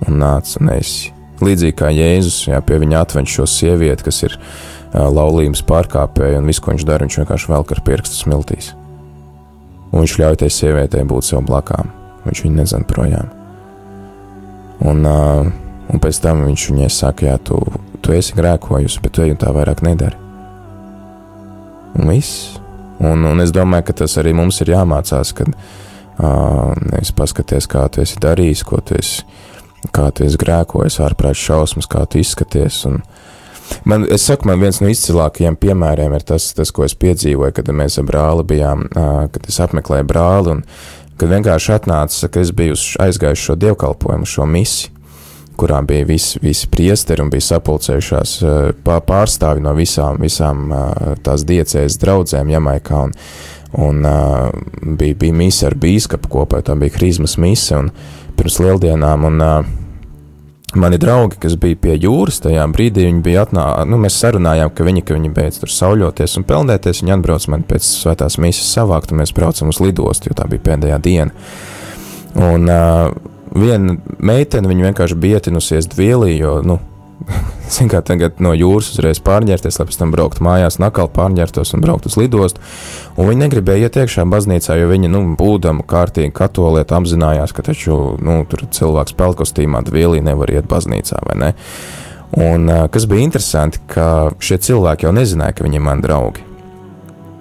un 0.06 0.18
nāc 0.22 0.54
un 0.60 0.72
esi. 0.78 1.12
Līdzīgi 1.44 1.76
kā 1.76 1.92
Jēzus, 1.92 2.46
jā, 2.48 2.62
pie 2.64 2.80
viņa 2.80 3.04
atveņš 3.04 3.36
šo 3.36 3.46
sievieti, 3.58 4.08
kas 4.08 4.22
ir 4.24 4.38
uh, 4.38 5.04
laulības 5.04 5.60
pārkāpēja, 5.68 6.40
un 6.40 6.48
viss, 6.48 6.64
ko 6.64 6.72
viņš 6.72 6.88
dara, 6.88 7.04
viņš 7.04 7.20
vienkārši 7.20 7.52
velk 7.52 7.76
ar 7.76 7.84
pirkstu 7.84 8.24
smiltīs 8.24 8.72
un 9.92 10.02
viņš 10.02 10.16
ļauj 10.20 10.38
tai 10.42 10.50
sievietei 10.52 11.06
būt 11.08 11.30
sev 11.30 11.44
blakām. 11.46 11.90
Viņš 12.26 12.42
viņu 12.44 12.58
nezina 12.58 12.88
projām. 12.88 13.30
Un, 14.86 15.02
uh, 15.06 15.48
un 15.92 16.02
pēc 16.02 16.20
tam 16.24 16.44
viņš 16.46 16.68
viņai 16.72 16.90
saka, 16.92 17.28
jā, 17.30 17.36
tu, 17.38 17.60
tu 18.04 18.14
esi 18.16 18.36
grēkojusi, 18.36 19.02
bet 19.04 19.16
tu 19.16 19.24
eju 19.24 19.38
tā 19.40 19.52
vairāk 19.54 19.82
nedari. 19.86 20.18
Un 21.96 22.12
viss. 22.12 22.56
Un, 22.96 23.24
un 23.28 23.44
es 23.44 23.52
domāju, 23.52 23.88
ka 23.88 23.98
tas 24.02 24.16
arī 24.20 24.32
mums 24.36 24.58
ir 24.64 24.72
jāmācās, 24.72 25.32
kad 25.36 25.52
uh, 25.52 26.72
nevis 26.80 27.12
paskaties, 27.16 27.68
kā 27.68 27.84
tu 27.92 28.02
esi 28.04 28.20
darījis, 28.20 28.64
ko 28.68 28.80
tu 28.80 28.96
esi, 28.96 29.24
kā 29.92 30.08
tu 30.16 30.24
esi 30.24 30.40
grēkojis, 30.40 31.00
ārprāt 31.04 31.38
šausmas, 31.38 31.88
kā 31.92 32.06
tu 32.08 32.20
izskaties. 32.24 32.82
Un, 32.88 33.00
uh, 33.00 33.15
Man, 33.84 34.06
es 34.10 34.26
saku, 34.26 34.48
man 34.50 34.60
viens 34.62 34.80
no 34.82 34.90
izcilākajiem 34.90 35.56
piemēriem 35.60 36.14
ir 36.16 36.26
tas, 36.26 36.48
tas, 36.56 36.72
ko 36.74 36.86
es 36.86 36.96
piedzīvoju, 36.98 37.54
kad 37.56 37.70
mēs 37.74 38.00
ar 38.00 38.06
brāli 38.08 38.46
bijām, 38.54 38.86
kad 38.92 39.48
es 39.48 39.60
apmeklēju 39.62 40.06
brāli, 40.10 40.56
un 40.56 40.64
kad 41.16 41.32
vienkārši 41.32 41.72
atnāca, 41.78 42.28
ka 42.30 42.42
es 42.42 42.52
biju 42.56 42.76
aizgājis 43.02 43.46
šo 43.46 43.56
dievkalpojumu, 43.60 44.28
šo 44.28 44.46
misiju, 44.50 44.92
kurā 45.56 45.80
bija 45.88 46.04
visi, 46.04 46.40
visi 46.42 46.68
priesteri 46.68 47.24
un 47.24 47.30
bija 47.32 47.46
sapulcējušās 47.46 48.34
pārstāvi 48.84 49.64
no 49.64 49.72
visām, 49.78 50.20
visām 50.20 50.68
tās 51.24 51.46
diecējas 51.48 51.96
draudzēm 52.02 52.52
Jamaikā, 52.52 53.00
un, 53.06 53.16
un 53.86 54.04
bija, 55.00 55.16
bija 55.24 55.38
mise 55.40 55.66
ar 55.70 55.78
bīskapu 55.80 56.30
kopā, 56.32 56.60
tā 56.66 56.76
bija 56.76 56.98
Krīzmas 56.98 57.38
mise, 57.40 57.80
un 57.80 57.90
pirms 58.36 58.60
lieldienām, 58.60 59.24
un 59.30 59.42
Mani 60.76 60.98
draugi, 61.00 61.38
kas 61.40 61.54
bija 61.60 61.78
pie 61.80 61.94
jūras 61.96 62.42
tajā 62.44 62.66
brīdī, 62.68 63.06
viņi 63.08 63.22
bija 63.24 63.46
atnākuši. 63.46 63.88
Nu, 63.88 63.98
mēs 64.02 64.18
sarunājām, 64.20 64.72
ka 64.76 64.84
viņi, 64.84 65.02
ka 65.08 65.16
viņi 65.16 65.30
beidz 65.36 65.60
tur 65.62 65.72
sauļoties 65.72 66.36
un 66.40 66.44
peldēties. 66.48 67.00
Viņi 67.00 67.14
atbrauc 67.16 67.46
man 67.52 67.64
pēc 67.68 67.86
svētās 67.86 68.36
misijas 68.42 68.74
savākt, 68.76 69.14
un 69.14 69.22
mēs 69.22 69.32
braucam 69.36 69.72
uz 69.72 69.80
lidostu, 69.80 70.28
jo 70.28 70.36
tā 70.36 70.44
bija 70.50 70.66
pēdējā 70.68 70.98
diena. 71.06 71.46
Un 72.36 72.68
uh, 72.68 73.08
viena 73.56 73.96
meitene, 74.18 74.68
viņa 74.68 74.90
vienkārši 74.90 75.18
bija 75.22 75.40
ietinusies 75.40 75.88
dvielī, 75.94 76.34
jo, 76.36 76.58
nu, 76.66 76.78
Ziniet, 77.72 77.90
kā 77.94 78.00
tagad 78.04 78.40
no 78.44 78.52
jūras 78.56 78.90
uzreiz 78.92 79.20
pārģērties, 79.24 79.78
lai 79.80 79.86
pēc 79.88 79.98
tam 79.98 80.12
brauktu 80.14 80.44
mājās, 80.46 80.78
nakal 80.82 81.08
pārģērtos 81.12 81.74
un 81.74 81.84
braukt 81.84 82.08
uz 82.08 82.16
lidostu. 82.20 82.62
Un 83.16 83.30
viņi 83.30 83.46
negribēja 83.46 83.88
iet 83.88 84.00
iekšā 84.02 84.26
baznīcā, 84.30 84.76
jo 84.78 84.90
viņi, 84.92 85.10
nu, 85.12 85.22
būdami 85.38 85.86
kārtīgi 85.88 86.34
katolieti, 86.36 86.96
apzinājās, 86.96 87.54
ka 87.56 87.64
taču, 87.66 88.16
nu, 88.22 88.42
tur 88.50 88.66
cilvēks 88.70 89.16
pelkostīmā 89.16 89.82
dvielī 89.86 90.22
nevar 90.24 90.52
iet 90.52 90.68
baznīcā, 90.70 91.22
vai 91.26 91.38
ne? 91.42 91.54
Un 92.36 92.68
kas 92.92 93.06
bija 93.08 93.24
interesanti, 93.24 93.80
ka 93.88 94.34
šie 94.42 94.58
cilvēki 94.68 95.06
jau 95.06 95.14
nezināja, 95.14 95.56
ka 95.56 95.64
viņi 95.64 95.78
ir 95.78 95.84
mani 95.86 96.04
draugi. 96.04 96.44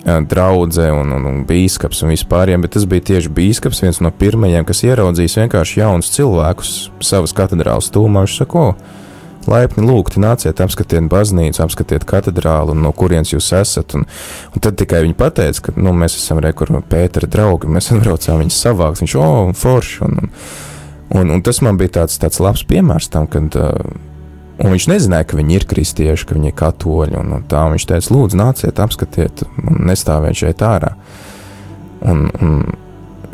Draudzē 0.06 0.92
un, 0.94 1.10
un, 1.18 1.24
un 1.26 1.40
biskups 1.50 2.04
un 2.06 2.12
vispārējiem, 2.14 2.62
bet 2.62 2.76
tas 2.78 2.86
bija 2.86 3.08
tieši 3.10 3.32
biskups, 3.34 3.82
viens 3.82 4.00
no 4.06 4.12
pirmajiem, 4.14 4.68
kas 4.68 4.84
ieraudzījis 4.86 5.40
vienkārši 5.42 5.82
jaunus 5.82 6.12
cilvēkus 6.14 6.76
savas 7.04 7.34
katedrālas 7.36 7.90
tūmā. 7.90 8.22
Viņš 8.28 8.38
saka, 8.44 8.68
laipni 9.52 9.86
lūgti, 9.86 10.22
nāciet, 10.24 10.62
apskatiet 10.64 11.10
baznīcu, 11.12 11.62
apskatiet 11.64 12.06
katedrālu, 12.10 12.76
no 12.78 12.92
kurienes 12.96 13.34
jūs 13.34 13.52
esat. 13.58 13.96
Un, 13.98 14.08
un 14.52 14.64
tad 14.64 14.78
tikai 14.80 15.04
viņi 15.06 15.18
pateica, 15.20 15.68
ka 15.68 15.76
nu, 15.78 15.94
mēs 15.98 16.18
esam 16.20 16.42
rekurbi 16.44 16.84
Pētera 16.90 17.30
draugi, 17.32 17.72
mēs 17.72 17.92
atbraucām 17.96 18.44
viņus 18.44 18.64
savākt. 18.68 19.04
Viņš, 19.04 19.16
o, 19.20 19.30
oh, 19.30 19.54
forši. 19.58 20.02
Un, 20.08 20.20
un, 20.20 20.34
un, 21.22 21.38
un 21.38 21.46
tas 21.46 21.62
man 21.66 21.80
bija 21.82 22.02
tāds, 22.02 22.20
tāds 22.22 22.42
labs 22.44 22.66
piemērs 22.68 23.12
tam, 23.14 23.30
kad. 23.32 23.56
Uh, 23.60 24.12
Un 24.56 24.72
viņš 24.72 24.86
nezināja, 24.88 25.26
ka 25.28 25.36
viņi 25.36 25.58
ir 25.58 25.66
kristieši, 25.68 26.28
ka 26.30 26.36
viņi 26.38 26.48
ir 26.48 26.56
katoļi. 26.56 27.18
Un, 27.20 27.34
un 27.36 27.42
tā 27.52 27.66
viņš 27.74 27.86
teica, 27.90 28.12
lūdzu, 28.16 28.40
nāciet, 28.40 28.80
apskatiet, 28.80 29.44
un 29.60 29.82
nestāviet 29.90 30.40
šeit 30.40 30.64
ārā. 30.64 30.94
Un, 32.08 32.30
un, 32.40 32.62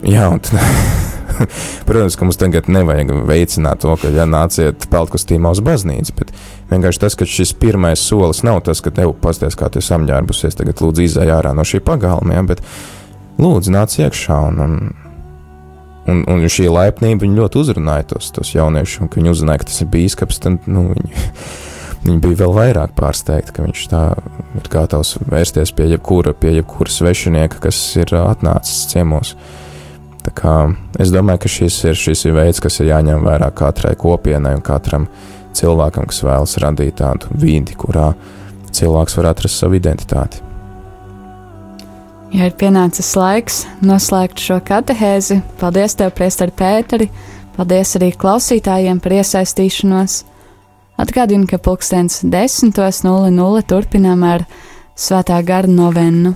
jā, 0.01 0.25
un 0.33 0.41
tad, 0.41 0.57
Protams, 1.87 2.15
ka 2.17 2.27
mums 2.27 2.39
tagad 2.39 2.69
nevajag 2.71 3.11
veicināt 3.27 3.83
to, 3.83 3.93
ka, 3.99 4.11
ja 4.13 4.25
nāciet 4.29 4.87
peltkostīmā 4.91 5.51
uz 5.55 5.61
baznīcu, 5.65 6.15
bet 6.17 6.33
vienkārši 6.71 7.03
tas, 7.03 7.17
ka 7.19 7.27
šis 7.27 7.53
pirmais 7.59 8.01
solis 8.01 8.43
nav 8.47 8.61
tas, 8.67 8.81
ka 8.83 8.93
tev 8.95 9.13
pasties, 9.21 9.57
kā 9.59 9.69
tu 9.71 9.81
esi 9.81 9.93
apģērbusies, 9.97 10.57
tagad 10.59 10.83
lūdzu 10.83 11.05
izēj 11.07 11.33
ārā 11.37 11.53
no 11.57 11.65
šī 11.67 11.81
pagalma, 11.85 12.37
ja, 12.37 12.45
bet 12.47 12.63
lūdzu 13.41 13.73
nāc 13.73 13.97
iekšā 14.01 14.37
un, 14.49 14.61
un, 14.65 14.77
un, 16.11 16.23
un 16.29 16.45
šī 16.51 16.69
laipnība 16.71 17.29
ļoti 17.29 17.61
uzrunāja 17.63 18.11
tos, 18.13 18.31
tos 18.35 18.53
jauniešus, 18.55 19.03
un 19.03 19.11
ka 19.11 19.21
viņi 19.21 19.33
uzzināja, 19.33 19.63
ka 19.63 19.71
tas 19.71 19.83
ir 19.83 19.91
bīskaps, 19.93 20.41
tad, 20.43 20.69
nu, 20.71 20.89
viņi, 20.93 21.25
viņi 22.05 22.21
bija 22.23 22.43
vēl 22.43 22.55
vairāk 22.59 22.95
pārsteigti, 22.97 23.55
ka 23.55 23.65
viņš 23.67 23.87
tā 23.91 24.05
ir 24.59 24.71
gatavs 24.71 25.17
vērsties 25.31 25.73
pie 25.77 25.91
jebkura, 25.93 26.35
pie 26.37 26.57
jebkura 26.59 26.91
svešinieka, 26.91 27.61
kas 27.67 27.81
ir 28.01 28.15
atnācis 28.21 28.87
ciemos. 28.91 29.35
Es 31.01 31.11
domāju, 31.13 31.43
ka 31.43 31.49
šis 31.49 31.79
ir, 31.89 31.97
šis 31.97 32.25
ir 32.27 32.35
veids, 32.37 32.61
kas 32.61 32.79
ir 32.79 32.91
jāņem 32.91 33.25
vērā 33.25 33.49
katrai 33.57 33.95
kopienai 33.99 34.53
un 34.57 34.63
katram 34.65 35.07
cilvēkam, 35.57 36.07
kas 36.09 36.21
vēlas 36.23 36.57
radīt 36.61 36.99
tādu 37.01 37.31
vidi, 37.41 37.75
kurā 37.75 38.11
cilvēks 38.71 39.17
var 39.17 39.31
atrast 39.33 39.59
savu 39.59 39.79
identitāti. 39.79 40.43
Ja 42.31 42.47
ir 42.47 42.53
pienācis 42.55 43.09
laiks 43.19 43.65
noslēgt 43.83 44.39
šo 44.39 44.61
katehēzi, 44.63 45.41
paldies 45.59 45.97
tev, 45.99 46.13
Priesteri 46.15 46.53
Pēteri, 46.55 47.09
paldies 47.57 47.97
arī 47.99 48.13
klausītājiem 48.15 49.01
par 49.03 49.17
iesaistīšanos. 49.17 50.21
Atgādinu, 51.01 51.49
ka 51.49 51.59
pulkstens 51.59 52.21
10.00 52.23 53.65
turpinām 53.67 54.23
ar 54.23 54.45
Svētā 54.95 55.41
gara 55.43 55.67
novennu. 55.67 56.35